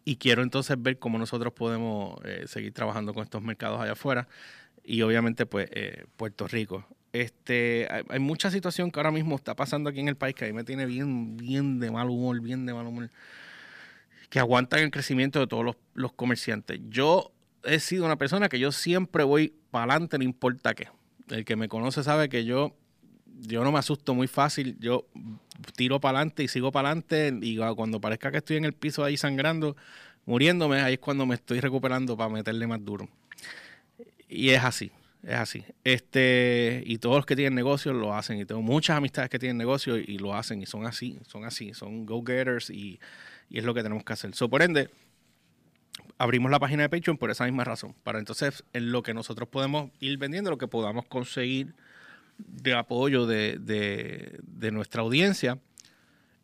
y 0.05 0.17
quiero 0.17 0.43
entonces 0.43 0.81
ver 0.81 0.99
cómo 0.99 1.17
nosotros 1.17 1.53
podemos 1.53 2.19
eh, 2.23 2.43
seguir 2.47 2.71
trabajando 2.73 3.13
con 3.13 3.23
estos 3.23 3.41
mercados 3.41 3.81
allá 3.81 3.93
afuera 3.93 4.27
y 4.83 5.01
obviamente 5.01 5.45
pues 5.45 5.69
eh, 5.73 6.05
Puerto 6.15 6.47
Rico. 6.47 6.85
Este, 7.13 7.87
hay, 7.89 8.03
hay, 8.09 8.19
mucha 8.19 8.51
situación 8.51 8.91
que 8.91 8.99
ahora 8.99 9.11
mismo 9.11 9.35
está 9.35 9.55
pasando 9.55 9.89
aquí 9.89 9.99
en 9.99 10.07
el 10.07 10.17
país 10.17 10.35
que 10.35 10.45
a 10.45 10.47
mí 10.47 10.53
me 10.53 10.63
tiene 10.63 10.85
bien, 10.85 11.35
bien 11.35 11.79
de 11.79 11.89
mal 11.89 12.09
humor, 12.09 12.39
bien 12.41 12.65
de 12.65 12.73
mal 12.73 12.85
humor, 12.85 13.09
que 14.29 14.39
aguantan 14.39 14.81
el 14.81 14.91
crecimiento 14.91 15.39
de 15.39 15.47
todos 15.47 15.65
los, 15.65 15.77
los 15.93 16.13
comerciantes. 16.13 16.79
Yo 16.89 17.31
he 17.67 17.79
sido 17.79 18.05
una 18.05 18.17
persona 18.17 18.49
que 18.49 18.59
yo 18.59 18.71
siempre 18.71 19.23
voy 19.23 19.53
para 19.71 19.93
adelante, 19.93 20.17
no 20.17 20.23
importa 20.23 20.73
qué. 20.73 20.87
El 21.29 21.45
que 21.45 21.55
me 21.55 21.67
conoce 21.67 22.03
sabe 22.03 22.29
que 22.29 22.45
yo, 22.45 22.75
yo 23.41 23.63
no 23.63 23.71
me 23.71 23.79
asusto 23.79 24.13
muy 24.13 24.27
fácil. 24.27 24.77
Yo 24.79 25.05
tiro 25.75 25.99
para 25.99 26.19
adelante 26.19 26.43
y 26.43 26.47
sigo 26.47 26.71
para 26.71 26.89
adelante. 26.89 27.33
Y 27.41 27.57
cuando 27.75 27.99
parezca 27.99 28.31
que 28.31 28.37
estoy 28.37 28.57
en 28.57 28.65
el 28.65 28.73
piso 28.73 29.03
ahí 29.03 29.17
sangrando, 29.17 29.75
muriéndome, 30.25 30.81
ahí 30.81 30.93
es 30.93 30.99
cuando 30.99 31.25
me 31.25 31.35
estoy 31.35 31.59
recuperando 31.59 32.15
para 32.15 32.29
meterle 32.29 32.65
más 32.67 32.83
duro. 32.83 33.09
Y 34.29 34.49
es 34.49 34.63
así, 34.63 34.91
es 35.23 35.35
así. 35.35 35.63
Este, 35.83 36.83
y 36.85 36.97
todos 36.97 37.17
los 37.17 37.25
que 37.25 37.35
tienen 37.35 37.55
negocios 37.55 37.93
lo 37.95 38.13
hacen. 38.15 38.39
Y 38.39 38.45
tengo 38.45 38.61
muchas 38.61 38.97
amistades 38.97 39.29
que 39.29 39.39
tienen 39.39 39.57
negocios 39.57 39.99
y 40.05 40.17
lo 40.17 40.33
hacen. 40.33 40.61
Y 40.61 40.65
son 40.65 40.85
así, 40.85 41.19
son 41.27 41.43
así, 41.43 41.73
son 41.73 42.05
go-getters 42.05 42.69
y, 42.69 42.99
y 43.49 43.59
es 43.59 43.65
lo 43.65 43.73
que 43.73 43.83
tenemos 43.83 44.05
que 44.05 44.13
hacer. 44.13 44.33
So, 44.33 44.49
por 44.49 44.61
ende, 44.61 44.89
abrimos 46.17 46.51
la 46.51 46.59
página 46.59 46.83
de 46.83 46.89
Patreon 46.89 47.17
por 47.17 47.31
esa 47.31 47.45
misma 47.45 47.63
razón. 47.63 47.95
Para 48.03 48.19
entonces, 48.19 48.63
en 48.73 48.91
lo 48.91 49.03
que 49.03 49.13
nosotros 49.13 49.47
podemos 49.49 49.91
ir 49.99 50.17
vendiendo, 50.17 50.49
lo 50.49 50.57
que 50.57 50.67
podamos 50.67 51.05
conseguir 51.05 51.75
de 52.37 52.73
apoyo 52.73 53.25
de, 53.25 54.39
nuestra 54.71 55.01
audiencia, 55.01 55.59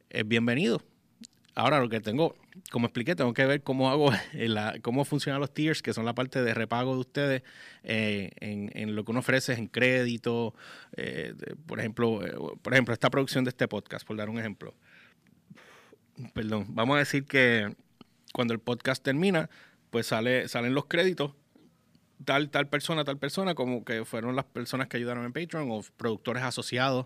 es 0.09 0.27
bienvenido. 0.27 0.81
Ahora 1.55 1.79
lo 1.79 1.87
que 1.87 1.99
tengo, 1.99 2.35
como 2.71 2.87
expliqué, 2.87 3.15
tengo 3.15 3.33
que 3.33 3.45
ver 3.45 3.61
cómo 3.61 3.91
hago, 3.91 4.11
la, 4.33 4.79
cómo 4.81 5.05
funcionan 5.05 5.39
los 5.39 5.53
tiers, 5.53 5.83
que 5.83 5.93
son 5.93 6.05
la 6.05 6.15
parte 6.15 6.41
de 6.41 6.53
repago 6.53 6.93
de 6.95 6.99
ustedes 6.99 7.43
eh, 7.83 8.31
en, 8.39 8.95
lo 8.95 9.05
que 9.05 9.11
uno 9.11 9.19
ofrece 9.19 9.53
en 9.53 9.67
crédito. 9.67 10.55
Eh, 10.97 11.35
por 11.67 11.79
ejemplo, 11.79 12.25
eh, 12.25 12.33
por 12.61 12.73
ejemplo, 12.73 12.93
esta 12.93 13.11
producción 13.11 13.43
de 13.43 13.49
este 13.49 13.67
podcast, 13.67 14.05
por 14.05 14.17
dar 14.17 14.29
un 14.29 14.39
ejemplo. 14.39 14.73
Perdón, 16.33 16.67
vamos 16.69 16.95
a 16.95 16.99
decir 16.99 17.25
que 17.25 17.75
cuando 18.33 18.53
el 18.53 18.59
podcast 18.59 19.01
termina, 19.01 19.49
pues 19.89 20.07
sale, 20.07 20.49
salen 20.49 20.73
los 20.73 20.87
créditos, 20.87 21.35
tal, 22.25 22.49
tal 22.49 22.67
persona, 22.67 23.05
tal 23.05 23.17
persona, 23.17 23.55
como 23.55 23.85
que 23.85 24.03
fueron 24.03 24.35
las 24.35 24.45
personas 24.45 24.87
que 24.87 24.97
ayudaron 24.97 25.23
en 25.23 25.31
Patreon 25.31 25.69
o 25.71 25.81
productores 25.95 26.43
asociados. 26.43 27.05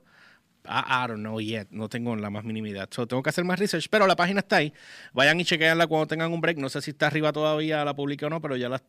I, 0.65 1.07
don't 1.07 1.19
know 1.19 1.39
yet, 1.39 1.67
no 1.69 1.87
tengo 1.87 2.15
la 2.15 2.29
más 2.29 2.43
minimidad. 2.43 2.89
So, 2.91 3.07
tengo 3.07 3.23
que 3.23 3.29
hacer 3.29 3.45
más 3.45 3.59
research, 3.59 3.87
pero 3.89 4.05
la 4.05 4.15
página 4.15 4.39
está 4.39 4.57
ahí. 4.57 4.73
Vayan 5.13 5.39
y 5.39 5.45
chequeanla 5.45 5.87
cuando 5.87 6.07
tengan 6.07 6.33
un 6.33 6.41
break. 6.41 6.57
No 6.57 6.67
sé 6.67 6.81
si 6.81 6.91
está 6.91 7.07
arriba 7.07 7.31
todavía, 7.31 7.85
la 7.85 7.95
publiqué 7.95 8.25
o 8.25 8.29
no, 8.29 8.41
pero 8.41 8.57
ya 8.57 8.67
la, 8.67 8.81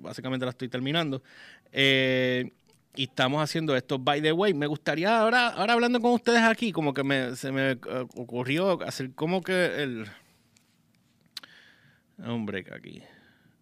básicamente 0.00 0.44
la 0.44 0.50
estoy 0.50 0.68
terminando. 0.68 1.22
Eh, 1.70 2.50
y 2.96 3.04
estamos 3.04 3.42
haciendo 3.42 3.76
esto. 3.76 3.98
By 3.98 4.20
the 4.20 4.32
way, 4.32 4.54
me 4.54 4.66
gustaría 4.66 5.20
ahora, 5.20 5.48
ahora 5.48 5.74
hablando 5.74 6.00
con 6.00 6.12
ustedes 6.12 6.42
aquí, 6.42 6.72
como 6.72 6.92
que 6.92 7.04
me, 7.04 7.36
se 7.36 7.52
me 7.52 7.72
eh, 7.72 7.78
ocurrió 8.16 8.82
hacer 8.82 9.12
como 9.14 9.42
que 9.42 9.82
el, 9.82 10.06
Hombre, 12.24 12.64
aquí. 12.74 13.02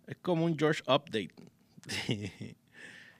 Es 0.06 0.16
como 0.16 0.44
un 0.44 0.58
George 0.58 0.82
Update 0.86 1.30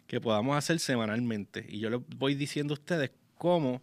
que 0.06 0.20
podamos 0.20 0.56
hacer 0.56 0.78
semanalmente. 0.78 1.64
Y 1.68 1.80
yo 1.80 1.90
les 1.90 2.00
voy 2.16 2.34
diciendo 2.34 2.74
a 2.74 2.78
ustedes 2.78 3.10
cómo 3.36 3.82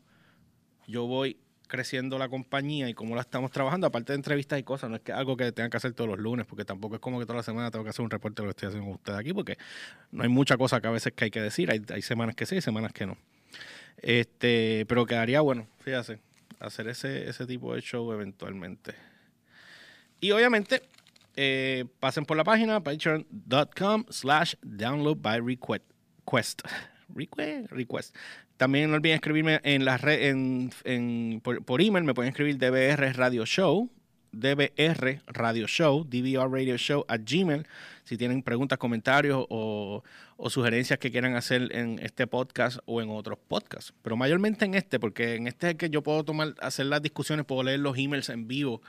yo 0.87 1.05
voy 1.05 1.37
creciendo 1.67 2.17
la 2.17 2.29
compañía 2.29 2.89
y 2.89 2.93
cómo 2.93 3.15
la 3.15 3.21
estamos 3.21 3.51
trabajando, 3.51 3.87
aparte 3.87 4.13
de 4.13 4.17
entrevistas 4.17 4.59
y 4.59 4.63
cosas, 4.63 4.89
no 4.89 4.97
es 4.97 5.01
que 5.01 5.11
algo 5.11 5.35
que 5.35 5.51
tengan 5.51 5.69
que 5.69 5.77
hacer 5.77 5.93
todos 5.93 6.09
los 6.09 6.19
lunes, 6.19 6.45
porque 6.45 6.63
tampoco 6.63 6.95
es 6.95 7.01
como 7.01 7.19
que 7.19 7.25
toda 7.25 7.37
la 7.37 7.43
semana 7.43 7.71
tengo 7.71 7.83
que 7.83 7.89
hacer 7.89 8.03
un 8.03 8.11
reporte 8.11 8.41
de 8.41 8.47
lo 8.47 8.53
que 8.53 8.57
estoy 8.57 8.67
haciendo 8.67 8.85
con 8.85 8.95
ustedes 8.95 9.19
aquí, 9.19 9.33
porque 9.33 9.57
no 10.11 10.23
hay 10.23 10.29
mucha 10.29 10.57
cosa 10.57 10.79
que 10.79 10.87
a 10.87 10.91
veces 10.91 11.13
que 11.13 11.25
hay 11.25 11.31
que 11.31 11.41
decir, 11.41 11.71
hay, 11.71 12.01
semanas 12.01 12.35
que 12.35 12.45
sí 12.45 12.57
y 12.57 12.61
semanas 12.61 12.93
que 12.93 13.05
no. 13.05 13.17
Este, 13.97 14.85
pero 14.87 15.05
quedaría 15.05 15.41
bueno, 15.41 15.67
fíjate, 15.79 16.19
hacer 16.59 16.87
ese, 16.87 17.27
ese 17.29 17.45
tipo 17.45 17.73
de 17.73 17.81
show 17.81 18.11
eventualmente. 18.11 18.93
Y 20.21 20.31
obviamente, 20.31 20.83
eh, 21.35 21.85
pasen 21.99 22.25
por 22.25 22.37
la 22.37 22.43
página 22.43 22.81
patreon.com 22.83 24.05
slash 24.09 24.55
download 24.61 25.21
by 25.21 25.39
request. 25.39 26.61
request. 27.69 28.15
También 28.57 28.89
no 28.89 28.95
olviden 28.95 29.15
escribirme 29.15 29.59
en 29.63 29.83
la 29.83 29.97
red, 29.97 30.29
en, 30.29 31.41
por, 31.41 31.81
email, 31.81 32.05
me 32.05 32.13
pueden 32.13 32.29
escribir 32.29 32.57
DBR 32.57 33.13
Radio 33.13 33.45
Show, 33.45 33.91
DBR 34.31 35.21
Radio 35.27 35.67
Show, 35.67 36.05
DVR 36.05 36.49
Radio 36.49 36.77
Show 36.77 37.05
a 37.09 37.17
Gmail, 37.17 37.67
si 38.05 38.17
tienen 38.17 38.43
preguntas, 38.43 38.77
comentarios 38.77 39.45
o, 39.49 40.03
o, 40.37 40.49
sugerencias 40.49 40.99
que 40.99 41.11
quieran 41.11 41.35
hacer 41.35 41.69
en 41.75 41.99
este 41.99 42.27
podcast 42.27 42.79
o 42.85 43.01
en 43.01 43.09
otros 43.09 43.39
podcasts. 43.45 43.93
Pero 44.01 44.15
mayormente 44.15 44.63
en 44.63 44.75
este, 44.75 45.01
porque 45.01 45.35
en 45.35 45.47
este 45.47 45.67
es 45.67 45.71
el 45.71 45.77
que 45.77 45.89
yo 45.89 46.01
puedo 46.01 46.23
tomar, 46.23 46.55
hacer 46.61 46.85
las 46.85 47.01
discusiones, 47.01 47.45
puedo 47.45 47.63
leer 47.63 47.81
los 47.81 47.97
emails 47.97 48.29
en 48.29 48.47
vivo 48.47 48.81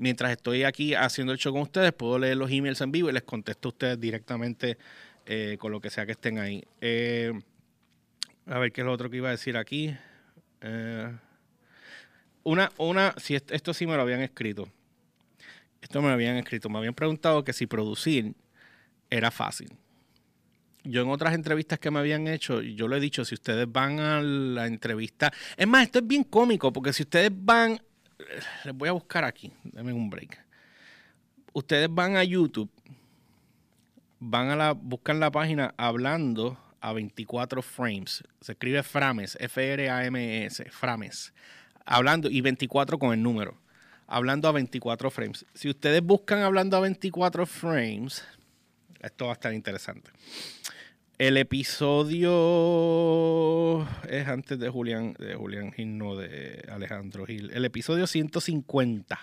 mientras 0.00 0.32
estoy 0.32 0.64
aquí 0.64 0.94
haciendo 0.94 1.32
el 1.32 1.38
show 1.38 1.52
con 1.52 1.62
ustedes, 1.62 1.92
puedo 1.92 2.18
leer 2.18 2.36
los 2.36 2.50
emails 2.50 2.80
en 2.80 2.90
vivo 2.90 3.10
y 3.10 3.12
les 3.12 3.22
contesto 3.22 3.68
a 3.68 3.70
ustedes 3.70 4.00
directamente 4.00 4.78
eh, 5.26 5.56
con 5.60 5.70
lo 5.70 5.80
que 5.80 5.90
sea 5.90 6.06
que 6.06 6.12
estén 6.12 6.38
ahí. 6.38 6.64
Eh, 6.80 7.32
a 8.46 8.58
ver 8.58 8.72
qué 8.72 8.80
es 8.80 8.86
lo 8.86 8.92
otro 8.92 9.10
que 9.10 9.18
iba 9.18 9.28
a 9.28 9.32
decir 9.32 9.58
aquí. 9.58 9.94
Eh, 10.62 11.12
una, 12.44 12.72
una, 12.78 13.14
si 13.18 13.34
esto, 13.34 13.74
sí 13.74 13.86
me 13.86 13.94
lo 13.94 14.02
habían 14.02 14.22
escrito. 14.22 14.68
Esto 15.82 16.00
me 16.00 16.08
lo 16.08 16.14
habían 16.14 16.36
escrito. 16.36 16.70
Me 16.70 16.78
habían 16.78 16.94
preguntado 16.94 17.44
que 17.44 17.52
si 17.52 17.66
producir 17.66 18.34
era 19.10 19.30
fácil. 19.30 19.68
Yo 20.82 21.02
en 21.02 21.10
otras 21.10 21.34
entrevistas 21.34 21.78
que 21.78 21.90
me 21.90 21.98
habían 21.98 22.26
hecho, 22.26 22.62
yo 22.62 22.88
le 22.88 22.96
he 22.96 23.00
dicho, 23.00 23.22
si 23.26 23.34
ustedes 23.34 23.70
van 23.70 24.00
a 24.00 24.22
la 24.22 24.66
entrevista, 24.66 25.30
es 25.58 25.68
más, 25.68 25.82
esto 25.82 25.98
es 25.98 26.06
bien 26.06 26.24
cómico, 26.24 26.72
porque 26.72 26.94
si 26.94 27.02
ustedes 27.02 27.30
van, 27.34 27.78
les 28.64 28.74
voy 28.74 28.88
a 28.88 28.92
buscar 28.92 29.24
aquí, 29.24 29.52
denme 29.64 29.92
un 29.92 30.10
break. 30.10 30.38
Ustedes 31.52 31.88
van 31.90 32.16
a 32.16 32.24
YouTube, 32.24 32.70
van 34.18 34.50
a 34.50 34.56
la, 34.56 34.72
buscan 34.72 35.20
la 35.20 35.30
página 35.30 35.74
hablando 35.76 36.58
a 36.80 36.92
24 36.92 37.62
frames. 37.62 38.24
Se 38.40 38.52
escribe 38.52 38.82
frames, 38.82 39.36
F-R-A-M-S, 39.40 40.64
frames 40.70 41.32
hablando, 41.90 42.30
y 42.30 42.40
24 42.40 42.98
con 42.98 43.12
el 43.12 43.22
número, 43.22 43.56
hablando 44.06 44.48
a 44.48 44.52
24 44.52 45.10
frames. 45.10 45.44
Si 45.54 45.68
ustedes 45.68 46.02
buscan 46.02 46.40
hablando 46.40 46.76
a 46.76 46.80
24 46.80 47.44
frames, 47.46 48.24
esto 49.00 49.26
va 49.26 49.32
a 49.32 49.34
estar 49.34 49.52
interesante. 49.52 50.10
El 51.20 51.36
episodio 51.36 52.32
es 54.08 54.26
antes 54.26 54.58
de 54.58 54.70
Julián, 54.70 55.14
de 55.18 55.34
Julián 55.34 55.70
Gil, 55.70 55.98
no 55.98 56.16
de 56.16 56.64
Alejandro 56.66 57.26
Gil. 57.26 57.50
El 57.52 57.66
episodio 57.66 58.06
150, 58.06 59.18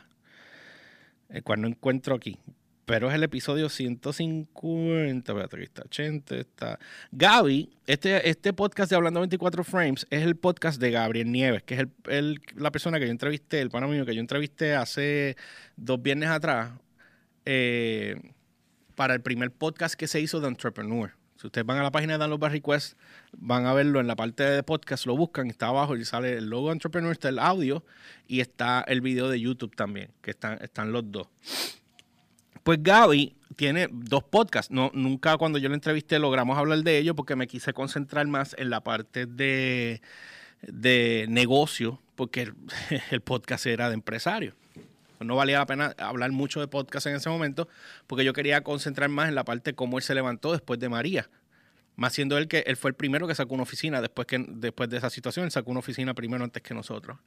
el 1.29 1.41
cual 1.41 1.61
no 1.61 1.67
encuentro 1.67 2.13
aquí 2.13 2.37
pero 2.85 3.09
es 3.09 3.15
el 3.15 3.23
episodio 3.23 3.67
150. 3.67 5.31
Espérate, 5.31 5.55
aquí 5.55 5.63
está 5.65 5.81
80. 5.85 6.35
Está. 6.35 6.77
Gaby, 7.11 7.71
este, 7.87 8.29
este 8.29 8.53
podcast 8.53 8.91
de 8.91 8.95
Hablando 8.95 9.19
24 9.21 9.63
Frames 9.63 10.05
es 10.11 10.21
el 10.21 10.35
podcast 10.35 10.79
de 10.79 10.91
Gabriel 10.91 11.31
Nieves, 11.31 11.63
que 11.63 11.73
es 11.73 11.87
el, 12.09 12.39
la 12.55 12.71
persona 12.71 12.99
que 12.99 13.07
yo 13.07 13.11
entrevisté, 13.11 13.59
el 13.59 13.71
pana 13.71 13.87
mío 13.87 14.05
que 14.05 14.13
yo 14.13 14.21
entrevisté 14.21 14.75
hace 14.75 15.35
dos 15.75 15.99
viernes 15.99 16.29
atrás, 16.29 16.73
eh, 17.45 18.21
para 18.93 19.15
el 19.15 19.21
primer 19.21 19.49
podcast 19.49 19.95
que 19.95 20.07
se 20.07 20.21
hizo 20.21 20.39
de 20.39 20.47
Entrepreneur. 20.47 21.11
Si 21.37 21.45
ustedes 21.47 21.65
van 21.65 21.77
a 21.77 21.83
la 21.83 21.91
página 21.91 22.13
de 22.13 22.19
Download 22.19 22.39
by 22.39 22.49
Request, 22.49 22.97
van 23.33 23.67
a 23.67 23.73
verlo 23.73 23.99
en 23.99 24.07
la 24.07 24.15
parte 24.15 24.43
de 24.43 24.63
podcast, 24.63 25.05
lo 25.05 25.15
buscan, 25.15 25.47
está 25.47 25.67
abajo 25.67 25.95
y 25.95 26.03
sale 26.03 26.37
el 26.37 26.49
logo 26.49 26.71
Entrepreneur, 26.71 27.11
está 27.11 27.29
el 27.29 27.37
audio 27.37 27.85
y 28.27 28.39
está 28.39 28.83
el 28.87 29.01
video 29.01 29.29
de 29.29 29.39
YouTube 29.39 29.75
también, 29.75 30.09
que 30.21 30.31
están, 30.31 30.57
están 30.61 30.91
los 30.91 31.11
dos. 31.11 31.27
Pues 32.63 32.81
Gaby 32.81 33.35
tiene 33.55 33.87
dos 33.91 34.23
podcasts. 34.23 34.71
No, 34.71 34.91
nunca 34.93 35.37
cuando 35.37 35.59
yo 35.59 35.69
le 35.69 35.75
entrevisté 35.75 36.19
logramos 36.19 36.57
hablar 36.57 36.79
de 36.79 36.97
ello 36.97 37.15
porque 37.15 37.35
me 37.35 37.47
quise 37.47 37.71
concentrar 37.71 38.25
más 38.27 38.55
en 38.57 38.69
la 38.69 38.81
parte 38.81 39.25
de, 39.25 40.01
de 40.61 41.27
negocio, 41.29 42.01
porque 42.15 42.51
el, 43.11 43.21
podcast 43.21 43.65
era 43.67 43.89
de 43.89 43.93
empresario. 43.93 44.53
No 45.19 45.35
valía 45.35 45.59
la 45.59 45.65
pena 45.65 45.95
hablar 45.97 46.31
mucho 46.31 46.59
de 46.59 46.67
podcast 46.67 47.07
en 47.07 47.15
ese 47.15 47.29
momento, 47.29 47.67
porque 48.07 48.23
yo 48.23 48.33
quería 48.33 48.63
concentrar 48.63 49.09
más 49.09 49.29
en 49.29 49.35
la 49.35 49.43
parte 49.43 49.71
de 49.71 49.75
cómo 49.75 49.97
él 49.97 50.03
se 50.03 50.13
levantó 50.15 50.51
después 50.51 50.79
de 50.79 50.89
María. 50.89 51.29
Más 51.95 52.13
siendo 52.13 52.37
él 52.37 52.47
que 52.47 52.63
él 52.67 52.77
fue 52.77 52.91
el 52.91 52.95
primero 52.95 53.27
que 53.27 53.33
sacó 53.33 53.55
una 53.55 53.63
oficina 53.63 54.01
después, 54.01 54.27
que, 54.27 54.45
después 54.47 54.89
de 54.89 54.97
esa 54.97 55.09
situación, 55.09 55.45
él 55.45 55.51
sacó 55.51 55.71
una 55.71 55.79
oficina 55.79 56.13
primero 56.13 56.43
antes 56.43 56.61
que 56.61 56.73
nosotros. 56.73 57.17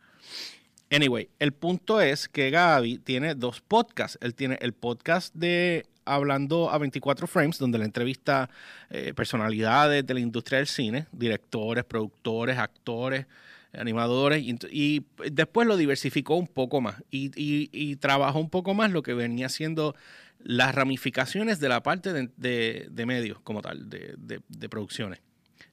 Anyway, 0.92 1.28
el 1.38 1.52
punto 1.52 2.00
es 2.00 2.28
que 2.28 2.50
Gaby 2.50 2.98
tiene 2.98 3.34
dos 3.34 3.60
podcasts. 3.60 4.18
Él 4.20 4.34
tiene 4.34 4.58
el 4.60 4.72
podcast 4.72 5.34
de 5.34 5.86
Hablando 6.04 6.70
a 6.70 6.78
24 6.78 7.28
Frames, 7.28 7.58
donde 7.58 7.78
le 7.78 7.84
entrevista 7.84 8.50
eh, 8.90 9.12
personalidades 9.14 10.04
de 10.04 10.14
la 10.14 10.20
industria 10.20 10.58
del 10.58 10.66
cine, 10.66 11.06
directores, 11.12 11.84
productores, 11.84 12.58
actores, 12.58 13.26
animadores, 13.72 14.42
y, 14.42 15.04
después 15.30 15.66
lo 15.66 15.76
diversificó 15.76 16.36
un 16.36 16.48
poco 16.48 16.80
más 16.80 17.02
y, 17.10 17.96
trabajó 17.96 18.38
un 18.38 18.50
poco 18.50 18.74
más 18.74 18.90
lo 18.90 19.02
que 19.02 19.14
venía 19.14 19.48
siendo 19.48 19.94
las 20.42 20.74
ramificaciones 20.74 21.60
de 21.60 21.68
la 21.68 21.82
parte 21.82 22.12
de, 22.12 23.06
medios 23.06 23.40
como 23.40 23.62
tal, 23.62 23.88
de 23.88 24.68
producciones. 24.68 25.20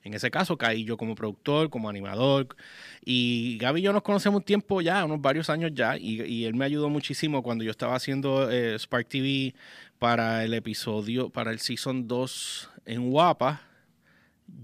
En 0.08 0.14
ese 0.14 0.32
caso 0.32 0.58
caí 0.58 0.86
yo 0.86 0.96
como 0.96 1.16
productor, 1.16 1.70
como 1.70 1.90
animador. 1.90 2.56
Y 3.04 3.58
Gaby 3.60 3.82
y 3.82 3.84
yo 3.84 3.94
nos 3.94 4.04
conocemos 4.04 4.40
un 4.40 4.46
tiempo 4.46 4.80
ya, 4.80 5.04
unos 5.04 5.22
varios 5.22 5.50
años 5.50 5.72
ya. 5.74 5.98
Y, 5.98 6.46
él 6.46 6.54
me 6.54 6.64
ayudó 6.64 6.90
muchísimo 6.90 7.44
cuando 7.44 7.66
yo 7.66 7.72
estaba 7.72 7.96
haciendo 7.96 8.50
eh, 8.50 8.80
Spark 8.80 9.10
TV 9.10 9.54
para 10.00 10.46
el 10.46 10.54
episodio, 10.54 11.30
para 11.30 11.52
el 11.52 11.60
Season 11.60 12.08
2 12.08 12.70
en 12.86 13.10
Guapa. 13.10 13.64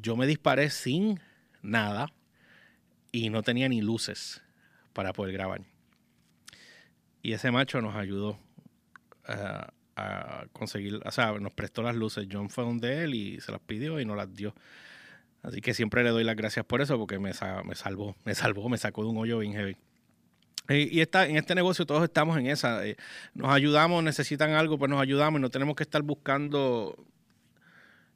Yo 0.02 0.16
me 0.16 0.26
disparé 0.26 0.70
sin 0.70 1.20
nada 1.62 2.08
y 3.14 3.30
no 3.30 3.44
tenía 3.44 3.70
ni 3.70 3.82
luces 3.82 4.42
para 4.92 5.14
poder 5.14 5.32
grabar. 5.32 5.62
Y 7.22 7.32
ese 7.32 7.52
macho 7.52 7.82
nos 7.82 7.96
ayudó 7.96 8.38
a, 9.26 9.72
a 9.96 10.46
conseguir, 10.52 11.00
o 11.06 11.12
sea, 11.12 11.32
nos 11.40 11.54
prestó 11.54 11.82
las 11.82 11.96
luces. 11.96 12.28
John 12.30 12.50
fue 12.50 12.66
donde 12.66 13.04
él 13.04 13.16
y 13.16 13.40
se 13.40 13.54
las 13.54 13.62
pidió 13.62 14.02
y 14.02 14.06
nos 14.06 14.18
las 14.18 14.34
dio. 14.34 14.54
Así 15.44 15.62
que 15.62 15.74
siempre 15.74 16.04
le 16.04 16.10
doy 16.10 16.24
las 16.24 16.36
gracias 16.36 16.66
por 16.66 16.82
eso, 16.82 16.98
porque 16.98 17.20
me, 17.20 17.32
me 17.66 17.76
salvó, 17.76 18.16
me 18.26 18.34
salvó, 18.34 18.70
me 18.70 18.78
sacó 18.78 19.04
de 19.04 19.10
un 19.10 19.18
hoyo 19.18 19.40
bien 19.40 19.54
heavy. 19.54 19.78
Y, 20.70 21.02
está, 21.02 21.28
en 21.28 21.36
este 21.36 21.56
negocio 21.56 21.86
todos 21.86 22.04
estamos 22.04 22.38
en 22.38 22.48
esa. 22.48 22.88
Eh, 22.88 22.96
nos 23.34 23.52
ayudamos, 23.52 24.02
necesitan 24.02 24.52
algo, 24.52 24.78
pues 24.78 24.90
nos 24.90 25.02
ayudamos 25.02 25.40
y 25.40 25.42
no 25.42 25.50
tenemos 25.50 25.76
que 25.76 25.84
estar 25.84 26.02
buscando 26.02 26.96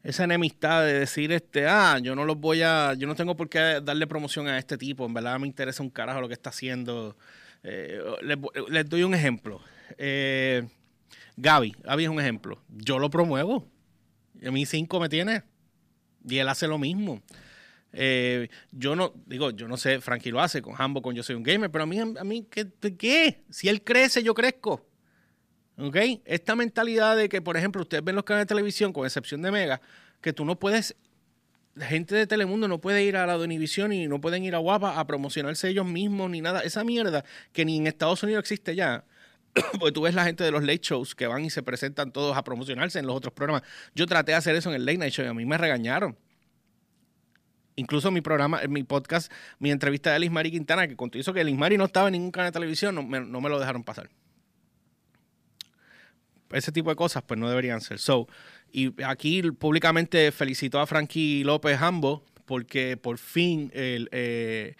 esa 0.08 0.24
enemistad 0.24 0.86
de 0.86 1.00
decir, 1.00 1.34
este, 1.34 1.67
ah, 1.67 2.00
yo 2.02 2.15
no 2.15 2.24
los 2.24 2.38
voy 2.39 2.62
a, 2.62 2.93
yo 2.93 3.08
no 3.08 3.15
tengo 3.15 3.36
por 3.36 3.50
qué 3.50 3.82
darle 3.84 4.08
promoción 4.08 4.48
a 4.48 4.58
este 4.58 4.78
tipo, 4.78 5.06
en 5.06 5.13
verdad 5.13 5.38
me 5.38 5.48
interesa 5.48 5.84
un 5.84 5.89
carajo 5.89 6.22
lo 6.22 6.30
que 6.30 6.34
está 6.34 6.50
haciendo. 6.50 7.17
Eh, 7.62 8.02
les, 8.70 8.89
doy 8.89 9.04
un 9.04 9.13
ejemplo. 9.13 9.60
Eh, 9.98 10.65
Gaby, 11.36 11.76
Gaby 11.84 12.04
es 12.06 12.10
un 12.10 12.22
ejemplo. 12.22 12.62
Yo 12.70 13.00
lo 13.00 13.10
promuevo. 13.10 13.67
A 14.46 14.50
mí 14.50 14.65
cinco 14.65 15.02
me 15.02 15.10
tiene. 15.10 15.43
Y 16.26 16.38
él 16.38 16.48
hace 16.48 16.70
lo 16.70 16.78
mismo. 16.78 17.22
Eh, 17.91 18.48
yo 18.72 18.96
no, 18.96 19.12
digo, 19.26 19.52
yo 19.52 19.67
no 19.67 19.76
sé, 19.76 20.00
Frankie 20.00 20.32
lo 20.32 20.39
hace 20.39 20.62
con 20.62 20.74
Hambo, 20.78 21.02
con 21.02 21.15
Yo 21.15 21.24
Soy 21.24 21.36
un 21.36 21.43
Gamer, 21.43 21.70
pero 21.70 21.84
a 21.84 21.88
mí, 21.88 22.00
a 22.00 22.24
mí 22.24 22.48
¿qué, 22.50 22.65
¿qué? 22.98 23.43
Si 23.50 23.67
él 23.67 23.84
crece, 23.84 24.24
yo 24.24 24.34
crezco. 24.34 24.87
¿Ok? 25.77 25.95
Esta 26.25 26.55
mentalidad 26.55 27.15
de 27.15 27.29
que, 27.29 27.41
por 27.41 27.55
ejemplo, 27.55 27.81
ustedes 27.81 28.03
ven 28.03 28.15
los 28.15 28.23
canales 28.23 28.47
de 28.47 28.49
televisión, 28.49 28.91
con 28.93 29.05
excepción 29.05 29.41
de 29.41 29.51
Mega, 29.51 29.79
que 30.21 30.33
tú 30.33 30.43
no 30.43 30.57
puedes, 30.57 30.95
la 31.75 31.85
gente 31.85 32.15
de 32.15 32.25
Telemundo 32.25 32.67
no 32.67 32.81
puede 32.81 33.03
ir 33.03 33.15
a 33.15 33.27
la 33.27 33.37
de 33.37 33.43
Univision 33.43 33.93
y 33.93 34.07
no 34.07 34.19
pueden 34.19 34.43
ir 34.43 34.55
a 34.55 34.57
Guapa 34.57 34.99
a 34.99 35.05
promocionarse 35.05 35.69
ellos 35.69 35.85
mismos 35.85 36.31
ni 36.31 36.41
nada. 36.41 36.61
Esa 36.61 36.83
mierda 36.83 37.23
que 37.53 37.63
ni 37.63 37.77
en 37.77 37.85
Estados 37.85 38.23
Unidos 38.23 38.41
existe 38.41 38.75
ya. 38.75 39.05
Porque 39.79 39.91
tú 39.91 40.01
ves 40.01 40.15
la 40.15 40.25
gente 40.25 40.43
de 40.43 40.49
los 40.49 40.63
late 40.63 40.81
shows 40.81 41.13
que 41.13 41.27
van 41.27 41.45
y 41.45 41.51
se 41.51 41.61
presentan 41.61 42.11
todos 42.11 42.35
a 42.35 42.43
promocionarse 42.43 42.97
en 42.97 43.05
los 43.05 43.15
otros 43.15 43.33
programas. 43.33 43.61
Yo 43.93 44.07
traté 44.07 44.31
de 44.31 44.37
hacer 44.37 44.55
eso 44.55 44.69
en 44.69 44.75
el 44.75 44.85
late 44.85 44.97
night 44.97 45.13
show 45.13 45.25
y 45.25 45.29
a 45.29 45.33
mí 45.33 45.45
me 45.45 45.57
regañaron. 45.59 46.17
Incluso 47.75 48.09
mi 48.09 48.21
programa, 48.21 48.61
mi 48.67 48.83
podcast, 48.83 49.31
mi 49.59 49.69
entrevista 49.69 50.17
de 50.17 50.29
Mari 50.31 50.49
Quintana, 50.49 50.87
que 50.87 50.95
contó 50.95 51.19
eso 51.19 51.31
que 51.31 51.45
Mari 51.45 51.77
no 51.77 51.85
estaba 51.85 52.07
en 52.07 52.13
ningún 52.13 52.31
canal 52.31 52.51
de 52.51 52.53
televisión, 52.53 52.95
no 52.95 53.03
me, 53.03 53.19
no 53.19 53.39
me 53.39 53.49
lo 53.49 53.59
dejaron 53.59 53.83
pasar. 53.83 54.09
Ese 56.51 56.71
tipo 56.71 56.89
de 56.89 56.95
cosas, 56.95 57.23
pues 57.23 57.39
no 57.39 57.49
deberían 57.49 57.81
ser. 57.81 57.99
So, 57.99 58.27
y 58.71 58.93
aquí 59.03 59.41
públicamente 59.51 60.31
felicito 60.31 60.79
a 60.79 60.88
Frankie 60.88 61.43
López 61.43 61.81
Hambo 61.81 62.23
porque 62.45 62.95
por 62.97 63.17
fin 63.17 63.71
el, 63.73 64.07
eh, 64.12 64.75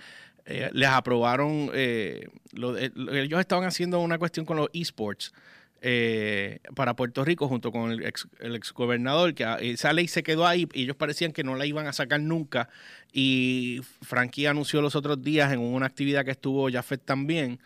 eh, 0.50 0.70
les 0.72 0.88
aprobaron, 0.88 1.70
eh, 1.74 2.30
ellos 2.54 3.40
estaban 3.42 3.66
haciendo 3.66 4.00
una 4.00 4.18
cuestión 4.18 4.46
con 4.46 4.58
los 4.58 4.70
esports. 4.74 5.34
Eh, 5.82 6.60
para 6.76 6.96
Puerto 6.96 7.24
Rico 7.24 7.48
junto 7.48 7.72
con 7.72 7.92
el 7.92 8.04
ex, 8.04 8.28
el 8.40 8.56
ex, 8.56 8.74
gobernador, 8.74 9.36
que 9.36 9.46
esa 9.62 9.94
ley 9.94 10.08
se 10.08 10.24
quedó 10.24 10.48
ahí 10.48 10.68
y 10.74 10.84
ellos 10.84 10.96
parecían 10.96 11.34
que 11.34 11.44
no 11.44 11.56
la 11.56 11.68
iban 11.68 11.86
a 11.86 11.94
sacar 11.94 12.20
nunca. 12.20 12.70
Y 13.14 13.82
Frankie 14.02 14.48
anunció 14.48 14.82
los 14.82 14.96
otros 14.96 15.22
días 15.22 15.54
en 15.54 15.60
una 15.60 15.86
actividad 15.86 16.26
que 16.26 16.32
estuvo 16.32 16.72
Jafet 16.72 17.04
también, 17.04 17.60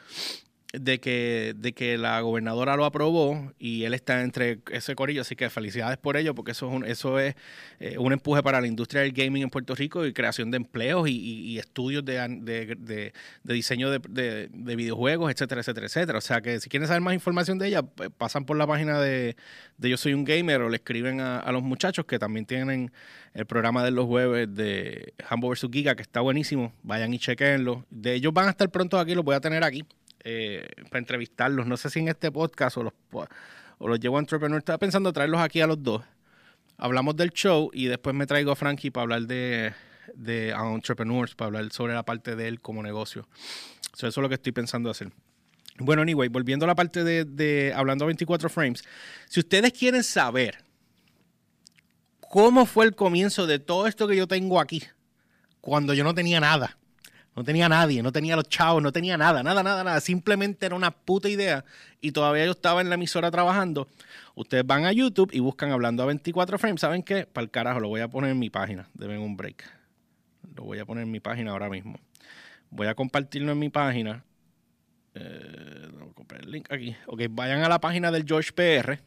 de 0.74 0.99
que, 0.99 1.53
de 1.57 1.74
que 1.74 1.97
la 1.97 2.22
gobernadora 2.22 2.78
lo 2.78 2.86
aprobó 2.86 3.51
y 3.59 3.84
él 3.84 3.93
está 3.93 4.22
entre 4.22 4.59
ese 4.72 4.95
corillo, 4.95 5.22
así 5.22 5.36
que 5.36 5.49
felicidades 5.49 5.97
por 5.97 6.15
ello, 6.15 6.34
porque 6.34 6.51
eso 6.51 6.69
es 6.69 6.74
un, 6.74 6.86
eso 6.86 7.19
es 7.19 7.36
eh, 7.80 7.97
un 7.97 8.13
empuje 8.13 8.41
para 8.41 8.61
la 8.61 8.67
industria 8.67 9.01
del 9.01 9.11
gaming 9.11 9.43
en 9.43 9.49
Puerto 9.49 9.76
Rico 9.76 10.05
y 10.05 10.13
creación 10.13 10.49
de 10.49 10.57
empleos 10.57 11.09
y, 11.09 11.59
estudios 11.59 12.05
de, 12.05 13.13
diseño 13.43 13.89
de, 13.91 14.49
videojuegos, 14.53 15.32
etcétera, 15.32 15.61
etcétera, 15.61 15.88
etcétera. 15.88 16.17
O 16.17 16.22
sea 16.22 16.41
que 16.41 16.59
si 16.59 16.69
quieren 16.69 16.88
saber 16.88 17.01
más 17.01 17.13
información 17.13 17.57
de 17.57 17.67
ella, 17.67 17.84
pues, 17.84 18.09
pasan 18.17 18.45
por 18.45 18.57
la 18.57 18.65
página 18.65 18.99
de, 18.99 19.36
Yo 19.78 19.97
Soy 19.97 20.13
un 20.13 20.24
Gamer 20.24 20.61
o 20.61 20.69
le 20.69 20.78
escriben 20.78 21.19
a, 21.19 21.51
los 21.51 21.61
muchachos 21.61 22.05
que 22.05 22.17
también 22.17 22.45
tienen 22.45 22.91
el 23.34 23.45
programa 23.45 23.84
de 23.84 23.91
los 23.91 24.05
jueves 24.05 24.53
de 24.53 25.13
Hambo 25.30 25.49
vs. 25.49 25.67
Giga, 25.72 25.95
que 25.95 26.01
está 26.01 26.22
buenísimo. 26.22 26.74
Vayan 26.84 27.13
y 27.13 27.19
chequenlo. 27.19 27.86
De 27.89 28.13
ellos 28.13 28.34
van 28.34 28.47
a 28.47 28.51
estar 28.51 28.69
pronto 28.69 28.97
aquí, 28.97 29.15
los 29.15 29.26
voy 29.26 29.36
a 29.36 29.41
tener 29.41 29.63
aquí. 29.63 29.86
Eh, 30.24 30.67
para 30.89 30.99
entrevistarlos. 30.99 31.65
No 31.65 31.78
sé 31.78 31.89
si 31.89 31.99
en 31.99 32.07
este 32.07 32.32
podcast 32.32 32.78
o 32.78 32.84
los, 32.84 32.93
o 33.78 33.88
los 33.88 33.99
llevo 33.99 34.17
a 34.17 34.19
Entrepreneur. 34.19 34.59
Estaba 34.59 34.78
pensando 34.78 35.11
traerlos 35.11 35.41
aquí 35.41 35.61
a 35.61 35.67
los 35.67 35.82
dos. 35.82 36.03
Hablamos 36.78 37.15
del 37.15 37.32
show 37.32 37.69
y 37.74 37.86
después 37.86 38.15
me 38.15 38.26
traigo 38.26 38.51
a 38.51 38.55
Frankie 38.55 38.91
para 38.91 39.03
hablar 39.03 39.22
de, 39.24 39.74
de 40.15 40.49
Entrepreneurs, 40.49 41.36
para 41.36 41.47
hablar 41.47 41.72
sobre 41.72 41.93
la 41.93 42.03
parte 42.03 42.36
de 42.36 42.47
él 42.47 42.61
como 42.61 42.82
negocio. 42.84 43.28
eso 43.93 44.07
es 44.07 44.17
lo 44.17 44.30
que 44.30 44.36
estoy 44.36 44.51
pensando 44.51 44.89
hacer. 44.89 45.11
Bueno, 45.78 46.01
anyway, 46.01 46.30
volviendo 46.30 46.65
a 46.65 46.67
la 46.67 46.76
parte 46.76 47.03
de, 47.03 47.26
de 47.26 47.74
hablando 47.76 48.05
24 48.05 48.49
frames, 48.49 48.84
si 49.28 49.39
ustedes 49.39 49.74
quieren 49.74 50.03
saber 50.03 50.63
cómo 52.19 52.65
fue 52.65 52.86
el 52.86 52.95
comienzo 52.95 53.47
de 53.47 53.59
todo 53.59 53.88
esto 53.88 54.07
que 54.07 54.15
yo 54.15 54.28
tengo 54.28 54.59
aquí, 54.59 54.84
cuando 55.59 55.93
yo 55.93 56.03
no 56.03 56.13
tenía 56.13 56.39
nada, 56.39 56.78
no 57.36 57.43
tenía 57.43 57.69
nadie, 57.69 58.03
no 58.03 58.11
tenía 58.11 58.36
los 58.36 58.49
chavos, 58.49 58.84
no 58.84 58.91
tenía 58.91 59.17
nada, 59.17 59.41
nada, 59.41 59.63
nada, 59.63 59.84
nada. 59.84 60.01
Simplemente 60.01 60.65
era 60.65 60.75
una 60.75 60.91
puta 60.91 61.29
idea 61.29 61.63
y 62.01 62.11
todavía 62.11 62.45
yo 62.45 62.51
estaba 62.51 62.82
en 62.82 62.89
la 62.89 62.95
emisora 62.95 63.32
trabajando. 63.32 63.88
Ustedes 64.36 64.65
van 64.65 64.86
a 64.86 64.91
YouTube 64.91 65.29
y 65.34 65.39
buscan 65.39 65.71
hablando 65.71 66.03
a 66.03 66.07
24 66.07 66.57
frames. 66.57 66.82
¿Saben 66.82 67.03
qué? 67.03 67.25
Para 67.25 67.43
el 67.43 67.51
carajo, 67.51 67.79
lo 67.79 67.88
voy 67.88 68.01
a 68.01 68.09
poner 68.09 68.32
en 68.32 68.39
mi 68.39 68.49
página. 68.49 68.89
Deben 68.93 69.19
un 69.19 69.38
break. 69.38 69.63
Lo 70.55 70.63
voy 70.63 70.79
a 70.79 70.86
poner 70.86 71.03
en 71.03 71.11
mi 71.11 71.19
página 71.19 71.51
ahora 71.51 71.69
mismo. 71.69 71.99
Voy 72.69 72.88
a 72.88 72.95
compartirlo 72.95 73.51
en 73.53 73.59
mi 73.59 73.69
página. 73.69 74.23
Eh, 75.13 75.89
el 76.39 76.51
link 76.51 76.71
aquí. 76.71 76.95
Ok, 77.07 77.23
vayan 77.29 77.63
a 77.63 77.69
la 77.69 77.79
página 77.79 78.11
del 78.11 78.25
George 78.25 78.51
PR 78.53 78.99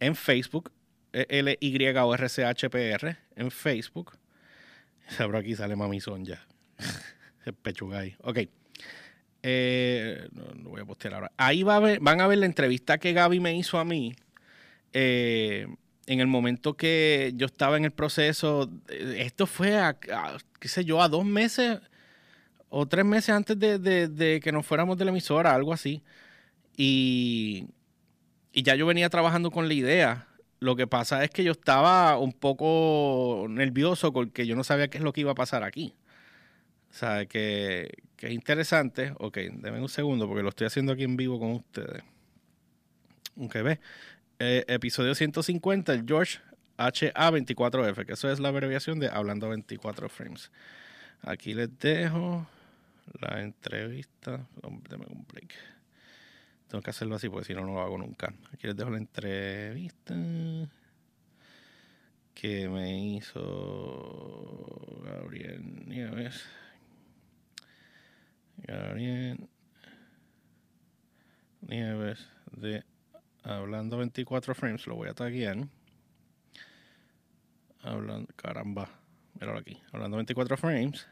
en 0.00 0.14
Facebook. 0.14 0.72
l 1.12 1.58
y 1.60 1.86
o 1.86 2.14
r 2.14 2.28
c 2.28 2.44
h 2.44 2.70
p 2.70 2.90
r 2.90 3.16
en 3.36 3.50
Facebook. 3.50 4.18
Pero 5.18 5.38
aquí 5.38 5.54
sale 5.54 5.76
Mamizón 5.76 6.24
ya. 6.24 6.46
Pechugay. 7.52 8.16
Ok. 8.22 8.40
Eh, 9.42 10.28
no, 10.32 10.70
voy 10.70 10.80
a 10.80 10.84
postear 10.84 11.14
ahora. 11.14 11.32
Ahí 11.36 11.62
va 11.62 11.78
van 11.78 12.20
a 12.20 12.26
ver 12.26 12.38
la 12.38 12.46
entrevista 12.46 12.98
que 12.98 13.12
Gaby 13.12 13.40
me 13.40 13.56
hizo 13.56 13.78
a 13.78 13.84
mí. 13.84 14.14
Eh, 14.92 15.66
en 16.06 16.20
el 16.20 16.26
momento 16.26 16.74
que 16.74 17.32
yo 17.36 17.46
estaba 17.46 17.76
en 17.76 17.84
el 17.84 17.92
proceso, 17.92 18.70
eh, 18.88 19.18
esto 19.20 19.46
fue 19.46 19.78
a, 19.78 19.96
qué 20.58 20.68
sé 20.68 20.84
yo, 20.84 21.02
a 21.02 21.08
dos 21.08 21.24
meses 21.24 21.80
o 22.68 22.86
tres 22.86 23.04
meses 23.04 23.30
antes 23.30 23.58
de, 23.58 24.40
que 24.42 24.52
nos 24.52 24.66
fuéramos 24.66 24.98
de 24.98 25.04
la 25.04 25.10
emisora, 25.10 25.54
algo 25.54 25.72
así. 25.72 26.02
Y 26.76 27.68
ya 28.52 28.74
yo 28.74 28.86
venía 28.86 29.08
trabajando 29.10 29.50
con 29.50 29.68
la 29.68 29.74
idea. 29.74 30.28
Lo 30.58 30.74
que 30.76 30.86
pasa 30.86 31.22
es 31.22 31.30
que 31.30 31.44
yo 31.44 31.52
estaba 31.52 32.18
un 32.18 32.32
poco 32.32 33.46
nervioso 33.48 34.12
porque 34.12 34.46
yo 34.46 34.56
no 34.56 34.64
sabía 34.64 34.88
qué 34.88 34.98
es 34.98 35.04
lo 35.04 35.12
que 35.12 35.20
iba 35.20 35.32
a 35.32 35.34
pasar 35.34 35.62
aquí. 35.62 35.94
O 36.96 36.98
sea, 36.98 37.26
que, 37.26 37.92
es 38.20 38.30
interesante. 38.30 39.12
Ok, 39.18 39.36
denme 39.36 39.82
un 39.82 39.88
segundo 39.90 40.26
porque 40.26 40.42
lo 40.42 40.48
estoy 40.48 40.66
haciendo 40.66 40.94
aquí 40.94 41.04
en 41.04 41.18
vivo 41.18 41.38
con 41.38 41.50
ustedes. 41.50 42.02
Ok, 43.36 43.54
ve. 43.56 43.80
Eh, 44.38 44.64
episodio 44.66 45.14
150, 45.14 45.92
el 45.92 46.06
George 46.06 46.38
HA24F, 46.78 48.06
que 48.06 48.14
eso 48.14 48.30
es 48.30 48.40
la 48.40 48.48
abreviación 48.48 48.98
de 48.98 49.10
Hablando 49.10 49.50
24 49.50 50.08
Frames. 50.08 50.50
Aquí 51.20 51.52
les 51.52 51.78
dejo 51.78 52.48
la 53.20 53.42
entrevista. 53.42 54.46
Denme 54.88 55.04
un 55.10 55.26
break. 55.26 55.52
Tengo 56.68 56.80
que 56.80 56.88
hacerlo 56.88 57.16
así 57.16 57.28
porque 57.28 57.44
si 57.44 57.52
no, 57.52 57.60
no 57.60 57.74
lo 57.74 57.82
hago 57.82 57.98
nunca. 57.98 58.32
Aquí 58.54 58.68
les 58.68 58.74
dejo 58.74 58.88
la 58.88 58.96
entrevista 58.96 60.14
que 62.32 62.70
me 62.70 63.16
hizo 63.16 65.02
Gabriel 65.04 65.84
Nieves. 65.86 66.42
Gabriel 68.58 69.48
Nieves 71.60 72.26
de 72.52 72.84
Hablando 73.48 73.98
24 73.98 74.56
frames, 74.56 74.88
lo 74.88 74.96
voy 74.96 75.08
a 75.08 75.14
taguear. 75.14 75.68
Hablando, 77.80 78.28
caramba, 78.34 78.88
míralo 79.38 79.60
aquí. 79.60 79.80
Hablando 79.92 80.16
24 80.16 80.56
frames. 80.56 81.06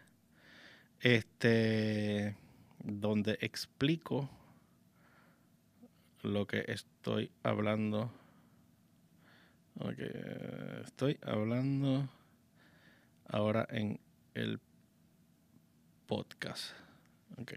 Este, 0.99 2.37
donde 2.83 3.39
explico 3.41 4.29
lo 6.23 6.45
que 6.49 6.65
estoy 6.67 7.31
hablando. 7.45 8.11
Ok, 9.79 10.01
estoy 10.85 11.21
hablando 11.23 12.09
ahora 13.29 13.65
en 13.71 14.01
el 14.35 14.59
podcast. 16.09 16.73
Ok. 17.39 17.53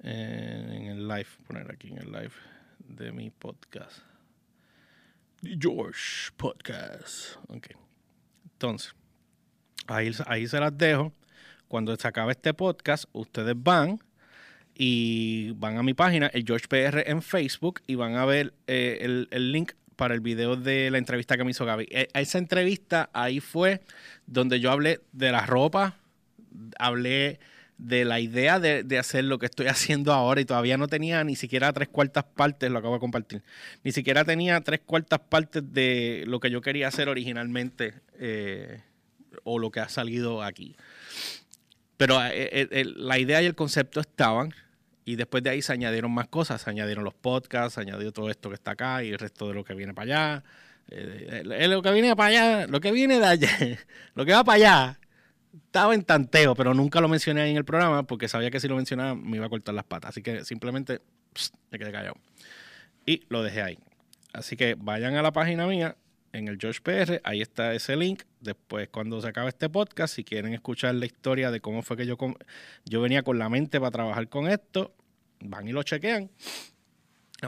En 0.00 0.86
el 0.86 1.08
live, 1.08 1.26
poner 1.46 1.70
aquí 1.70 1.88
en 1.88 1.98
el 1.98 2.12
live 2.12 2.32
de 2.78 3.12
mi 3.12 3.30
podcast. 3.30 3.98
George 5.42 6.30
Podcast. 6.36 7.36
Ok. 7.48 7.68
Entonces, 8.52 8.94
ahí, 9.86 10.10
ahí 10.26 10.46
se 10.46 10.58
las 10.58 10.76
dejo. 10.76 11.12
Cuando 11.68 11.94
se 11.96 12.08
acabe 12.08 12.32
este 12.32 12.54
podcast, 12.54 13.04
ustedes 13.12 13.54
van 13.56 13.98
y 14.74 15.50
van 15.52 15.76
a 15.76 15.82
mi 15.82 15.94
página, 15.94 16.28
el 16.28 16.44
George 16.44 16.66
PR 16.68 17.08
en 17.10 17.20
Facebook, 17.20 17.82
y 17.86 17.94
van 17.94 18.16
a 18.16 18.24
ver 18.24 18.54
eh, 18.66 18.98
el, 19.02 19.28
el, 19.30 19.52
link 19.52 19.72
para 19.96 20.14
el 20.14 20.20
video 20.20 20.56
de 20.56 20.90
la 20.90 20.98
entrevista 20.98 21.36
que 21.36 21.44
me 21.44 21.50
hizo 21.50 21.66
Gaby. 21.66 21.86
E, 21.90 22.08
esa 22.14 22.38
entrevista 22.38 23.10
ahí 23.12 23.40
fue 23.40 23.82
donde 24.26 24.60
yo 24.60 24.70
hablé 24.70 25.00
de 25.12 25.30
la 25.30 25.44
ropa, 25.44 25.96
hablé 26.78 27.38
de 27.78 28.04
la 28.04 28.18
idea 28.18 28.58
de, 28.58 28.98
hacer 28.98 29.24
lo 29.24 29.38
que 29.38 29.46
estoy 29.46 29.66
haciendo 29.68 30.12
ahora 30.12 30.40
y 30.40 30.44
todavía 30.44 30.76
no 30.76 30.88
tenía 30.88 31.24
ni 31.24 31.36
siquiera 31.36 31.72
tres 31.72 31.88
cuartas 31.88 32.24
partes, 32.24 32.70
lo 32.70 32.78
acabo 32.78 32.94
de 32.94 33.00
compartir, 33.00 33.42
ni 33.84 33.92
siquiera 33.92 34.24
tenía 34.24 34.60
tres 34.60 34.80
cuartas 34.84 35.20
partes 35.20 35.62
de 35.72 36.24
lo 36.26 36.40
que 36.40 36.50
yo 36.50 36.60
quería 36.60 36.88
hacer 36.88 37.08
originalmente 37.08 37.94
eh, 38.18 38.82
o 39.44 39.58
lo 39.58 39.70
que 39.70 39.80
ha 39.80 39.88
salido 39.88 40.42
aquí. 40.42 40.76
Pero 41.96 42.24
eh, 42.26 42.68
eh, 42.70 42.84
la 42.96 43.18
idea 43.18 43.42
y 43.42 43.46
el 43.46 43.54
concepto 43.54 44.00
estaban 44.00 44.54
y 45.04 45.16
después 45.16 45.42
de 45.42 45.50
ahí 45.50 45.62
se 45.62 45.72
añadieron 45.72 46.12
más 46.12 46.28
cosas, 46.28 46.62
se 46.62 46.70
añadieron 46.70 47.04
los 47.04 47.14
podcasts, 47.14 47.74
se 47.74 47.80
añadió 47.80 48.12
todo 48.12 48.30
esto 48.30 48.50
que 48.50 48.54
está 48.54 48.72
acá 48.72 49.02
y 49.02 49.10
el 49.10 49.18
resto 49.18 49.48
de 49.48 49.54
lo 49.54 49.64
que 49.64 49.74
viene 49.74 49.94
para 49.94 50.40
allá. 50.40 50.44
lo 50.88 51.82
que 51.82 51.92
viene 51.92 52.14
para 52.14 52.28
allá, 52.28 52.66
lo 52.66 52.80
que 52.80 52.92
viene 52.92 53.18
de 53.18 53.26
allá, 53.26 53.48
lo 54.14 54.26
que 54.26 54.32
va 54.32 54.44
para 54.44 54.56
allá 54.56 54.98
estaba 55.54 55.94
en 55.94 56.02
tanteo, 56.02 56.54
pero 56.54 56.74
nunca 56.74 57.00
lo 57.00 57.08
mencioné 57.08 57.42
ahí 57.42 57.50
en 57.50 57.56
el 57.56 57.64
programa 57.64 58.02
porque 58.04 58.28
sabía 58.28 58.50
que 58.50 58.60
si 58.60 58.68
lo 58.68 58.76
mencionaba 58.76 59.14
me 59.14 59.36
iba 59.36 59.46
a 59.46 59.48
cortar 59.48 59.74
las 59.74 59.84
patas. 59.84 60.10
Así 60.10 60.22
que 60.22 60.44
simplemente 60.44 61.00
me 61.70 61.78
quedé 61.78 61.92
callado. 61.92 62.16
Y 63.06 63.22
lo 63.28 63.42
dejé 63.42 63.62
ahí. 63.62 63.78
Así 64.32 64.56
que 64.56 64.76
vayan 64.78 65.14
a 65.16 65.22
la 65.22 65.32
página 65.32 65.66
mía 65.66 65.96
en 66.32 66.48
el 66.48 66.58
George 66.58 66.80
PR, 66.82 67.20
ahí 67.24 67.40
está 67.40 67.72
ese 67.74 67.96
link. 67.96 68.22
Después, 68.40 68.88
cuando 68.90 69.20
se 69.20 69.28
acabe 69.28 69.48
este 69.48 69.68
podcast, 69.68 70.14
si 70.14 70.24
quieren 70.24 70.52
escuchar 70.52 70.94
la 70.94 71.06
historia 71.06 71.50
de 71.50 71.60
cómo 71.60 71.82
fue 71.82 71.96
que 71.96 72.06
yo, 72.06 72.16
yo 72.84 73.00
venía 73.00 73.22
con 73.22 73.38
la 73.38 73.48
mente 73.48 73.80
para 73.80 73.90
trabajar 73.90 74.28
con 74.28 74.46
esto, 74.48 74.94
van 75.40 75.66
y 75.66 75.72
lo 75.72 75.82
chequean. 75.82 76.30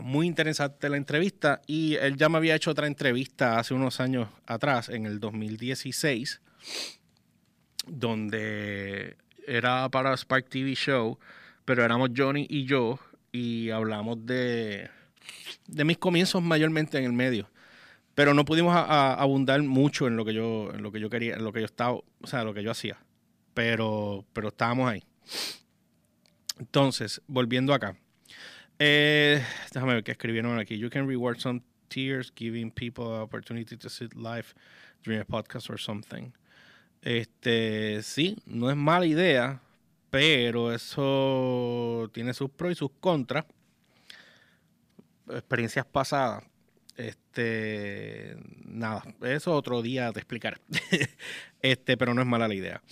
Muy 0.03 0.27
interesante 0.27 0.89
la 0.89 0.97
entrevista 0.97 1.61
y 1.67 1.97
él 1.97 2.17
ya 2.17 2.29
me 2.29 2.39
había 2.39 2.55
hecho 2.55 2.71
otra 2.71 2.87
entrevista 2.87 3.59
hace 3.59 3.75
unos 3.75 4.01
años 4.01 4.29
atrás, 4.47 4.89
en 4.89 5.05
el 5.05 5.21
2016 5.21 6.41
donde 7.87 9.17
era 9.47 9.89
para 9.89 10.17
Spark 10.17 10.49
TV 10.49 10.75
Show, 10.75 11.19
pero 11.65 11.85
éramos 11.85 12.11
Johnny 12.17 12.47
y 12.49 12.65
yo 12.65 12.99
y 13.33 13.71
hablamos 13.71 14.25
de, 14.27 14.91
de 15.67 15.85
mis 15.85 15.99
comienzos 15.99 16.43
mayormente 16.43 16.99
en 16.99 17.05
el 17.05 17.13
medio. 17.13 17.51
Pero 18.15 18.35
no 18.35 18.45
pudimos 18.45 18.75
abundar 18.77 19.63
mucho 19.63 20.07
en 20.07 20.17
lo 20.17 20.25
que 20.25 20.35
yo 20.35 20.73
en 20.75 20.83
lo 20.83 20.93
que 20.93 21.01
yo 21.01 21.09
quería, 21.09 21.35
en 21.35 21.45
lo 21.45 21.53
que 21.53 21.61
yo 21.61 21.67
estaba, 21.67 21.93
o 21.93 22.27
sea, 22.27 22.45
lo 22.45 22.53
que 22.53 22.63
yo 22.63 22.71
hacía. 22.71 22.99
Pero 23.55 24.25
pero 24.33 24.49
estábamos 24.49 24.91
ahí. 24.91 25.05
Entonces, 26.59 27.23
volviendo 27.27 27.73
acá. 27.73 27.97
Eh, 28.79 29.43
déjame 29.73 29.95
ver 29.95 30.05
qué 30.05 30.13
escribieron 30.13 30.59
aquí. 30.59 30.77
You 30.79 30.91
can 30.91 31.07
reward 31.07 31.39
some 31.39 31.63
tears 31.89 32.33
giving 32.35 32.71
people 32.71 33.15
an 33.15 33.21
opportunity 33.21 33.77
to 33.77 33.89
sit 33.89 34.15
live 34.15 34.55
during 35.03 35.21
a 35.21 35.25
podcast 35.25 35.71
or 35.71 35.79
something. 35.79 36.33
Este, 37.03 38.03
sí, 38.03 38.37
no 38.47 38.71
es 38.71 38.77
mala 38.77 39.07
idea, 39.07 39.61
pero 40.11 40.73
eso 40.73 42.11
tiene 42.13 42.35
sus 42.35 42.51
pros 42.51 42.73
y 42.73 42.75
sus 42.75 42.91
contras. 43.01 43.45
Experiencias 45.29 45.87
pasadas. 45.87 46.45
Este, 46.97 48.37
nada, 48.65 49.03
eso 49.23 49.55
otro 49.55 49.81
día 49.81 50.13
te 50.13 50.21
explicaré. 50.21 50.59
este, 51.63 51.97
pero 51.97 52.13
no 52.13 52.21
es 52.21 52.27
mala 52.27 52.49
la 52.49 52.55
idea. 52.55 52.83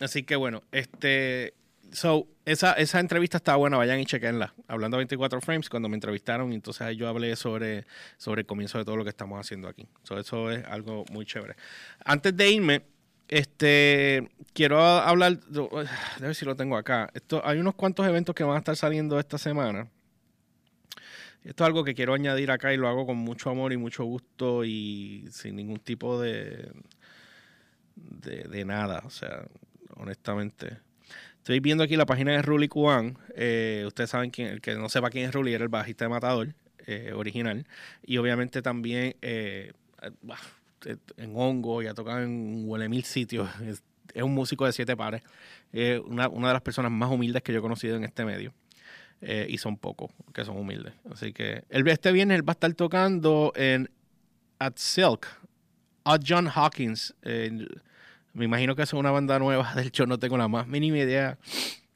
Así 0.00 0.22
que 0.22 0.36
bueno, 0.36 0.62
este, 0.70 1.54
so, 1.90 2.28
esa, 2.44 2.74
esa 2.74 3.00
entrevista 3.00 3.38
está 3.38 3.56
buena, 3.56 3.76
vayan 3.76 3.98
y 3.98 4.06
chequenla. 4.06 4.54
Hablando 4.68 4.96
de 4.96 5.00
24 5.00 5.40
frames, 5.40 5.68
cuando 5.68 5.88
me 5.88 5.96
entrevistaron, 5.96 6.52
entonces 6.52 6.96
yo 6.96 7.08
hablé 7.08 7.34
sobre, 7.34 7.84
sobre 8.16 8.42
el 8.42 8.46
comienzo 8.46 8.78
de 8.78 8.84
todo 8.84 8.96
lo 8.96 9.02
que 9.02 9.10
estamos 9.10 9.40
haciendo 9.40 9.66
aquí. 9.66 9.88
eso 10.16 10.50
es 10.52 10.64
algo 10.66 11.04
muy 11.10 11.26
chévere. 11.26 11.56
Antes 12.04 12.36
de 12.36 12.50
irme, 12.50 12.82
este, 13.28 14.30
quiero 14.54 14.80
hablar, 14.80 15.38
a 16.16 16.20
ver 16.20 16.34
si 16.34 16.44
lo 16.44 16.56
tengo 16.56 16.76
acá. 16.76 17.10
Esto, 17.14 17.42
hay 17.44 17.58
unos 17.58 17.74
cuantos 17.74 18.06
eventos 18.06 18.34
que 18.34 18.44
van 18.44 18.56
a 18.56 18.58
estar 18.58 18.76
saliendo 18.76 19.18
esta 19.18 19.38
semana. 19.38 19.88
Esto 21.44 21.64
es 21.64 21.66
algo 21.66 21.84
que 21.84 21.94
quiero 21.94 22.14
añadir 22.14 22.50
acá 22.50 22.74
y 22.74 22.76
lo 22.76 22.88
hago 22.88 23.06
con 23.06 23.16
mucho 23.16 23.50
amor 23.50 23.72
y 23.72 23.76
mucho 23.76 24.04
gusto 24.04 24.64
y 24.64 25.28
sin 25.30 25.56
ningún 25.56 25.78
tipo 25.78 26.20
de, 26.20 26.70
de, 27.94 28.64
nada. 28.64 29.02
O 29.04 29.10
sea, 29.10 29.46
honestamente. 29.96 30.78
Estoy 31.36 31.60
viendo 31.60 31.84
aquí 31.84 31.96
la 31.96 32.06
página 32.06 32.32
de 32.32 32.42
Ruli 32.42 32.68
Kuan. 32.68 33.16
Eh, 33.34 33.84
ustedes 33.86 34.10
saben 34.10 34.30
quién, 34.30 34.48
el 34.48 34.60
que 34.60 34.74
no 34.74 34.88
sepa 34.88 35.10
quién 35.10 35.26
es 35.26 35.34
Ruli, 35.34 35.54
era 35.54 35.62
el 35.62 35.70
bajista 35.70 36.04
de 36.04 36.08
Matador 36.10 36.54
eh, 36.86 37.12
original. 37.14 37.66
Y 38.04 38.18
obviamente 38.18 38.60
también 38.60 39.16
eh, 39.22 39.72
en 40.84 41.32
Hongo, 41.34 41.82
ya 41.82 41.94
tocado 41.94 42.22
en 42.22 42.64
huele 42.66 42.88
mil 42.88 43.04
sitios. 43.04 43.48
Es, 44.14 44.22
un 44.22 44.34
músico 44.34 44.64
de 44.64 44.72
siete 44.72 44.96
pares. 44.96 45.22
Una, 46.06 46.28
una, 46.28 46.48
de 46.48 46.54
las 46.54 46.62
personas 46.62 46.90
más 46.90 47.10
humildes 47.10 47.42
que 47.42 47.52
yo 47.52 47.58
he 47.58 47.62
conocido 47.62 47.94
en 47.94 48.04
este 48.04 48.24
medio. 48.24 48.54
y 49.20 49.58
son 49.58 49.76
pocos 49.76 50.10
que 50.32 50.46
son 50.46 50.56
humildes. 50.56 50.94
Así 51.12 51.32
que 51.34 51.64
el, 51.68 51.86
este 51.86 52.10
viernes 52.10 52.38
él 52.38 52.48
va 52.48 52.52
a 52.52 52.54
estar 52.54 52.72
tocando 52.72 53.52
en 53.54 53.90
At 54.58 54.72
Silk. 54.76 55.28
At 56.04 56.22
John 56.26 56.48
Hawkins. 56.48 57.14
Me 58.32 58.44
imagino 58.44 58.76
que 58.76 58.82
es 58.82 58.92
una 58.92 59.10
banda 59.10 59.38
nueva. 59.38 59.72
De 59.76 59.82
hecho, 59.82 60.06
no 60.06 60.18
tengo 60.18 60.38
la 60.38 60.48
más 60.48 60.66
mínima 60.66 60.98
idea. 60.98 61.38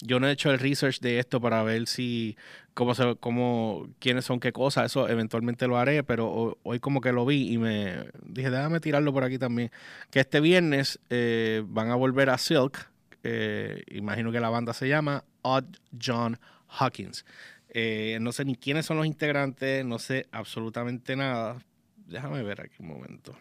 Yo 0.04 0.18
no 0.18 0.26
he 0.26 0.32
hecho 0.32 0.50
el 0.50 0.58
research 0.58 1.00
de 1.00 1.18
esto 1.18 1.40
para 1.40 1.62
ver 1.62 1.86
si 1.86 2.36
cómo 2.74 2.94
se, 2.94 3.16
cómo, 3.16 3.88
quiénes 4.00 4.24
son 4.24 4.40
qué 4.40 4.52
cosas. 4.52 4.86
Eso 4.86 5.08
eventualmente 5.08 5.66
lo 5.68 5.78
haré, 5.78 6.02
pero 6.02 6.58
hoy, 6.62 6.80
como 6.80 7.00
que 7.00 7.12
lo 7.12 7.24
vi 7.24 7.52
y 7.52 7.58
me 7.58 8.10
dije, 8.24 8.50
déjame 8.50 8.80
tirarlo 8.80 9.12
por 9.12 9.24
aquí 9.24 9.38
también. 9.38 9.70
Que 10.10 10.20
este 10.20 10.40
viernes 10.40 10.98
eh, 11.08 11.62
van 11.66 11.90
a 11.90 11.94
volver 11.94 12.30
a 12.30 12.38
Silk. 12.38 12.90
Eh, 13.22 13.84
imagino 13.92 14.32
que 14.32 14.40
la 14.40 14.50
banda 14.50 14.72
se 14.72 14.88
llama 14.88 15.24
Odd 15.42 15.76
John 16.04 16.38
Hawkins. 16.68 17.24
Eh, 17.68 18.18
no 18.20 18.32
sé 18.32 18.44
ni 18.44 18.56
quiénes 18.56 18.86
son 18.86 18.96
los 18.96 19.06
integrantes, 19.06 19.84
no 19.84 19.98
sé 19.98 20.26
absolutamente 20.32 21.16
nada. 21.16 21.58
Déjame 22.06 22.42
ver 22.42 22.60
aquí 22.60 22.76
un 22.80 22.88
momento. 22.88 23.34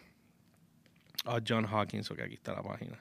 Oh, 1.24 1.38
John 1.46 1.66
Hawkins, 1.66 2.10
ok, 2.10 2.20
aquí 2.20 2.34
está 2.34 2.54
la 2.54 2.62
página. 2.62 2.98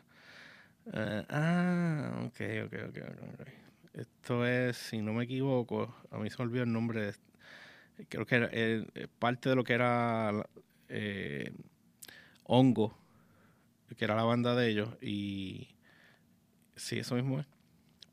Uh, 0.94 1.24
ah, 1.30 2.26
ok, 2.28 2.42
ok, 2.66 2.74
ok, 2.90 2.98
ok. 3.40 3.48
Esto 3.94 4.46
es, 4.46 4.78
si 4.78 5.02
no 5.02 5.14
me 5.14 5.24
equivoco, 5.24 5.96
a 6.12 6.18
mí 6.18 6.30
se 6.30 6.38
me 6.38 6.46
olvidó 6.46 6.64
el 6.64 6.74
nombre 6.74 7.06
de. 7.06 7.14
Creo 8.10 8.26
que 8.26 8.36
era 8.36 8.50
eh, 8.52 9.08
parte 9.20 9.50
de 9.50 9.56
lo 9.56 9.64
que 9.64 9.74
era 9.74 10.32
eh, 10.90 11.54
Hongo, 12.44 12.98
que 13.98 14.04
era 14.04 14.16
la 14.16 14.24
banda 14.24 14.56
de 14.56 14.70
ellos. 14.70 14.90
Y 15.02 15.70
sí, 16.76 17.00
eso 17.00 17.16
mismo 17.16 17.40
es. 17.40 17.46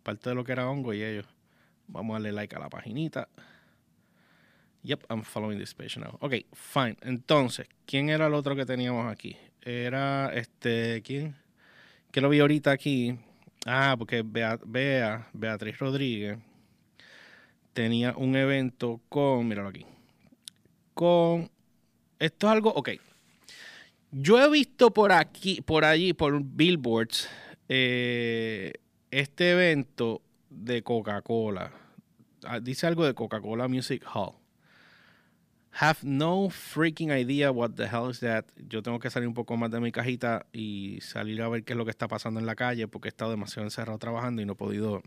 Parte 0.03 0.31
de 0.31 0.37
lo 0.37 0.45
que 0.45 0.53
era 0.53 0.69
Hongo 0.69 0.95
y 0.95 1.03
ellos. 1.03 1.27
Vamos 1.89 2.15
a 2.15 2.19
darle 2.19 2.33
like 2.33 2.55
a 2.55 2.61
la 2.61 2.69
paginita. 2.69 3.29
Yep, 4.83 5.05
I'm 5.11 5.23
following 5.23 5.59
this 5.59 5.75
page 5.75 5.99
now. 5.99 6.17
Ok, 6.21 6.35
fine. 6.53 6.97
Entonces, 7.03 7.69
¿quién 7.87 8.11
era 8.11 8.27
el 8.27 8.35
otro 8.35 8.55
que 8.55 8.67
teníamos 8.67 9.11
aquí? 9.11 9.37
era 9.63 10.33
este, 10.35 11.03
¿quién? 11.03 11.37
Que 12.11 12.21
lo 12.21 12.29
vi 12.29 12.41
ahorita 12.41 12.71
aquí. 12.71 13.19
Ah, 13.67 13.97
porque 13.99 14.23
Bea, 14.25 15.29
Beatriz 15.33 15.79
Rodríguez 15.79 16.39
tenía 17.73 18.15
un 18.17 18.35
evento 18.35 19.01
con, 19.09 19.47
míralo 19.47 19.69
aquí, 19.69 19.85
con, 20.95 21.51
esto 22.19 22.47
es 22.47 22.53
algo, 22.53 22.71
ok. 22.71 22.91
Yo 24.11 24.43
he 24.43 24.51
visto 24.51 24.93
por 24.93 25.13
aquí, 25.13 25.61
por 25.61 25.85
allí, 25.85 26.13
por 26.13 26.43
billboards, 26.43 27.29
eh, 27.69 28.73
este 29.11 29.53
evento 29.53 30.23
de 30.51 30.83
Coca-Cola. 30.83 31.71
Ah, 32.45 32.59
dice 32.61 32.87
algo 32.87 33.05
de 33.05 33.15
Coca-Cola 33.15 33.69
Music 33.69 34.03
Hall. 34.13 34.33
Have 35.73 35.99
no 36.03 36.49
freaking 36.49 37.13
idea 37.13 37.53
what 37.53 37.73
the 37.77 37.87
hell 37.87 38.11
is 38.11 38.21
that. 38.21 38.47
Yo 38.69 38.83
tengo 38.83 38.99
que 38.99 39.11
salir 39.11 39.29
un 39.29 39.35
poco 39.35 39.57
más 39.57 39.71
de 39.71 39.81
mi 39.81 39.93
cajita 39.93 40.47
y 40.53 40.99
salir 41.01 41.41
a 41.43 41.49
ver 41.49 41.65
qué 41.65 41.75
es 41.75 41.77
lo 41.77 41.85
que 41.85 41.91
está 41.91 42.09
pasando 42.09 42.41
en 42.41 42.47
la 42.47 42.57
calle 42.57 42.89
porque 42.89 43.09
he 43.09 43.11
estado 43.11 43.31
demasiado 43.31 43.67
encerrado 43.67 43.99
trabajando 43.99 44.43
y 44.43 44.47
no 44.47 44.55
he 44.55 44.57
podido 44.57 45.03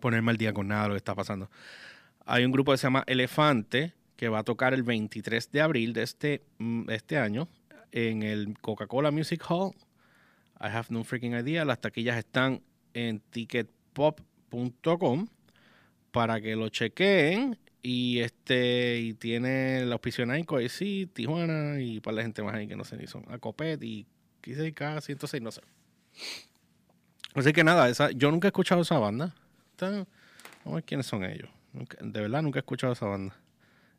ponerme 0.00 0.30
al 0.30 0.36
día 0.36 0.52
con 0.52 0.68
nada 0.68 0.82
de 0.82 0.88
lo 0.88 0.94
que 0.94 0.98
está 0.98 1.14
pasando. 1.14 1.50
Hay 2.26 2.44
un 2.44 2.52
grupo 2.52 2.72
que 2.72 2.78
se 2.78 2.86
llama 2.86 3.04
Elefante 3.06 3.94
que 4.16 4.28
va 4.28 4.40
a 4.40 4.44
tocar 4.44 4.74
el 4.74 4.82
23 4.82 5.50
de 5.50 5.60
abril 5.60 5.92
de 5.92 6.02
este, 6.02 6.44
mm, 6.58 6.90
este 6.90 7.18
año 7.18 7.48
en 7.90 8.22
el 8.22 8.56
Coca-Cola 8.60 9.10
Music 9.10 9.42
Hall. 9.48 9.72
I 10.60 10.68
have 10.68 10.86
no 10.90 11.04
freaking 11.04 11.34
idea. 11.34 11.64
Las 11.64 11.80
taquillas 11.80 12.16
están 12.16 12.62
en 12.92 13.20
ticketpop.com 13.20 15.28
para 16.10 16.40
que 16.40 16.54
lo 16.54 16.68
chequeen 16.68 17.58
y 17.86 18.20
este 18.20 18.98
y 18.98 19.12
tiene 19.12 19.84
la 19.84 19.92
auspicio 19.92 20.24
Nike, 20.24 20.62
y 20.62 20.68
sí, 20.70 21.06
Tijuana 21.12 21.82
y 21.82 22.00
para 22.00 22.16
la 22.16 22.22
gente 22.22 22.42
más 22.42 22.54
ahí 22.54 22.66
que 22.66 22.76
no 22.76 22.84
sé 22.84 22.96
ni 22.96 23.06
son. 23.06 23.26
Acopet 23.28 23.82
y 23.84 24.06
quise 24.40 24.72
K 24.72 25.02
106, 25.02 25.42
no 25.42 25.52
sé. 25.52 25.60
Así 27.34 27.52
que 27.52 27.62
nada, 27.62 27.90
esa, 27.90 28.10
yo 28.10 28.30
nunca 28.30 28.48
he 28.48 28.50
escuchado 28.50 28.80
esa 28.80 28.98
banda. 28.98 29.34
vamos 29.78 30.06
a 30.64 30.70
ver 30.70 30.84
quiénes 30.84 31.04
son 31.04 31.24
ellos. 31.24 31.50
de 32.00 32.20
verdad 32.22 32.40
nunca 32.40 32.58
he 32.58 32.60
escuchado 32.60 32.94
esa 32.94 33.04
banda. 33.04 33.36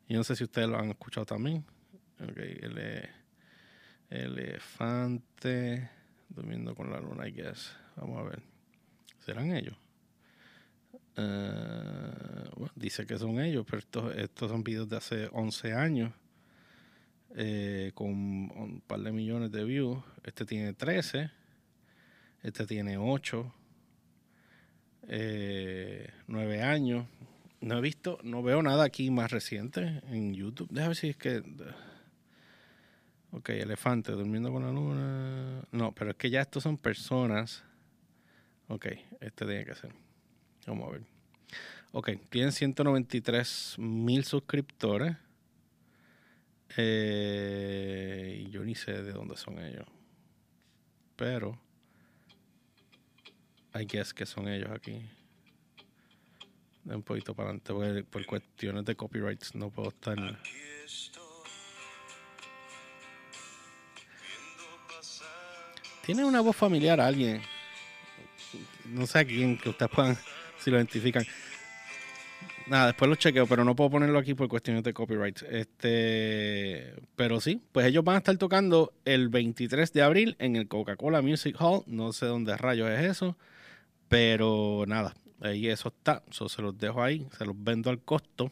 Y 0.08 0.14
no 0.14 0.24
sé 0.24 0.34
si 0.34 0.42
ustedes 0.42 0.68
lo 0.68 0.78
han 0.78 0.90
escuchado 0.90 1.24
también. 1.24 1.64
Ok, 2.20 2.38
el 2.38 3.08
elefante 4.10 5.88
durmiendo 6.28 6.74
con 6.74 6.90
la 6.90 7.00
luna, 7.00 7.28
I 7.28 7.30
guess. 7.30 7.72
Vamos 7.94 8.18
a 8.18 8.30
ver. 8.30 8.42
¿Serán 9.20 9.54
ellos? 9.54 9.76
Uh, 11.16 12.68
dice 12.74 13.06
que 13.06 13.18
son 13.18 13.40
ellos, 13.40 13.64
pero 13.64 13.78
estos, 13.78 14.14
estos 14.16 14.50
son 14.50 14.62
videos 14.62 14.88
de 14.88 14.96
hace 14.96 15.28
11 15.32 15.72
años 15.72 16.12
eh, 17.38 17.92
con 17.94 18.08
un 18.08 18.82
par 18.86 19.00
de 19.00 19.12
millones 19.12 19.50
de 19.52 19.64
views. 19.64 19.98
Este 20.24 20.46
tiene 20.46 20.72
13, 20.72 21.30
este 22.42 22.66
tiene 22.66 22.96
8, 22.96 23.52
eh, 25.08 26.10
9 26.26 26.62
años. 26.62 27.06
No 27.60 27.78
he 27.78 27.80
visto, 27.80 28.18
no 28.22 28.42
veo 28.42 28.62
nada 28.62 28.84
aquí 28.84 29.10
más 29.10 29.30
reciente 29.30 30.02
en 30.08 30.34
YouTube. 30.34 30.68
Déjame 30.70 30.88
ver 30.88 30.96
si 30.96 31.08
es 31.08 31.16
que. 31.16 31.42
Ok, 33.32 33.50
elefante 33.50 34.12
durmiendo 34.12 34.50
con 34.50 34.62
la 34.62 34.72
luna. 34.72 35.62
No, 35.72 35.92
pero 35.92 36.12
es 36.12 36.16
que 36.16 36.30
ya 36.30 36.40
estos 36.40 36.62
son 36.62 36.78
personas. 36.78 37.64
Ok, 38.68 38.86
este 39.20 39.44
tiene 39.44 39.64
que 39.64 39.74
ser. 39.74 40.05
Vamos 40.66 40.88
a 40.88 40.92
ver. 40.92 41.02
Ok, 41.92 42.10
tienen 42.28 42.52
193 42.52 43.76
mil 43.78 44.24
suscriptores. 44.24 45.16
Eh, 46.76 48.46
yo 48.50 48.64
ni 48.64 48.74
sé 48.74 49.02
de 49.02 49.12
dónde 49.12 49.36
son 49.36 49.58
ellos. 49.58 49.86
Pero. 51.16 51.58
I 53.74 53.84
guess 53.86 54.12
que 54.12 54.26
son 54.26 54.48
ellos 54.48 54.70
aquí. 54.70 55.02
un 56.84 57.02
poquito 57.02 57.34
para 57.34 57.50
adelante, 57.50 58.04
por 58.04 58.24
cuestiones 58.26 58.84
de 58.84 58.94
copyrights 58.94 59.54
no 59.54 59.70
puedo 59.70 59.90
estar. 59.90 60.16
Tiene 66.04 66.24
una 66.24 66.40
voz 66.40 66.56
familiar 66.56 67.00
alguien. 67.00 67.42
No 68.84 69.06
sé 69.06 69.18
a 69.18 69.24
quién 69.24 69.58
que 69.58 69.70
ustedes 69.70 69.90
puedan 69.90 70.16
si 70.58 70.70
lo 70.70 70.76
identifican. 70.76 71.24
Nada, 72.66 72.86
después 72.86 73.08
lo 73.08 73.14
chequeo, 73.14 73.46
pero 73.46 73.64
no 73.64 73.76
puedo 73.76 73.90
ponerlo 73.90 74.18
aquí 74.18 74.34
por 74.34 74.48
cuestiones 74.48 74.82
de 74.82 74.92
copyright. 74.92 75.40
Este, 75.42 76.94
pero 77.14 77.40
sí, 77.40 77.62
pues 77.70 77.86
ellos 77.86 78.02
van 78.02 78.16
a 78.16 78.18
estar 78.18 78.36
tocando 78.38 78.92
el 79.04 79.28
23 79.28 79.92
de 79.92 80.02
abril 80.02 80.36
en 80.40 80.56
el 80.56 80.66
Coca-Cola 80.66 81.22
Music 81.22 81.56
Hall. 81.60 81.84
No 81.86 82.12
sé 82.12 82.26
dónde 82.26 82.56
rayos 82.56 82.90
es 82.90 83.04
eso, 83.04 83.36
pero 84.08 84.84
nada, 84.88 85.14
ahí 85.40 85.68
eso 85.68 85.90
está. 85.90 86.24
Eso 86.28 86.48
se 86.48 86.60
los 86.60 86.76
dejo 86.76 87.02
ahí, 87.04 87.28
se 87.38 87.44
los 87.44 87.54
vendo 87.56 87.88
al 87.88 88.00
costo. 88.00 88.50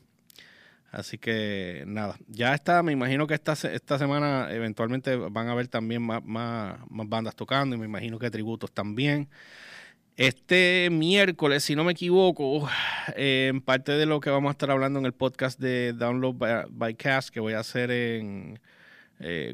Así 0.92 1.18
que 1.18 1.82
nada, 1.88 2.16
ya 2.28 2.54
está, 2.54 2.84
me 2.84 2.92
imagino 2.92 3.26
que 3.26 3.34
esta, 3.34 3.54
esta 3.54 3.98
semana 3.98 4.46
eventualmente 4.52 5.16
van 5.16 5.48
a 5.48 5.52
haber 5.52 5.66
también 5.66 6.02
más, 6.02 6.24
más, 6.24 6.78
más 6.88 7.08
bandas 7.08 7.34
tocando 7.34 7.74
y 7.74 7.80
me 7.80 7.86
imagino 7.86 8.20
que 8.20 8.30
tributos 8.30 8.70
también. 8.70 9.28
Este 10.16 10.90
miércoles, 10.92 11.64
si 11.64 11.74
no 11.74 11.82
me 11.82 11.90
equivoco, 11.90 12.68
eh, 13.16 13.48
en 13.50 13.60
parte 13.60 13.92
de 13.92 14.06
lo 14.06 14.20
que 14.20 14.30
vamos 14.30 14.50
a 14.50 14.52
estar 14.52 14.70
hablando 14.70 15.00
en 15.00 15.06
el 15.06 15.12
podcast 15.12 15.58
de 15.58 15.92
Download 15.92 16.36
by, 16.70 16.94
Cast 16.94 17.30
que 17.30 17.40
voy 17.40 17.54
a 17.54 17.58
hacer 17.58 17.90
eh, 17.90 18.54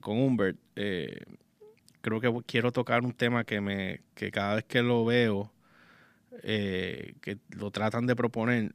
con 0.03 0.19
Humbert, 0.19 0.59
eh, 0.77 1.25
creo 2.03 2.21
que 2.21 2.31
quiero 2.45 2.73
tocar 2.73 3.03
un 3.05 3.15
tema 3.15 3.45
que 3.45 3.63
me 3.63 4.03
que 4.15 4.31
cada 4.31 4.57
vez 4.57 4.65
que 4.65 4.83
lo 4.83 5.07
veo, 5.07 5.51
que 6.43 7.39
lo 7.57 7.71
tratan 7.71 8.07
de 8.07 8.15
proponer, 8.15 8.75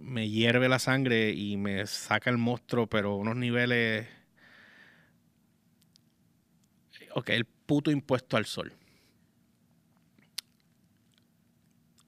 me 0.00 0.28
hierve 0.28 0.68
la 0.68 0.78
sangre 0.78 1.30
y 1.30 1.56
me 1.56 1.86
saca 1.86 2.28
el 2.28 2.36
monstruo, 2.36 2.86
pero 2.88 3.16
unos 3.16 3.36
niveles... 3.36 4.06
Ok, 7.14 7.30
el 7.30 7.46
puto 7.46 7.90
impuesto 7.90 8.36
al 8.36 8.44
sol. 8.44 8.72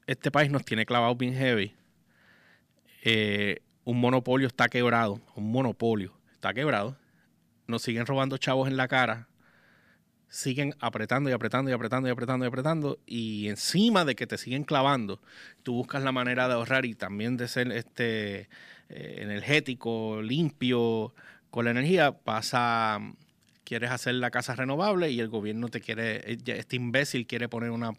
Este 0.06 0.30
país 0.30 0.50
nos 0.50 0.64
tiene 0.64 0.86
clavados 0.86 1.18
bien 1.18 1.34
heavy. 1.34 1.74
Eh, 3.02 3.60
un 3.84 4.00
monopolio 4.00 4.46
está 4.46 4.68
quebrado, 4.68 5.20
un 5.34 5.50
monopolio 5.50 6.12
está 6.32 6.54
quebrado. 6.54 6.96
Nos 7.66 7.82
siguen 7.82 8.06
robando 8.06 8.36
chavos 8.38 8.68
en 8.68 8.76
la 8.76 8.88
cara 8.88 9.28
siguen 10.34 10.74
apretando 10.80 11.30
y 11.30 11.32
apretando 11.32 11.70
y 11.70 11.72
apretando 11.72 12.08
y 12.08 12.10
apretando 12.10 12.44
y 12.44 12.48
apretando 12.48 12.98
y 13.06 13.48
encima 13.48 14.04
de 14.04 14.16
que 14.16 14.26
te 14.26 14.36
siguen 14.36 14.64
clavando, 14.64 15.20
tú 15.62 15.74
buscas 15.74 16.02
la 16.02 16.10
manera 16.10 16.48
de 16.48 16.54
ahorrar 16.54 16.86
y 16.86 16.96
también 16.96 17.36
de 17.36 17.46
ser 17.46 17.70
este 17.70 18.48
eh, 18.88 19.18
energético, 19.18 20.20
limpio 20.22 21.14
con 21.50 21.66
la 21.66 21.70
energía, 21.70 22.10
pasa 22.10 23.00
quieres 23.62 23.92
hacer 23.92 24.14
la 24.16 24.32
casa 24.32 24.56
renovable 24.56 25.08
y 25.12 25.20
el 25.20 25.28
gobierno 25.28 25.68
te 25.68 25.80
quiere 25.80 26.32
eh, 26.32 26.38
este 26.46 26.74
imbécil 26.74 27.28
quiere 27.28 27.48
poner 27.48 27.70
una 27.70 27.92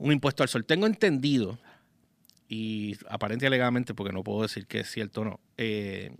un 0.00 0.12
impuesto 0.12 0.42
al 0.42 0.48
sol. 0.48 0.64
Tengo 0.64 0.86
entendido 0.86 1.58
y 2.48 2.96
aparente 3.08 3.46
alegadamente 3.46 3.94
porque 3.94 4.12
no 4.12 4.24
puedo 4.24 4.42
decir 4.42 4.66
que 4.66 4.80
es 4.80 4.90
cierto 4.90 5.20
o 5.20 5.24
no. 5.24 5.40
Eh, 5.56 6.16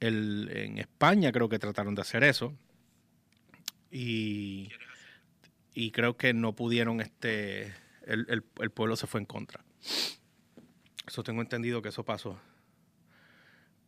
en 0.00 0.78
España 0.78 1.32
creo 1.32 1.48
que 1.48 1.58
trataron 1.58 1.94
de 1.94 2.02
hacer 2.02 2.22
eso 2.22 2.54
y, 3.90 4.70
creo 5.92 6.16
que 6.16 6.34
no 6.34 6.54
pudieron, 6.54 7.00
este, 7.00 7.74
el, 8.06 8.44
el, 8.60 8.70
pueblo 8.70 8.94
se 8.96 9.06
fue 9.06 9.20
en 9.20 9.26
contra. 9.26 9.64
Eso 11.06 11.22
tengo 11.22 11.42
entendido 11.42 11.82
que 11.82 11.88
eso 11.88 12.04
pasó. 12.04 12.38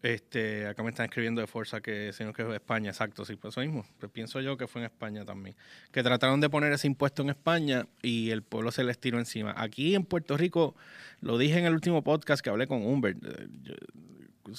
Este, 0.01 0.69
acá 0.69 0.85
me 0.85 0.91
están 0.91 1.07
escribiendo 1.07 1.41
de 1.41 1.49
fuerza 1.49 1.81
que 1.81 2.13
señor 2.13 2.33
que 2.33 2.45
fue 2.45 2.55
España, 2.55 2.91
exacto, 2.91 3.25
sí, 3.25 3.35
pues 3.35 3.55
eso 3.55 3.61
mismo. 3.61 3.85
Pues 3.99 4.13
pienso 4.13 4.41
yo 4.41 4.57
que 4.57 4.69
fue 4.69 4.83
en 4.83 4.87
España 4.87 5.25
también. 5.25 5.57
Que 5.91 6.03
trataron 6.03 6.41
de 6.41 6.49
poner 6.49 6.73
ese 6.73 6.87
impuesto 6.87 7.23
en 7.23 7.31
España 7.31 7.87
y 8.01 8.31
el 8.31 8.43
pueblo 8.43 8.71
se 8.71 8.85
les 8.85 8.99
tiró 8.99 9.19
encima. 9.19 9.55
Aquí 9.57 9.95
en 9.95 10.05
Puerto 10.05 10.37
Rico, 10.37 10.77
lo 11.21 11.37
dije 11.37 11.59
en 11.59 11.67
el 11.67 11.75
último 11.75 12.03
podcast 12.03 12.43
que 12.43 12.51
hablé 12.51 12.69
con 12.69 12.85
Humbert, 12.85 13.19
eh, 13.25 13.49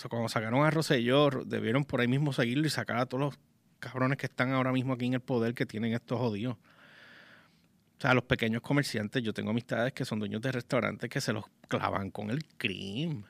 cuando 0.10 0.30
sacaron 0.30 0.66
a 0.66 0.70
Rosselló, 0.70 1.30
debieron 1.46 1.86
por 1.86 2.02
ahí 2.02 2.08
mismo 2.08 2.34
seguirlo 2.34 2.68
y 2.68 2.70
sacar 2.70 2.98
a 2.98 3.06
todos 3.06 3.22
los 3.22 3.40
cabrones 3.80 4.18
que 4.18 4.26
están 4.28 4.52
ahora 4.52 4.72
mismo 4.72 4.94
aquí 4.94 5.06
en 5.06 5.14
el 5.14 5.22
poder 5.22 5.54
que 5.54 5.66
tienen 5.66 5.94
estos 5.94 6.20
jodidos. 6.20 6.58
O 6.58 8.02
sea, 8.02 8.14
los 8.14 8.24
pequeños 8.24 8.62
comerciantes, 8.62 9.24
yo 9.24 9.34
tengo 9.34 9.50
amistades 9.52 9.94
que 9.94 10.06
son 10.06 10.20
dueños 10.20 10.42
de 10.42 10.52
restaurantes 10.52 11.10
que 11.10 11.20
se 11.22 11.34
los 11.34 11.46
clavan 11.68 12.12
con 12.12 12.30
el 12.30 12.46
crimen. 12.58 13.26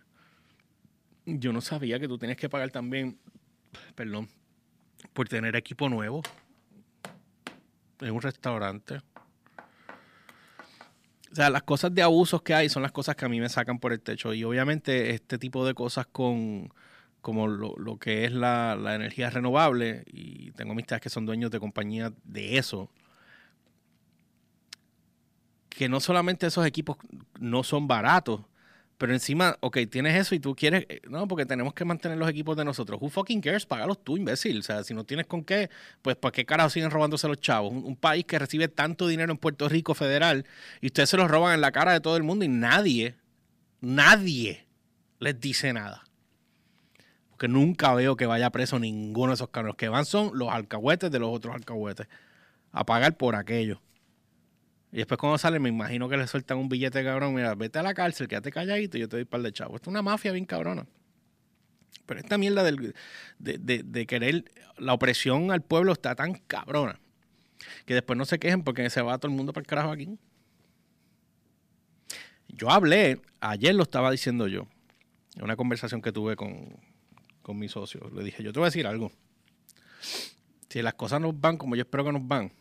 Yo 1.37 1.53
no 1.53 1.61
sabía 1.61 1.99
que 1.99 2.07
tú 2.07 2.17
tienes 2.17 2.37
que 2.37 2.49
pagar 2.49 2.71
también, 2.71 3.19
perdón, 3.95 4.29
por 5.13 5.27
tener 5.27 5.55
equipo 5.55 5.89
nuevo 5.89 6.21
en 8.01 8.11
un 8.11 8.21
restaurante. 8.21 9.01
O 11.31 11.35
sea, 11.35 11.49
las 11.49 11.63
cosas 11.63 11.93
de 11.93 12.01
abusos 12.01 12.41
que 12.41 12.53
hay 12.55 12.69
son 12.69 12.81
las 12.81 12.91
cosas 12.91 13.15
que 13.15 13.25
a 13.25 13.29
mí 13.29 13.39
me 13.39 13.49
sacan 13.49 13.79
por 13.79 13.93
el 13.93 14.01
techo. 14.01 14.33
Y 14.33 14.43
obviamente 14.43 15.11
este 15.11 15.37
tipo 15.37 15.65
de 15.65 15.75
cosas 15.75 16.07
con, 16.07 16.73
como 17.21 17.47
lo, 17.47 17.75
lo 17.77 17.97
que 17.97 18.25
es 18.25 18.31
la, 18.31 18.75
la, 18.75 18.95
energía 18.95 19.29
renovable, 19.29 20.03
y 20.07 20.51
tengo 20.51 20.71
amistades 20.71 21.01
que 21.01 21.09
son 21.09 21.25
dueños 21.25 21.51
de 21.51 21.59
compañías 21.59 22.11
de 22.23 22.57
eso, 22.57 22.89
que 25.69 25.87
no 25.87 25.99
solamente 25.99 26.47
esos 26.47 26.65
equipos 26.65 26.97
no 27.39 27.63
son 27.63 27.87
baratos, 27.87 28.41
pero 28.99 29.13
encima, 29.13 29.57
ok, 29.61 29.77
tienes 29.89 30.13
eso 30.17 30.35
y 30.35 30.41
tú 30.41 30.53
quieres, 30.53 30.85
eh, 30.89 30.99
no, 31.07 31.25
porque 31.25 31.45
tenemos 31.45 31.73
que 31.73 31.85
mantener 31.85 32.17
los 32.17 32.29
equipos 32.29 32.57
de 32.57 32.65
nosotros. 32.65 32.99
Who 33.01 33.09
fucking 33.09 33.39
cares? 33.39 33.65
Págalos 33.65 34.03
tú, 34.03 34.17
imbécil. 34.17 34.59
O 34.59 34.61
sea, 34.61 34.83
si 34.83 34.93
no 34.93 35.05
tienes 35.05 35.25
con 35.25 35.45
qué, 35.45 35.69
pues 36.01 36.17
¿para 36.17 36.33
qué 36.33 36.45
carajo 36.45 36.69
siguen 36.69 36.91
robándose 36.91 37.25
los 37.29 37.39
chavos? 37.39 37.71
Un, 37.71 37.95
país 37.95 38.25
que 38.25 38.37
recibe 38.37 38.67
tanto 38.67 39.07
dinero 39.07 39.31
en 39.31 39.37
Puerto 39.37 39.69
Rico 39.69 39.93
federal 39.93 40.45
y 40.81 40.87
ustedes 40.87 41.09
se 41.09 41.15
los 41.15 41.31
roban 41.31 41.53
en 41.53 41.61
la 41.61 41.71
cara 41.71 41.93
de 41.93 42.01
todo 42.01 42.17
el 42.17 42.23
mundo 42.23 42.43
y 42.43 42.49
nadie, 42.49 43.15
nadie 43.79 44.67
les 45.19 45.39
dice 45.39 45.71
nada 45.71 46.03
que 47.37 47.47
nunca 47.47 47.93
veo 47.93 48.17
que 48.17 48.25
vaya 48.25 48.49
preso 48.49 48.79
ninguno 48.79 49.29
de 49.29 49.35
esos. 49.35 49.49
Los 49.63 49.75
que 49.75 49.87
van 49.87 50.03
son 50.03 50.31
los 50.33 50.49
alcahuetes 50.49 51.09
de 51.09 51.19
los 51.19 51.33
otros 51.33 51.55
alcahuetes. 51.55 52.07
A 52.73 52.85
pagar 52.85 53.15
por 53.15 53.35
aquello. 53.35 53.81
Y 54.91 54.97
después 54.97 55.19
cuando 55.19 55.37
sale, 55.37 55.59
me 55.59 55.69
imagino 55.69 56.09
que 56.09 56.17
le 56.17 56.25
sueltan 56.27 56.57
un 56.57 56.67
billete 56.67 57.03
cabrón. 57.03 57.35
Mira, 57.35 57.53
vete 57.55 57.79
a 57.79 57.83
la 57.83 57.93
cárcel, 57.93 58.27
quédate 58.27 58.51
calladito 58.51 58.97
y 58.97 59.01
yo 59.01 59.09
te 59.09 59.17
doy 59.17 59.25
par 59.25 59.41
de 59.41 59.51
chavos. 59.51 59.75
Esto 59.75 59.89
es 59.89 59.93
una 59.93 60.01
mafia 60.01 60.31
bien 60.31 60.45
cabrona. 60.45 60.87
Pero 62.05 62.19
esta 62.19 62.39
mierda 62.39 62.63
del, 62.63 62.95
de, 63.37 63.83
de, 63.83 64.07
querer 64.07 64.45
la 64.77 64.93
opresión 64.93 65.51
al 65.51 65.61
pueblo 65.61 65.91
está 65.91 66.15
tan 66.15 66.33
cabrona 66.33 66.99
que 67.85 67.93
después 67.93 68.17
no 68.17 68.25
se 68.25 68.39
quejen 68.39 68.63
porque 68.63 68.89
se 68.89 69.01
va 69.01 69.17
todo 69.19 69.31
el 69.31 69.37
mundo 69.37 69.53
para 69.53 69.61
el 69.61 69.67
carajo 69.67 69.91
aquí. 69.91 70.17
Yo 72.47 72.71
hablé, 72.71 73.21
ayer 73.41 73.75
lo 73.75 73.83
estaba 73.83 74.09
diciendo 74.09 74.47
yo, 74.47 74.67
en 75.35 75.43
una 75.43 75.55
conversación 75.55 76.01
que 76.01 76.11
tuve 76.11 76.35
con, 76.35 76.79
con 77.43 77.59
mi 77.59 77.69
socio. 77.69 78.09
Le 78.13 78.23
dije, 78.23 78.41
yo 78.41 78.51
te 78.51 78.59
voy 78.59 78.65
a 78.65 78.69
decir 78.69 78.87
algo. 78.87 79.11
Si 80.69 80.81
las 80.81 80.95
cosas 80.95 81.21
nos 81.21 81.39
van 81.39 81.57
como 81.57 81.75
yo 81.75 81.81
espero 81.81 82.05
que 82.05 82.11
nos 82.11 82.27
van, 82.27 82.51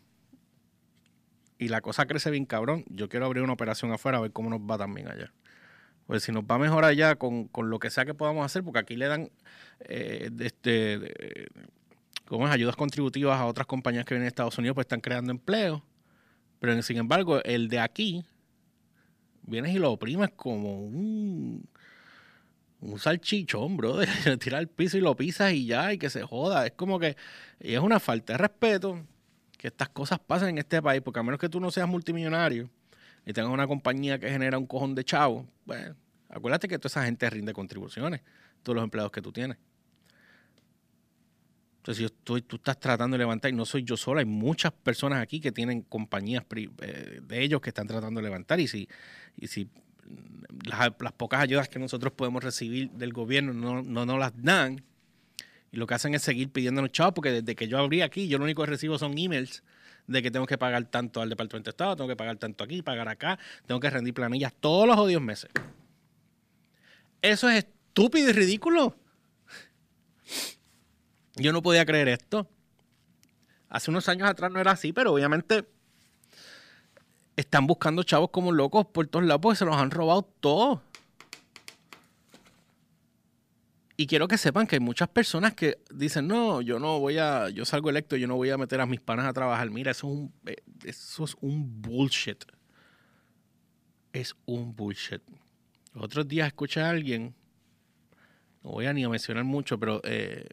y 1.58 1.68
la 1.68 1.80
cosa 1.80 2.06
crece 2.06 2.30
bien 2.30 2.46
cabrón, 2.46 2.84
yo 2.88 3.08
quiero 3.08 3.26
abrir 3.26 3.42
una 3.42 3.52
operación 3.52 3.92
afuera 3.92 4.18
a 4.18 4.20
ver 4.20 4.32
cómo 4.32 4.50
nos 4.50 4.60
va 4.60 4.78
también 4.78 5.08
allá. 5.08 5.32
Pues 6.06 6.22
si 6.22 6.32
nos 6.32 6.44
va 6.44 6.58
mejor 6.58 6.84
allá 6.84 7.16
con, 7.16 7.50
lo 7.54 7.78
que 7.78 7.90
sea 7.90 8.04
que 8.06 8.14
podamos 8.14 8.46
hacer, 8.46 8.62
porque 8.64 8.78
aquí 8.78 8.96
le 8.96 9.08
dan 9.08 9.30
eh, 9.80 10.30
este, 10.40 11.48
como 12.26 12.46
es, 12.46 12.52
ayudas 12.52 12.76
contributivas 12.76 13.38
a 13.38 13.46
otras 13.46 13.66
compañías 13.66 14.04
que 14.04 14.14
vienen 14.14 14.24
de 14.24 14.28
Estados 14.28 14.56
Unidos, 14.56 14.74
pues 14.74 14.86
están 14.86 15.00
creando 15.00 15.30
empleo. 15.30 15.84
Pero 16.60 16.80
sin 16.82 16.96
embargo, 16.96 17.42
el 17.44 17.68
de 17.68 17.80
aquí, 17.80 18.24
vienes 19.42 19.74
y 19.74 19.78
lo 19.78 19.92
oprimes 19.92 20.30
como 20.36 20.82
un 20.82 21.68
un 22.80 22.98
salchichón, 22.98 23.76
bro, 23.76 23.96
de 23.96 24.06
tirar 24.38 24.60
al 24.60 24.68
piso 24.68 24.96
y 24.98 25.00
lo 25.00 25.16
pisas 25.16 25.52
y 25.52 25.66
ya, 25.66 25.92
y 25.92 25.98
que 25.98 26.10
se 26.10 26.22
joda. 26.22 26.66
Es 26.66 26.72
como 26.72 26.98
que 26.98 27.16
es 27.60 27.78
una 27.78 28.00
falta 28.00 28.34
de 28.34 28.38
respeto 28.38 29.04
que 29.58 29.66
estas 29.68 29.90
cosas 29.90 30.20
pasen 30.20 30.50
en 30.50 30.58
este 30.58 30.80
país, 30.80 31.02
porque 31.02 31.20
a 31.20 31.22
menos 31.22 31.38
que 31.38 31.48
tú 31.48 31.60
no 31.60 31.70
seas 31.70 31.88
multimillonario 31.88 32.70
y 33.26 33.32
tengas 33.32 33.52
una 33.52 33.66
compañía 33.66 34.18
que 34.18 34.30
genera 34.30 34.56
un 34.56 34.66
cojón 34.66 34.94
de 34.94 35.04
chavo, 35.04 35.46
bueno, 35.66 35.96
acuérdate 36.30 36.68
que 36.68 36.78
toda 36.78 36.88
esa 36.88 37.04
gente 37.04 37.28
rinde 37.28 37.52
contribuciones, 37.52 38.22
todos 38.62 38.76
los 38.76 38.84
empleados 38.84 39.12
que 39.12 39.20
tú 39.20 39.32
tienes. 39.32 39.58
Entonces, 41.78 41.98
si 41.98 42.04
estoy, 42.04 42.42
tú 42.42 42.56
estás 42.56 42.78
tratando 42.78 43.14
de 43.14 43.18
levantar, 43.18 43.50
y 43.50 43.54
no 43.54 43.64
soy 43.64 43.82
yo 43.82 43.96
sola, 43.96 44.20
hay 44.20 44.26
muchas 44.26 44.72
personas 44.72 45.22
aquí 45.22 45.40
que 45.40 45.52
tienen 45.52 45.82
compañías 45.82 46.44
eh, 46.54 47.20
de 47.22 47.42
ellos 47.42 47.60
que 47.60 47.70
están 47.70 47.86
tratando 47.86 48.20
de 48.20 48.24
levantar, 48.24 48.60
y 48.60 48.68
si, 48.68 48.88
y 49.36 49.48
si 49.48 49.68
las, 50.64 50.92
pocas 51.16 51.40
ayudas 51.40 51.68
que 51.68 51.78
nosotros 51.78 52.12
podemos 52.12 52.44
recibir 52.44 52.90
del 52.92 53.12
gobierno 53.12 53.52
no, 53.52 53.82
no 53.82 54.06
nos 54.06 54.18
las 54.18 54.32
dan. 54.40 54.84
Y 55.70 55.76
lo 55.76 55.86
que 55.86 55.94
hacen 55.94 56.14
es 56.14 56.22
seguir 56.22 56.50
pidiéndonos 56.50 56.92
chavos, 56.92 57.14
porque 57.14 57.30
desde 57.30 57.54
que 57.54 57.68
yo 57.68 57.78
abrí 57.78 58.02
aquí, 58.02 58.28
yo 58.28 58.38
lo 58.38 58.44
único 58.44 58.62
que 58.62 58.70
recibo 58.70 58.98
son 58.98 59.16
emails 59.18 59.62
de 60.06 60.22
que 60.22 60.30
tengo 60.30 60.46
que 60.46 60.56
pagar 60.56 60.84
tanto 60.86 61.20
al 61.20 61.28
Departamento 61.28 61.68
de 61.68 61.72
Estado, 61.72 61.96
tengo 61.96 62.08
que 62.08 62.16
pagar 62.16 62.36
tanto 62.38 62.64
aquí, 62.64 62.82
pagar 62.82 63.08
acá, 63.08 63.38
tengo 63.66 63.78
que 63.78 63.90
rendir 63.90 64.14
planillas 64.14 64.54
todos 64.58 64.86
los 64.86 64.96
odios 64.96 65.20
meses. 65.20 65.50
Eso 67.20 67.48
es 67.48 67.58
estúpido 67.58 68.30
y 68.30 68.32
ridículo. 68.32 68.96
Yo 71.36 71.52
no 71.52 71.62
podía 71.62 71.84
creer 71.84 72.08
esto. 72.08 72.48
Hace 73.68 73.90
unos 73.90 74.08
años 74.08 74.28
atrás 74.28 74.50
no 74.50 74.60
era 74.60 74.72
así, 74.72 74.92
pero 74.92 75.12
obviamente 75.12 75.66
están 77.36 77.66
buscando 77.66 78.02
chavos 78.02 78.30
como 78.30 78.50
locos 78.50 78.86
por 78.86 79.06
todos 79.06 79.24
lados 79.24 79.40
porque 79.42 79.56
se 79.58 79.64
los 79.64 79.76
han 79.76 79.90
robado 79.90 80.22
todos. 80.22 80.80
Y 84.00 84.06
quiero 84.06 84.28
que 84.28 84.38
sepan 84.38 84.68
que 84.68 84.76
hay 84.76 84.80
muchas 84.80 85.08
personas 85.08 85.54
que 85.54 85.78
dicen, 85.92 86.28
no, 86.28 86.60
yo 86.60 86.78
no 86.78 87.00
voy 87.00 87.18
a, 87.18 87.48
yo 87.48 87.64
salgo 87.64 87.90
electo, 87.90 88.14
yo 88.14 88.28
no 88.28 88.36
voy 88.36 88.48
a 88.48 88.56
meter 88.56 88.80
a 88.80 88.86
mis 88.86 89.00
panas 89.00 89.26
a 89.26 89.32
trabajar. 89.32 89.68
Mira, 89.70 89.90
eso 89.90 90.06
es 90.06 90.12
un, 90.12 90.32
eh, 90.46 90.54
eso 90.84 91.24
es 91.24 91.36
un 91.40 91.82
bullshit. 91.82 92.44
Es 94.12 94.36
un 94.46 94.76
bullshit. 94.76 95.20
Los 95.94 96.04
otros 96.04 96.28
días 96.28 96.46
escuché 96.46 96.80
a 96.80 96.90
alguien, 96.90 97.34
no 98.62 98.70
voy 98.70 98.86
a 98.86 98.92
ni 98.92 99.02
a 99.02 99.08
mencionar 99.08 99.42
mucho, 99.42 99.80
pero 99.80 100.00
eh, 100.04 100.46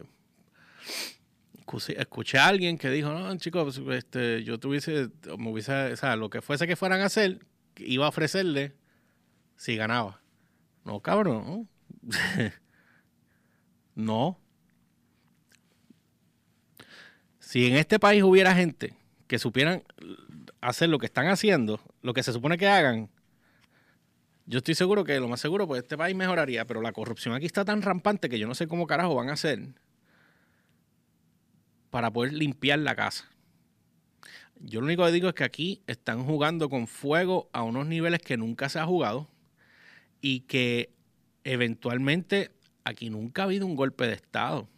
escuché 1.90 2.40
a 2.40 2.48
alguien 2.48 2.80
que 2.80 2.90
dijo, 2.90 3.14
no, 3.14 3.38
chicos, 3.38 3.80
pues, 3.80 4.00
este, 4.00 4.44
yo 4.44 4.60
tuviese, 4.60 5.10
me 5.38 5.52
hubiese, 5.52 5.94
o 5.94 5.96
sea, 5.96 6.16
lo 6.16 6.32
que 6.32 6.42
fuese 6.42 6.66
que 6.66 6.76
fueran 6.76 7.02
a 7.02 7.06
hacer, 7.06 7.46
iba 7.78 8.08
a 8.08 8.10
ofrecerle 8.10 8.74
si 9.56 9.76
ganaba. 9.76 10.20
No, 10.84 11.00
cabrón. 11.00 11.70
no. 13.96 14.40
Si 17.40 17.68
en 17.68 17.76
este 17.76 18.00
país 18.00 18.24
hubiera 18.24 18.54
gente 18.54 18.94
que 19.28 19.40
supieran 19.40 19.84
hacer 20.62 20.90
lo 20.90 21.00
que 21.00 21.06
están 21.06 21.28
haciendo, 21.28 21.80
lo 22.02 22.14
que 22.14 22.24
se 22.24 22.34
supone 22.34 22.58
que 22.58 22.68
hagan, 22.68 23.10
yo 24.46 24.60
estoy 24.60 24.76
seguro 24.76 25.04
que 25.04 25.20
lo 25.20 25.28
más 25.28 25.40
seguro, 25.40 25.68
pues 25.68 25.82
este 25.82 25.98
país 25.98 26.16
mejoraría, 26.16 26.66
pero 26.66 26.82
la 26.82 26.92
corrupción 26.92 27.34
aquí 27.34 27.46
está 27.48 27.66
tan 27.66 27.82
rampante 27.82 28.30
que 28.30 28.38
yo 28.38 28.48
no 28.48 28.54
sé 28.54 28.68
cómo 28.68 28.86
carajo 28.86 29.16
van 29.16 29.30
a 29.30 29.34
hacer 29.34 29.74
para 31.90 32.12
poder 32.12 32.34
limpiar 32.34 32.80
la 32.80 32.96
casa. 32.96 33.26
Yo 34.60 34.82
lo 34.82 34.86
único 34.86 35.06
que 35.06 35.12
digo 35.12 35.30
es 35.30 35.34
que 35.34 35.44
aquí 35.44 35.82
están 35.88 36.26
jugando 36.26 36.70
con 36.70 36.88
fuego 36.88 37.50
a 37.54 37.64
unos 37.64 37.88
niveles 37.88 38.22
que 38.22 38.38
nunca 38.38 38.70
se 38.70 38.80
ha 38.80 38.86
jugado 38.86 39.30
y 40.22 40.42
que 40.42 40.94
eventualmente 41.44 42.52
aquí 42.86 43.10
nunca 43.10 43.42
ha 43.42 43.46
habido 43.46 43.66
un 43.66 43.76
golpe 43.76 44.08
de 44.08 44.14
Estado. 44.14 44.70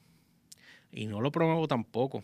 Y 0.91 1.05
no 1.05 1.22
lo 1.22 1.32
promuevo 1.32 1.68
tampoco. 1.68 2.24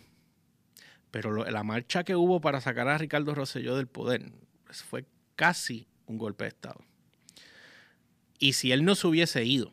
Pero 1.11 1.45
la 1.45 1.63
marcha 1.63 2.03
que 2.03 2.15
hubo 2.15 2.41
para 2.41 2.59
sacar 2.59 2.88
a 2.88 2.97
Ricardo 2.97 3.36
Rosselló 3.36 3.75
del 3.75 3.86
poder 3.86 4.31
pues, 4.65 4.81
fue 4.81 5.05
casi 5.36 5.86
un 6.07 6.17
golpe 6.17 6.45
de 6.45 6.47
Estado. 6.47 6.79
Y 8.39 8.53
si 8.53 8.71
él 8.71 8.84
no 8.84 8.95
se 8.95 9.05
hubiese 9.05 9.45
ido, 9.45 9.71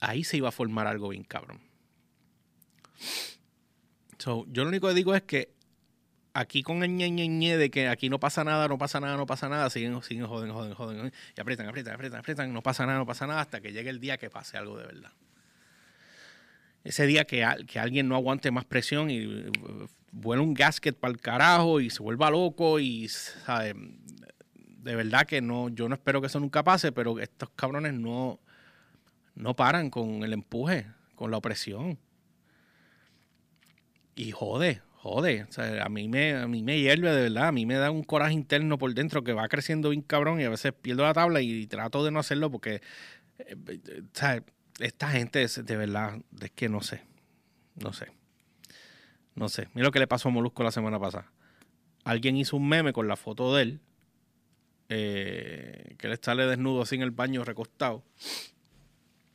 ahí 0.00 0.24
se 0.24 0.38
iba 0.38 0.48
a 0.48 0.52
formar 0.52 0.86
algo 0.86 1.10
bien 1.10 1.24
cabrón. 1.24 1.60
yo 4.18 4.44
lo 4.64 4.68
único 4.68 4.88
que 4.88 4.94
digo 4.94 5.14
es 5.14 5.22
que 5.22 5.54
aquí 6.38 6.62
con 6.62 6.82
el 6.82 6.96
ñe, 6.96 7.56
de 7.56 7.70
que 7.70 7.88
aquí 7.88 8.08
no 8.08 8.20
pasa 8.20 8.44
nada, 8.44 8.68
no 8.68 8.78
pasa 8.78 9.00
nada, 9.00 9.16
no 9.16 9.26
pasa 9.26 9.48
nada, 9.48 9.68
siguen, 9.70 10.00
siguen 10.02 10.26
joden, 10.26 10.52
joden, 10.52 10.74
joden, 10.74 11.12
y 11.36 11.40
aprietan, 11.40 11.68
aprietan, 11.68 11.94
aprietan, 11.94 12.20
aprietan, 12.20 12.52
no 12.52 12.62
pasa 12.62 12.86
nada, 12.86 12.98
no 12.98 13.06
pasa 13.06 13.26
nada, 13.26 13.40
hasta 13.40 13.60
que 13.60 13.72
llegue 13.72 13.90
el 13.90 14.00
día 14.00 14.18
que 14.18 14.30
pase 14.30 14.56
algo 14.56 14.78
de 14.78 14.86
verdad. 14.86 15.12
Ese 16.84 17.06
día 17.06 17.24
que, 17.24 17.46
que 17.66 17.78
alguien 17.78 18.08
no 18.08 18.14
aguante 18.14 18.50
más 18.50 18.64
presión 18.64 19.10
y 19.10 19.26
uh, 19.26 19.88
vuela 20.12 20.42
un 20.42 20.54
gasket 20.54 20.96
para 20.96 21.12
el 21.12 21.20
carajo 21.20 21.80
y 21.80 21.90
se 21.90 22.02
vuelva 22.02 22.30
loco 22.30 22.78
y, 22.78 23.08
¿sabe? 23.08 23.74
De 24.54 24.94
verdad 24.94 25.26
que 25.26 25.40
no, 25.40 25.68
yo 25.68 25.88
no 25.88 25.96
espero 25.96 26.20
que 26.20 26.28
eso 26.28 26.40
nunca 26.40 26.62
pase, 26.62 26.92
pero 26.92 27.18
estos 27.18 27.50
cabrones 27.50 27.94
no, 27.94 28.40
no 29.34 29.54
paran 29.54 29.90
con 29.90 30.22
el 30.22 30.32
empuje, 30.32 30.86
con 31.14 31.30
la 31.30 31.36
opresión. 31.36 31.98
Y 34.14 34.30
jode, 34.30 34.80
jode. 34.98 35.46
A 35.80 35.88
mí 35.88 36.08
me, 36.08 36.34
a 36.34 36.46
mí 36.46 36.62
me 36.62 36.78
hierve 36.78 37.10
de 37.12 37.22
verdad. 37.22 37.48
A 37.48 37.52
mí 37.52 37.66
me 37.66 37.74
da 37.74 37.90
un 37.90 38.02
coraje 38.02 38.34
interno 38.34 38.78
por 38.78 38.92
dentro 38.94 39.22
que 39.24 39.32
va 39.32 39.48
creciendo 39.48 39.90
bien 39.90 40.02
cabrón 40.02 40.40
y 40.40 40.44
a 40.44 40.50
veces 40.50 40.72
pierdo 40.72 41.04
la 41.04 41.14
tabla 41.14 41.40
y, 41.40 41.66
trato 41.66 42.04
de 42.04 42.10
no 42.10 42.18
hacerlo 42.18 42.50
porque, 42.50 42.82
eh, 43.38 43.56
sea, 44.12 44.42
esta 44.80 45.08
gente 45.10 45.42
es, 45.42 45.64
de 45.64 45.76
verdad, 45.76 46.18
es 46.40 46.50
que 46.50 46.68
no 46.68 46.82
sé. 46.82 47.02
No 47.76 47.92
sé. 47.92 48.08
No 49.34 49.48
sé. 49.48 49.68
Mira 49.74 49.86
lo 49.86 49.92
que 49.92 50.00
le 50.00 50.08
pasó 50.08 50.28
a 50.28 50.32
Molusco 50.32 50.62
la 50.62 50.72
semana 50.72 50.98
pasada. 50.98 51.30
Alguien 52.04 52.36
hizo 52.36 52.56
un 52.56 52.68
meme 52.68 52.92
con 52.92 53.06
la 53.08 53.16
foto 53.16 53.54
de 53.54 53.62
él. 53.62 53.80
Eh, 54.90 55.96
que 55.98 56.06
él 56.06 56.18
sale 56.20 56.46
desnudo 56.46 56.82
así 56.82 56.96
en 56.96 57.02
el 57.02 57.12
baño 57.12 57.44
recostado. 57.44 58.02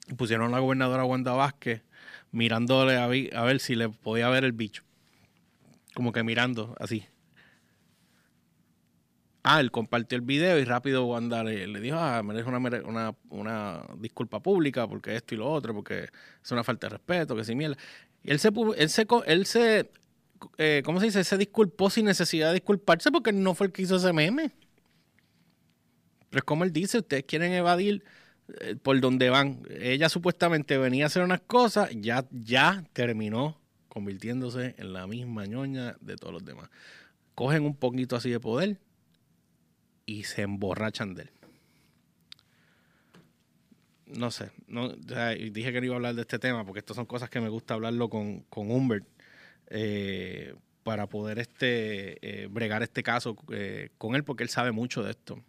Y 0.09 0.14
pusieron 0.16 0.47
a 0.47 0.51
la 0.51 0.59
gobernadora 0.59 1.05
Wanda 1.05 1.34
Vázquez 1.34 1.84
mirándole 2.32 2.97
a 2.97 3.07
ver 3.07 3.59
si 3.59 3.76
le 3.76 3.89
podía 3.89 4.28
ver 4.28 4.43
el 4.43 4.53
bicho 4.53 4.84
como 5.94 6.12
que 6.12 6.24
mirando 6.24 6.76
así. 6.80 7.06
Ah, 9.46 9.60
él 9.60 9.72
compartió 9.72 10.16
el 10.18 10.22
video 10.22 10.58
y 10.58 10.64
rápido 10.64 11.06
Wanda 11.06 11.44
le, 11.44 11.68
dijo, 11.82 11.98
ah, 11.98 12.24
merece 12.24 12.48
una, 12.48 12.60
una, 12.60 13.14
una, 13.30 13.86
disculpa 13.98 14.41
pública 14.41 14.88
porque 14.88 15.18
esto 15.18 15.36
y 15.36 15.38
lo 15.38 15.52
otro, 15.52 15.74
porque 15.74 16.08
es 16.41 16.52
una 16.52 16.64
falta 16.64 16.88
de 16.88 16.91
respeto, 16.91 17.36
que 17.36 17.44
si 17.44 17.54
mierda. 17.54 17.76
Él 18.24 18.39
se, 18.39 18.52
él 18.78 18.89
se, 18.89 19.06
él 19.26 19.46
se 19.46 19.91
eh, 20.58 20.82
¿cómo 20.86 21.00
se 21.00 21.08
dice? 21.08 21.24
Se 21.24 21.38
disculpó 21.38 21.89
sin 21.89 22.06
necesidad 22.06 22.48
de 22.50 22.56
disculparse 22.56 23.12
porque 23.12 23.32
no 23.32 23.54
fue 23.54 23.68
el 23.68 23.74
que 23.74 23.84
hizo 23.84 23.98
ese 23.98 24.14
meme. 24.14 24.52
Pero 26.30 26.39
es 26.39 26.44
como 26.44 26.64
él 26.64 26.74
dice, 26.74 27.00
ustedes 27.00 27.26
quieren 27.26 27.54
evadir 27.54 28.04
eh, 28.62 28.76
por 28.82 29.00
donde 29.00 29.30
van. 29.30 29.62
Ella 29.70 30.10
supuestamente 30.10 30.78
venía 30.78 31.06
a 31.06 31.08
hacer 31.08 31.24
unas 31.24 31.41
cosas, 31.41 31.89
ya, 31.94 32.26
ya 32.32 32.84
terminó 32.94 33.60
convirtiéndose 33.94 34.74
en 34.80 34.91
la 34.91 35.06
misma 35.06 35.46
ñoña 35.46 35.98
de 36.02 36.16
todos 36.16 36.34
los 36.34 36.44
demás. 36.44 36.68
Cogen 37.36 37.64
un 37.64 37.76
poquito 37.76 38.16
así 38.16 38.32
de 38.32 38.39
poder 38.39 38.80
y 40.08 40.24
se 40.24 40.41
emborrachan 40.41 41.14
de 41.14 41.22
él. 41.22 41.30
No 44.08 44.32
sé, 44.32 44.50
no, 44.66 44.89
dije 44.89 45.72
que 45.72 45.80
no 45.80 45.86
iba 45.86 45.94
a 45.94 45.98
hablar 45.98 46.16
de 46.16 46.22
este 46.22 46.39
tema 46.39 46.66
porque 46.66 46.80
estas 46.80 46.96
son 46.96 47.06
cosas 47.06 47.30
que 47.30 47.39
me 47.39 47.50
gusta 47.50 47.76
hablarlo 47.76 48.10
con, 48.10 48.39
con 48.50 48.72
Humbert 48.72 49.06
eh, 49.68 50.56
para 50.82 51.06
poder 51.06 51.38
este, 51.38 52.18
eh, 52.44 52.48
bregar 52.48 52.82
este 52.82 53.04
caso 53.04 53.38
eh, 53.52 53.91
con 54.00 54.16
él 54.16 54.24
porque 54.24 54.41
él 54.41 54.50
sabe 54.50 54.72
mucho 54.72 55.04
de 55.04 55.12
esto. 55.12 55.39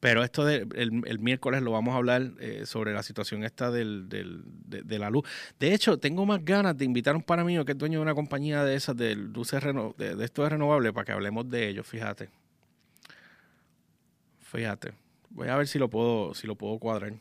Pero 0.00 0.22
esto 0.22 0.44
de, 0.44 0.66
el, 0.74 1.18
miércoles 1.18 1.62
lo 1.62 1.72
vamos 1.72 1.94
a 1.94 1.96
hablar 1.96 2.32
eh, 2.38 2.66
sobre 2.66 2.92
la 2.92 3.02
situación 3.02 3.44
esta 3.44 3.70
del, 3.70 4.08
de, 4.08 4.98
la 4.98 5.10
luz. 5.10 5.26
De 5.58 5.72
hecho, 5.72 5.98
tengo 5.98 6.26
más 6.26 6.44
ganas 6.44 6.76
de 6.76 6.84
invitar 6.84 7.14
a 7.14 7.16
un 7.16 7.22
pana 7.22 7.44
mío 7.44 7.64
que 7.64 7.72
es 7.72 7.78
dueño 7.78 7.98
de 7.98 8.02
una 8.02 8.14
compañía 8.14 8.62
de 8.62 8.74
esas 8.74 8.96
de 8.96 9.16
luces 9.16 9.62
de, 9.96 10.16
de 10.16 10.24
esto 10.24 10.42
de 10.42 10.50
renovable 10.50 10.92
para 10.92 11.04
que 11.06 11.12
hablemos 11.12 11.48
de 11.48 11.68
ellos, 11.68 11.86
fíjate. 11.86 12.28
Fíjate. 14.40 14.92
Voy 15.30 15.48
a 15.48 15.56
ver 15.56 15.66
si 15.66 15.78
lo 15.78 15.88
puedo, 15.88 16.34
si 16.34 16.46
lo 16.46 16.54
puedo 16.56 16.78
cuadrar. 16.78 17.14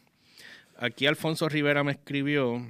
Aquí 0.78 1.07
Alfonso 1.07 1.47
Rivera 1.47 1.84
me 1.84 1.93
escribió. 1.93 2.61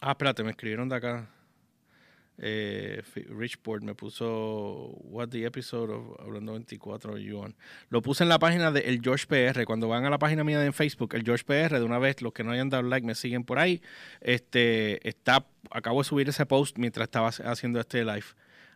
Ah, 0.00 0.10
espérate, 0.10 0.42
me 0.42 0.50
escribieron 0.50 0.88
de 0.88 0.96
acá 0.96 1.28
eh, 2.38 3.02
Richport 3.28 3.82
me 3.82 3.94
puso 3.94 4.96
What 5.04 5.28
the 5.28 5.44
episode 5.44 5.92
of 5.92 6.20
Hablando 6.20 6.52
24 6.52 7.18
Yuan. 7.18 7.54
Lo 7.90 8.02
puse 8.02 8.24
en 8.24 8.28
la 8.28 8.38
página 8.38 8.70
de 8.70 8.80
El 8.80 9.00
George 9.00 9.26
PR. 9.26 9.64
Cuando 9.64 9.88
van 9.88 10.04
a 10.04 10.10
la 10.10 10.18
página 10.18 10.44
mía 10.44 10.58
de 10.58 10.72
Facebook, 10.72 11.14
El 11.14 11.24
George 11.24 11.44
PR, 11.44 11.78
de 11.78 11.84
una 11.84 11.98
vez, 11.98 12.22
los 12.22 12.32
que 12.32 12.44
no 12.44 12.52
hayan 12.52 12.70
dado 12.70 12.82
like 12.84 13.06
me 13.06 13.14
siguen 13.14 13.44
por 13.44 13.58
ahí. 13.58 13.82
Este 14.20 15.06
está, 15.08 15.46
acabo 15.70 16.00
de 16.00 16.04
subir 16.04 16.28
ese 16.28 16.46
post 16.46 16.78
mientras 16.78 17.04
estaba 17.04 17.28
haciendo 17.28 17.80
este 17.80 18.04
live. 18.04 18.24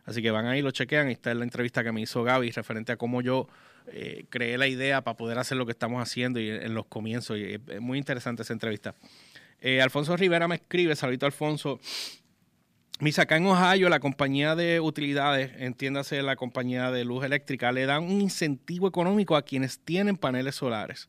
Así 0.05 0.21
que 0.21 0.31
van 0.31 0.45
ahí, 0.45 0.61
lo 0.61 0.71
chequean. 0.71 1.09
Está 1.09 1.31
en 1.31 1.39
la 1.39 1.43
entrevista 1.43 1.83
que 1.83 1.91
me 1.91 2.01
hizo 2.01 2.23
Gaby 2.23 2.51
referente 2.51 2.93
a 2.93 2.97
cómo 2.97 3.21
yo 3.21 3.47
eh, 3.87 4.25
creé 4.29 4.57
la 4.57 4.67
idea 4.67 5.03
para 5.03 5.17
poder 5.17 5.37
hacer 5.37 5.57
lo 5.57 5.65
que 5.65 5.73
estamos 5.73 6.01
haciendo 6.01 6.39
y 6.39 6.49
en 6.49 6.73
los 6.73 6.85
comienzos. 6.85 7.37
Es 7.37 7.81
muy 7.81 7.97
interesante 7.97 8.43
esa 8.43 8.53
entrevista. 8.53 8.95
Eh, 9.59 9.81
Alfonso 9.81 10.15
Rivera 10.15 10.47
me 10.47 10.55
escribe, 10.55 10.95
saludito 10.95 11.25
Alfonso. 11.25 11.79
Misa, 12.99 13.23
acá 13.23 13.37
en 13.37 13.45
Ohio, 13.45 13.89
la 13.89 13.99
compañía 13.99 14.55
de 14.55 14.79
utilidades, 14.79 15.51
entiéndase 15.57 16.23
la 16.23 16.35
compañía 16.35 16.89
de 16.89 17.05
luz 17.05 17.23
eléctrica, 17.23 17.71
le 17.71 17.85
dan 17.85 18.03
un 18.03 18.21
incentivo 18.21 18.87
económico 18.87 19.35
a 19.35 19.43
quienes 19.43 19.79
tienen 19.79 20.17
paneles 20.17 20.55
solares. 20.55 21.07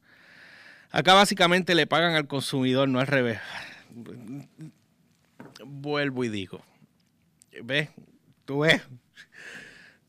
Acá 0.90 1.14
básicamente 1.14 1.74
le 1.74 1.86
pagan 1.86 2.14
al 2.14 2.26
consumidor, 2.26 2.90
no 2.90 3.00
al 3.00 3.06
revés. 3.06 3.40
Vuelvo 5.64 6.24
y 6.24 6.28
digo. 6.28 6.62
¿Ves? 7.64 7.88
¿Tú 8.44 8.60
ves? 8.60 8.82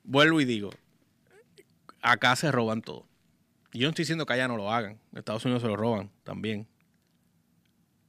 Vuelvo 0.03 0.41
y 0.41 0.45
digo. 0.45 0.71
Acá 2.01 2.36
se 2.36 2.51
roban 2.51 2.82
todo. 2.82 3.07
Yo 3.71 3.84
no 3.84 3.89
estoy 3.89 4.03
diciendo 4.03 4.25
que 4.25 4.34
allá 4.34 4.49
no 4.49 4.57
lo 4.57 4.69
hagan. 4.69 4.99
En 5.13 5.19
Estados 5.19 5.45
Unidos 5.45 5.61
se 5.61 5.69
lo 5.69 5.77
roban 5.77 6.11
también. 6.25 6.67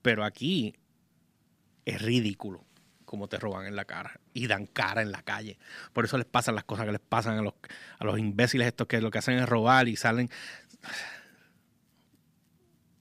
Pero 0.03 0.25
aquí 0.25 0.75
es 1.85 2.03
ridículo 2.03 2.65
como 3.11 3.27
te 3.27 3.41
roban 3.41 3.67
en 3.67 3.75
la 3.75 3.87
cara 3.87 4.21
y 4.35 4.47
dan 4.47 4.67
cara 4.67 5.03
en 5.03 5.11
la 5.11 5.21
calle. 5.23 5.59
Por 5.93 6.05
eso 6.05 6.17
les 6.17 6.29
pasan 6.29 6.55
las 6.55 6.63
cosas 6.63 6.87
que 6.87 6.93
les 6.93 7.01
pasan 7.01 7.39
a 7.39 7.43
los, 7.43 7.55
a 7.99 8.05
los 8.05 8.21
imbéciles 8.21 8.69
estos 8.69 8.87
que 8.87 9.01
lo 9.01 9.11
que 9.11 9.19
hacen 9.19 9.37
es 9.37 9.49
robar 9.49 9.89
y 9.89 9.97
salen... 9.97 10.31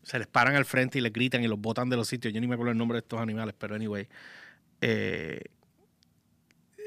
Se 0.01 0.17
les 0.17 0.25
paran 0.25 0.55
al 0.55 0.65
frente 0.65 0.97
y 0.97 1.01
les 1.01 1.13
gritan 1.13 1.43
y 1.43 1.47
los 1.47 1.59
botan 1.59 1.91
de 1.91 1.95
los 1.95 2.07
sitios. 2.07 2.33
Yo 2.33 2.41
ni 2.41 2.47
me 2.47 2.55
acuerdo 2.55 2.71
el 2.71 2.77
nombre 2.79 2.95
de 2.95 3.01
estos 3.01 3.19
animales, 3.19 3.53
pero 3.55 3.75
anyway. 3.75 4.07
Eh, 4.81 5.41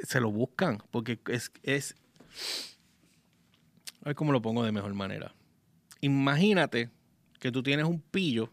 se 0.02 0.20
lo 0.20 0.32
buscan 0.32 0.82
porque 0.90 1.20
es... 1.28 1.52
es 1.62 1.94
a 4.00 4.06
ver 4.06 4.16
cómo 4.16 4.32
lo 4.32 4.42
pongo 4.42 4.64
de 4.64 4.72
mejor 4.72 4.94
manera. 4.94 5.32
Imagínate 6.00 6.90
que 7.38 7.52
tú 7.52 7.62
tienes 7.62 7.86
un 7.86 8.00
pillo 8.00 8.50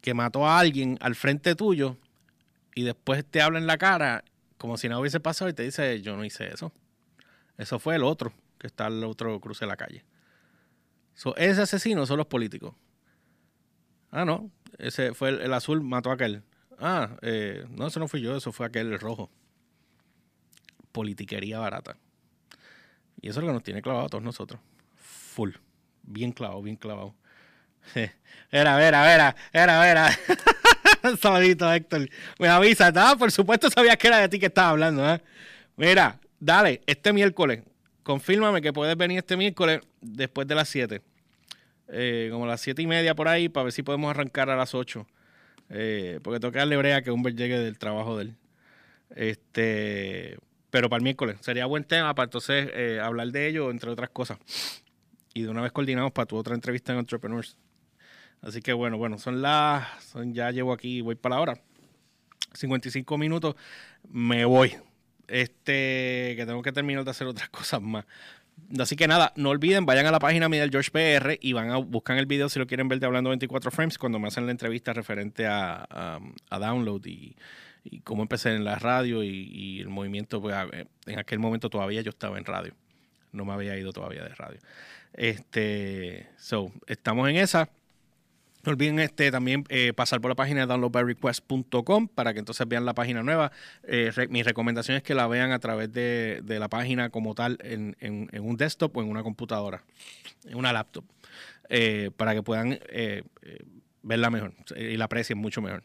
que 0.00 0.14
mató 0.14 0.48
a 0.48 0.58
alguien 0.58 0.98
al 1.00 1.14
frente 1.14 1.54
tuyo 1.54 1.96
y 2.78 2.84
después 2.84 3.24
te 3.28 3.42
habla 3.42 3.58
en 3.58 3.66
la 3.66 3.76
cara 3.76 4.22
como 4.56 4.76
si 4.76 4.88
no 4.88 5.00
hubiese 5.00 5.18
pasado 5.18 5.50
y 5.50 5.52
te 5.52 5.64
dice, 5.64 6.00
yo 6.00 6.16
no 6.16 6.24
hice 6.24 6.46
eso. 6.46 6.72
Eso 7.56 7.80
fue 7.80 7.96
el 7.96 8.04
otro, 8.04 8.32
que 8.56 8.68
está 8.68 8.86
al 8.86 9.02
otro 9.02 9.40
cruce 9.40 9.64
de 9.64 9.68
la 9.68 9.76
calle. 9.76 10.04
ese 11.38 11.60
asesino 11.60 12.06
son 12.06 12.18
los 12.18 12.28
políticos. 12.28 12.76
Ah, 14.12 14.24
no, 14.24 14.52
ese 14.78 15.12
fue 15.12 15.30
el, 15.30 15.52
azul, 15.52 15.82
mató 15.82 16.12
a 16.12 16.14
aquel. 16.14 16.44
Ah, 16.78 17.16
eh, 17.22 17.66
no, 17.68 17.88
eso 17.88 17.98
no 17.98 18.06
fui 18.06 18.20
yo, 18.20 18.36
eso 18.36 18.52
fue 18.52 18.66
aquel 18.66 18.92
el 18.92 19.00
rojo. 19.00 19.28
Politiquería 20.92 21.58
barata. 21.58 21.96
Y 23.20 23.30
eso 23.30 23.40
es 23.40 23.42
lo 23.44 23.48
que 23.48 23.54
nos 23.54 23.64
tiene 23.64 23.82
clavado 23.82 24.06
a 24.06 24.08
todos 24.08 24.22
nosotros. 24.22 24.60
Full. 24.94 25.50
Bien 26.04 26.30
clavado, 26.30 26.62
bien 26.62 26.76
clavado. 26.76 27.16
Era, 28.52 28.76
vera, 28.76 29.02
vera, 29.02 29.34
era, 29.52 29.80
vera. 29.80 30.10
Saludito, 31.20 31.72
Héctor. 31.72 32.08
Me 32.38 32.48
avisa. 32.48 32.92
Ah, 32.94 33.16
por 33.18 33.30
supuesto 33.30 33.70
sabías 33.70 33.96
que 33.96 34.08
era 34.08 34.18
de 34.18 34.28
ti 34.28 34.38
que 34.38 34.46
estaba 34.46 34.70
hablando. 34.70 35.08
¿eh? 35.08 35.20
Mira, 35.76 36.18
dale, 36.38 36.82
este 36.86 37.12
miércoles, 37.12 37.62
confírmame 38.02 38.60
que 38.60 38.72
puedes 38.72 38.96
venir 38.96 39.18
este 39.18 39.36
miércoles 39.36 39.80
después 40.00 40.46
de 40.46 40.54
las 40.54 40.68
7. 40.68 41.02
Eh, 41.90 42.28
como 42.30 42.46
las 42.46 42.60
7 42.60 42.82
y 42.82 42.86
media 42.86 43.14
por 43.14 43.28
ahí, 43.28 43.48
para 43.48 43.64
ver 43.64 43.72
si 43.72 43.82
podemos 43.82 44.10
arrancar 44.10 44.50
a 44.50 44.56
las 44.56 44.74
8. 44.74 45.06
Eh, 45.70 46.20
porque 46.22 46.40
tengo 46.40 46.52
que 46.52 46.58
darle 46.58 46.76
brea 46.76 47.02
que 47.02 47.10
Humber 47.10 47.34
llegue 47.34 47.58
del 47.58 47.78
trabajo 47.78 48.16
de 48.16 48.24
él. 48.24 48.36
Este, 49.14 50.38
pero 50.70 50.90
para 50.90 50.98
el 50.98 51.04
miércoles 51.04 51.38
sería 51.40 51.66
buen 51.66 51.84
tema 51.84 52.14
para 52.14 52.24
entonces 52.24 52.68
eh, 52.74 53.00
hablar 53.02 53.28
de 53.28 53.48
ello, 53.48 53.70
entre 53.70 53.90
otras 53.90 54.10
cosas. 54.10 54.38
Y 55.34 55.42
de 55.42 55.48
una 55.48 55.62
vez 55.62 55.72
coordinamos 55.72 56.12
para 56.12 56.26
tu 56.26 56.36
otra 56.36 56.54
entrevista 56.54 56.92
en 56.92 56.98
Entrepreneurs. 56.98 57.56
Así 58.42 58.62
que 58.62 58.72
bueno, 58.72 58.98
bueno, 58.98 59.18
son 59.18 59.42
las. 59.42 59.86
ya 60.32 60.50
llevo 60.50 60.72
aquí, 60.72 61.00
voy 61.00 61.14
para 61.14 61.36
la 61.36 61.42
hora. 61.42 61.60
55 62.54 63.18
minutos, 63.18 63.56
me 64.08 64.44
voy. 64.44 64.76
Este, 65.26 66.34
que 66.36 66.44
tengo 66.46 66.62
que 66.62 66.72
terminar 66.72 67.04
de 67.04 67.10
hacer 67.10 67.26
otras 67.26 67.48
cosas 67.50 67.82
más. 67.82 68.04
Así 68.78 68.96
que 68.96 69.06
nada, 69.06 69.32
no 69.36 69.50
olviden, 69.50 69.86
vayan 69.86 70.06
a 70.06 70.10
la 70.10 70.18
página 70.18 70.48
mía 70.48 70.62
del 70.62 70.70
George 70.70 70.90
PR 70.90 71.38
y 71.40 71.52
van 71.52 71.70
a 71.70 71.76
buscar 71.76 72.18
el 72.18 72.26
video 72.26 72.48
si 72.48 72.58
lo 72.58 72.66
quieren 72.66 72.88
ver 72.88 72.98
de 72.98 73.06
Hablando 73.06 73.30
24 73.30 73.70
Frames 73.70 73.98
cuando 73.98 74.18
me 74.18 74.28
hacen 74.28 74.46
la 74.46 74.50
entrevista 74.50 74.92
referente 74.92 75.46
a, 75.46 75.86
a, 76.50 76.58
Download 76.58 77.00
y, 77.06 77.36
cómo 78.02 78.22
empecé 78.22 78.54
en 78.54 78.64
la 78.64 78.74
radio 78.74 79.22
y, 79.22 79.80
el 79.80 79.88
movimiento. 79.88 80.42
Pues, 80.42 80.56
en 81.06 81.18
aquel 81.18 81.38
momento 81.38 81.70
todavía 81.70 82.02
yo 82.02 82.10
estaba 82.10 82.36
en 82.36 82.44
radio, 82.44 82.74
no 83.32 83.44
me 83.44 83.52
había 83.52 83.78
ido 83.78 83.92
todavía 83.92 84.24
de 84.24 84.34
radio. 84.34 84.58
Este, 85.12 86.28
so, 86.36 86.72
estamos 86.86 87.28
en 87.28 87.36
esa. 87.36 87.70
No 88.64 88.72
olviden 88.72 88.98
este, 88.98 89.30
también 89.30 89.64
eh, 89.68 89.92
pasar 89.94 90.20
por 90.20 90.30
la 90.30 90.34
página 90.34 90.60
de 90.62 90.66
downloadbyrequest.com 90.66 92.08
para 92.08 92.32
que 92.32 92.40
entonces 92.40 92.66
vean 92.66 92.84
la 92.84 92.94
página 92.94 93.22
nueva. 93.22 93.52
Eh, 93.84 94.10
mi 94.30 94.42
recomendación 94.42 94.96
es 94.96 95.02
que 95.02 95.14
la 95.14 95.26
vean 95.26 95.52
a 95.52 95.58
través 95.58 95.92
de, 95.92 96.42
la 96.46 96.68
página 96.68 97.10
como 97.10 97.34
tal 97.34 97.58
en, 97.62 97.96
un 98.40 98.56
desktop 98.56 98.96
o 98.96 99.02
en 99.02 99.08
una 99.08 99.22
computadora, 99.22 99.84
en 100.44 100.56
una 100.56 100.72
laptop, 100.72 101.04
eh, 101.68 102.10
para 102.16 102.34
que 102.34 102.42
puedan 102.42 102.78
verla 104.02 104.30
mejor 104.30 104.54
y 104.76 104.96
la 104.96 105.04
aprecien 105.04 105.38
mucho 105.38 105.60
mejor. 105.60 105.84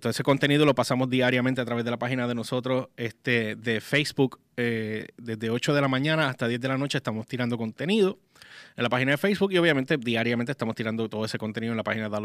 todo 0.00 0.10
ese 0.10 0.22
contenido 0.22 0.64
lo 0.64 0.74
pasamos 0.74 1.10
diariamente 1.10 1.60
a 1.60 1.64
través 1.64 1.84
de 1.84 1.90
la 1.90 1.98
página 1.98 2.26
de 2.26 2.34
nosotros 2.34 2.88
este, 2.96 3.54
de 3.54 3.80
Facebook. 3.80 4.40
desde 4.56 5.50
8 5.50 5.74
de 5.74 5.80
la 5.80 5.88
mañana 5.88 6.28
hasta 6.28 6.48
10 6.48 6.60
de 6.60 6.68
la 6.68 6.78
noche 6.78 6.98
estamos 6.98 7.26
tirando 7.26 7.56
contenido 7.56 8.18
en 8.76 8.82
la 8.82 8.88
página 8.88 9.12
de 9.12 9.18
Facebook 9.18 9.52
y 9.52 9.58
obviamente 9.58 9.96
diariamente 9.96 10.52
estamos 10.52 10.74
tirando 10.74 11.08
todo 11.08 11.24
ese 11.24 11.38
contenido 11.38 11.72
en 11.72 11.76
la 11.76 11.84
página 11.84 12.08
de 12.08 12.16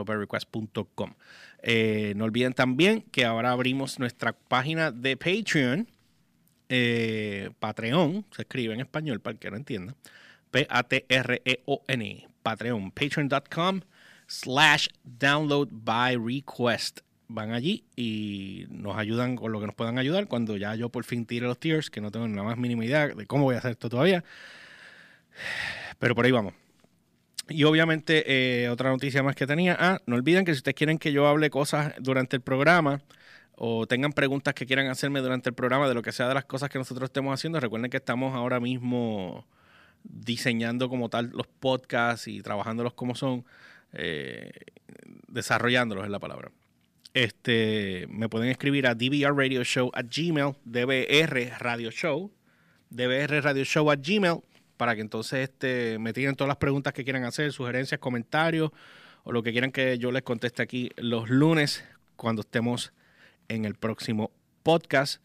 Eh, 1.61 2.13
no 2.15 2.25
olviden 2.25 2.53
también 2.53 3.01
que 3.11 3.25
ahora 3.25 3.51
abrimos 3.51 3.99
nuestra 3.99 4.33
página 4.33 4.91
de 4.91 5.15
Patreon, 5.17 5.87
eh, 6.69 7.51
Patreon, 7.59 8.25
se 8.31 8.43
escribe 8.43 8.73
en 8.73 8.79
español 8.79 9.19
para 9.19 9.33
el 9.33 9.39
que 9.39 9.51
no 9.51 9.57
entienda, 9.57 9.95
P-A-T-R-E-O-N, 10.51 12.27
Patreon, 12.41 12.91
patreon.com 12.91 13.81
slash 14.27 14.87
download 15.03 15.69
by 15.71 16.15
request 16.15 17.01
van 17.29 17.53
allí 17.53 17.85
y 17.95 18.65
nos 18.69 18.97
ayudan 18.97 19.35
con 19.35 19.51
lo 19.51 19.59
que 19.59 19.67
nos 19.67 19.75
puedan 19.75 19.99
ayudar 19.99 20.27
cuando 20.27 20.57
ya 20.57 20.73
yo 20.73 20.89
por 20.89 21.03
fin 21.05 21.25
tire 21.25 21.45
los 21.45 21.59
tiers, 21.59 21.91
que 21.91 22.01
no 22.01 22.09
tengo 22.09 22.27
la 22.27 22.43
más 22.43 22.57
mínima 22.57 22.83
idea 22.83 23.07
de 23.07 23.25
cómo 23.27 23.43
voy 23.43 23.55
a 23.55 23.59
hacer 23.59 23.71
esto 23.71 23.87
todavía. 23.87 24.23
Pero 25.99 26.15
por 26.15 26.25
ahí 26.25 26.31
vamos. 26.31 26.53
Y 27.49 27.63
obviamente, 27.63 28.63
eh, 28.63 28.69
otra 28.69 28.89
noticia 28.89 29.23
más 29.23 29.35
que 29.35 29.47
tenía. 29.47 29.75
Ah, 29.79 29.99
no 30.05 30.15
olviden 30.15 30.45
que 30.45 30.53
si 30.53 30.57
ustedes 30.57 30.75
quieren 30.75 30.97
que 30.97 31.11
yo 31.11 31.27
hable 31.27 31.49
cosas 31.49 31.93
durante 31.99 32.35
el 32.35 32.41
programa 32.41 33.01
o 33.55 33.87
tengan 33.87 34.13
preguntas 34.13 34.53
que 34.53 34.65
quieran 34.65 34.87
hacerme 34.87 35.19
durante 35.19 35.49
el 35.49 35.55
programa 35.55 35.87
de 35.87 35.93
lo 35.95 36.01
que 36.01 36.11
sea 36.11 36.27
de 36.27 36.33
las 36.33 36.45
cosas 36.45 36.69
que 36.69 36.77
nosotros 36.77 37.09
estemos 37.09 37.33
haciendo, 37.33 37.59
recuerden 37.59 37.89
que 37.89 37.97
estamos 37.97 38.35
ahora 38.35 38.59
mismo 38.59 39.45
diseñando 40.03 40.89
como 40.89 41.09
tal 41.09 41.31
los 41.33 41.47
podcasts 41.47 42.27
y 42.27 42.41
trabajándolos 42.41 42.93
como 42.93 43.15
son, 43.15 43.45
eh, 43.93 44.51
desarrollándolos 45.27 46.05
es 46.05 46.11
la 46.11 46.19
palabra. 46.19 46.51
Este, 47.13 48.05
me 48.09 48.29
pueden 48.29 48.49
escribir 48.49 48.85
a 48.87 48.93
DVR 48.93 49.35
Radio 49.35 49.63
Show 49.63 49.91
Gmail, 49.91 50.55
DVR 50.63 51.61
Radio 51.61 51.89
Show, 51.91 52.31
Gmail 52.91 54.41
para 54.79 54.95
que 54.95 55.01
entonces 55.01 55.49
este, 55.49 55.99
me 55.99 56.13
tiren 56.13 56.37
todas 56.37 56.47
las 56.47 56.55
preguntas 56.55 56.93
que 56.93 57.03
quieran 57.03 57.25
hacer, 57.25 57.51
sugerencias, 57.51 57.99
comentarios 57.99 58.71
o 59.25 59.33
lo 59.33 59.43
que 59.43 59.51
quieran 59.51 59.73
que 59.73 59.97
yo 59.97 60.09
les 60.13 60.21
conteste 60.21 60.63
aquí 60.63 60.89
los 60.95 61.29
lunes 61.29 61.83
cuando 62.15 62.43
estemos 62.43 62.93
en 63.49 63.65
el 63.65 63.75
próximo 63.75 64.31
podcast. 64.63 65.21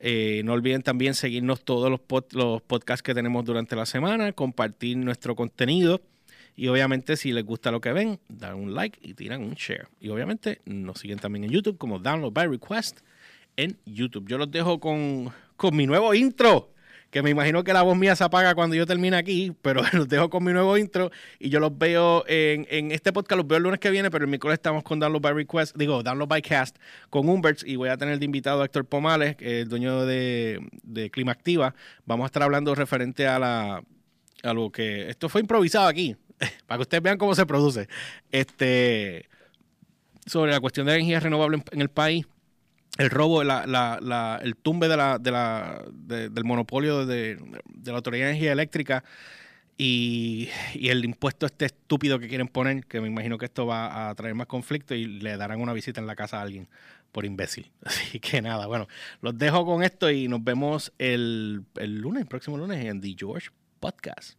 Eh, 0.00 0.42
no 0.44 0.54
olviden 0.54 0.82
también 0.82 1.14
seguirnos 1.14 1.64
todos 1.64 1.88
los, 1.88 2.00
los 2.32 2.62
podcasts 2.62 3.04
que 3.04 3.14
tenemos 3.14 3.44
durante 3.44 3.76
la 3.76 3.86
semana, 3.86 4.32
compartir 4.32 4.96
nuestro 4.96 5.36
contenido 5.36 6.00
y 6.56 6.66
obviamente 6.66 7.16
si 7.16 7.30
les 7.30 7.44
gusta 7.44 7.70
lo 7.70 7.80
que 7.80 7.92
ven, 7.92 8.18
dan 8.28 8.56
un 8.56 8.74
like 8.74 8.98
y 9.00 9.14
tiran 9.14 9.40
un 9.40 9.54
share. 9.54 9.86
Y 10.00 10.08
obviamente 10.08 10.62
nos 10.64 10.98
siguen 10.98 11.20
también 11.20 11.44
en 11.44 11.52
YouTube 11.52 11.78
como 11.78 12.00
Download 12.00 12.32
by 12.32 12.48
Request 12.48 13.02
en 13.56 13.78
YouTube. 13.86 14.26
Yo 14.26 14.36
los 14.36 14.50
dejo 14.50 14.80
con, 14.80 15.32
con 15.56 15.76
mi 15.76 15.86
nuevo 15.86 16.12
intro 16.12 16.72
que 17.16 17.22
me 17.22 17.30
imagino 17.30 17.64
que 17.64 17.72
la 17.72 17.80
voz 17.80 17.96
mía 17.96 18.14
se 18.14 18.24
apaga 18.24 18.54
cuando 18.54 18.76
yo 18.76 18.84
termine 18.84 19.16
aquí, 19.16 19.50
pero 19.62 19.80
los 19.94 20.06
dejo 20.06 20.28
con 20.28 20.44
mi 20.44 20.52
nuevo 20.52 20.76
intro 20.76 21.10
y 21.38 21.48
yo 21.48 21.60
los 21.60 21.78
veo 21.78 22.24
en, 22.28 22.92
este 22.92 23.10
podcast, 23.10 23.38
los 23.38 23.46
veo 23.46 23.56
el 23.56 23.62
lunes 23.62 23.80
que 23.80 23.88
viene, 23.88 24.10
pero 24.10 24.24
el 24.24 24.28
miércoles 24.28 24.56
estamos 24.56 24.82
con 24.82 25.00
Download 25.00 25.22
by 25.22 25.32
Request, 25.32 25.78
digo, 25.78 26.02
Download 26.02 26.28
by 26.28 26.42
Cast 26.42 26.76
con 27.08 27.26
Umberts 27.26 27.64
y 27.66 27.76
voy 27.76 27.88
a 27.88 27.96
tener 27.96 28.18
de 28.18 28.24
invitado 28.26 28.60
a 28.60 28.66
Héctor 28.66 28.84
Pomales, 28.84 29.34
el 29.40 29.66
dueño 29.66 30.04
de, 30.04 30.60
de 30.82 31.10
Clima 31.10 31.32
Activa. 31.32 31.74
Vamos 32.04 32.24
a 32.24 32.26
estar 32.26 32.42
hablando 32.42 32.74
referente 32.74 33.26
a 33.26 33.38
la 33.38 33.82
a 34.42 34.52
lo 34.52 34.70
que 34.70 35.08
esto 35.08 35.30
fue 35.30 35.40
improvisado 35.40 35.88
aquí, 35.88 36.16
para 36.66 36.76
que 36.76 36.82
ustedes 36.82 37.02
vean 37.02 37.16
cómo 37.16 37.34
se 37.34 37.46
produce. 37.46 37.88
Este 38.30 39.26
sobre 40.26 40.52
la 40.52 40.60
cuestión 40.60 40.84
de 40.84 40.92
energía 40.92 41.20
renovable 41.20 41.62
en 41.72 41.80
el 41.80 41.88
país 41.88 42.26
el 42.96 43.10
robo, 43.10 43.42
el 43.42 44.56
tumbe 44.62 44.88
la, 44.88 45.18
de 45.18 45.30
la, 45.30 45.84
del 45.92 46.44
monopolio 46.44 47.06
de, 47.06 47.38
la 47.84 47.92
Autoridad 47.92 48.24
de 48.24 48.30
Energía 48.30 48.52
Eléctrica 48.52 49.04
y, 49.78 50.48
el 50.74 51.04
impuesto 51.04 51.46
este 51.46 51.66
estúpido 51.66 52.18
que 52.18 52.28
quieren 52.28 52.48
poner, 52.48 52.86
que 52.86 53.00
me 53.00 53.08
imagino 53.08 53.36
que 53.38 53.44
esto 53.44 53.66
va 53.66 54.08
a 54.08 54.14
traer 54.14 54.34
más 54.34 54.46
conflicto 54.46 54.94
y 54.94 55.06
le 55.06 55.36
darán 55.36 55.60
una 55.60 55.72
visita 55.72 56.00
en 56.00 56.06
la 56.06 56.16
casa 56.16 56.38
a 56.38 56.42
alguien 56.42 56.68
por 57.12 57.24
imbécil. 57.24 57.70
Así 57.84 58.18
que 58.20 58.40
nada, 58.40 58.66
bueno, 58.66 58.88
los 59.20 59.36
dejo 59.36 59.66
con 59.66 59.82
esto 59.82 60.10
y 60.10 60.28
nos 60.28 60.42
vemos 60.42 60.92
el, 60.98 61.64
el 61.76 61.98
lunes, 61.98 62.22
el 62.22 62.28
próximo 62.28 62.56
lunes 62.56 62.84
en 62.84 63.00
The 63.00 63.14
George 63.18 63.50
Podcast. 63.80 64.38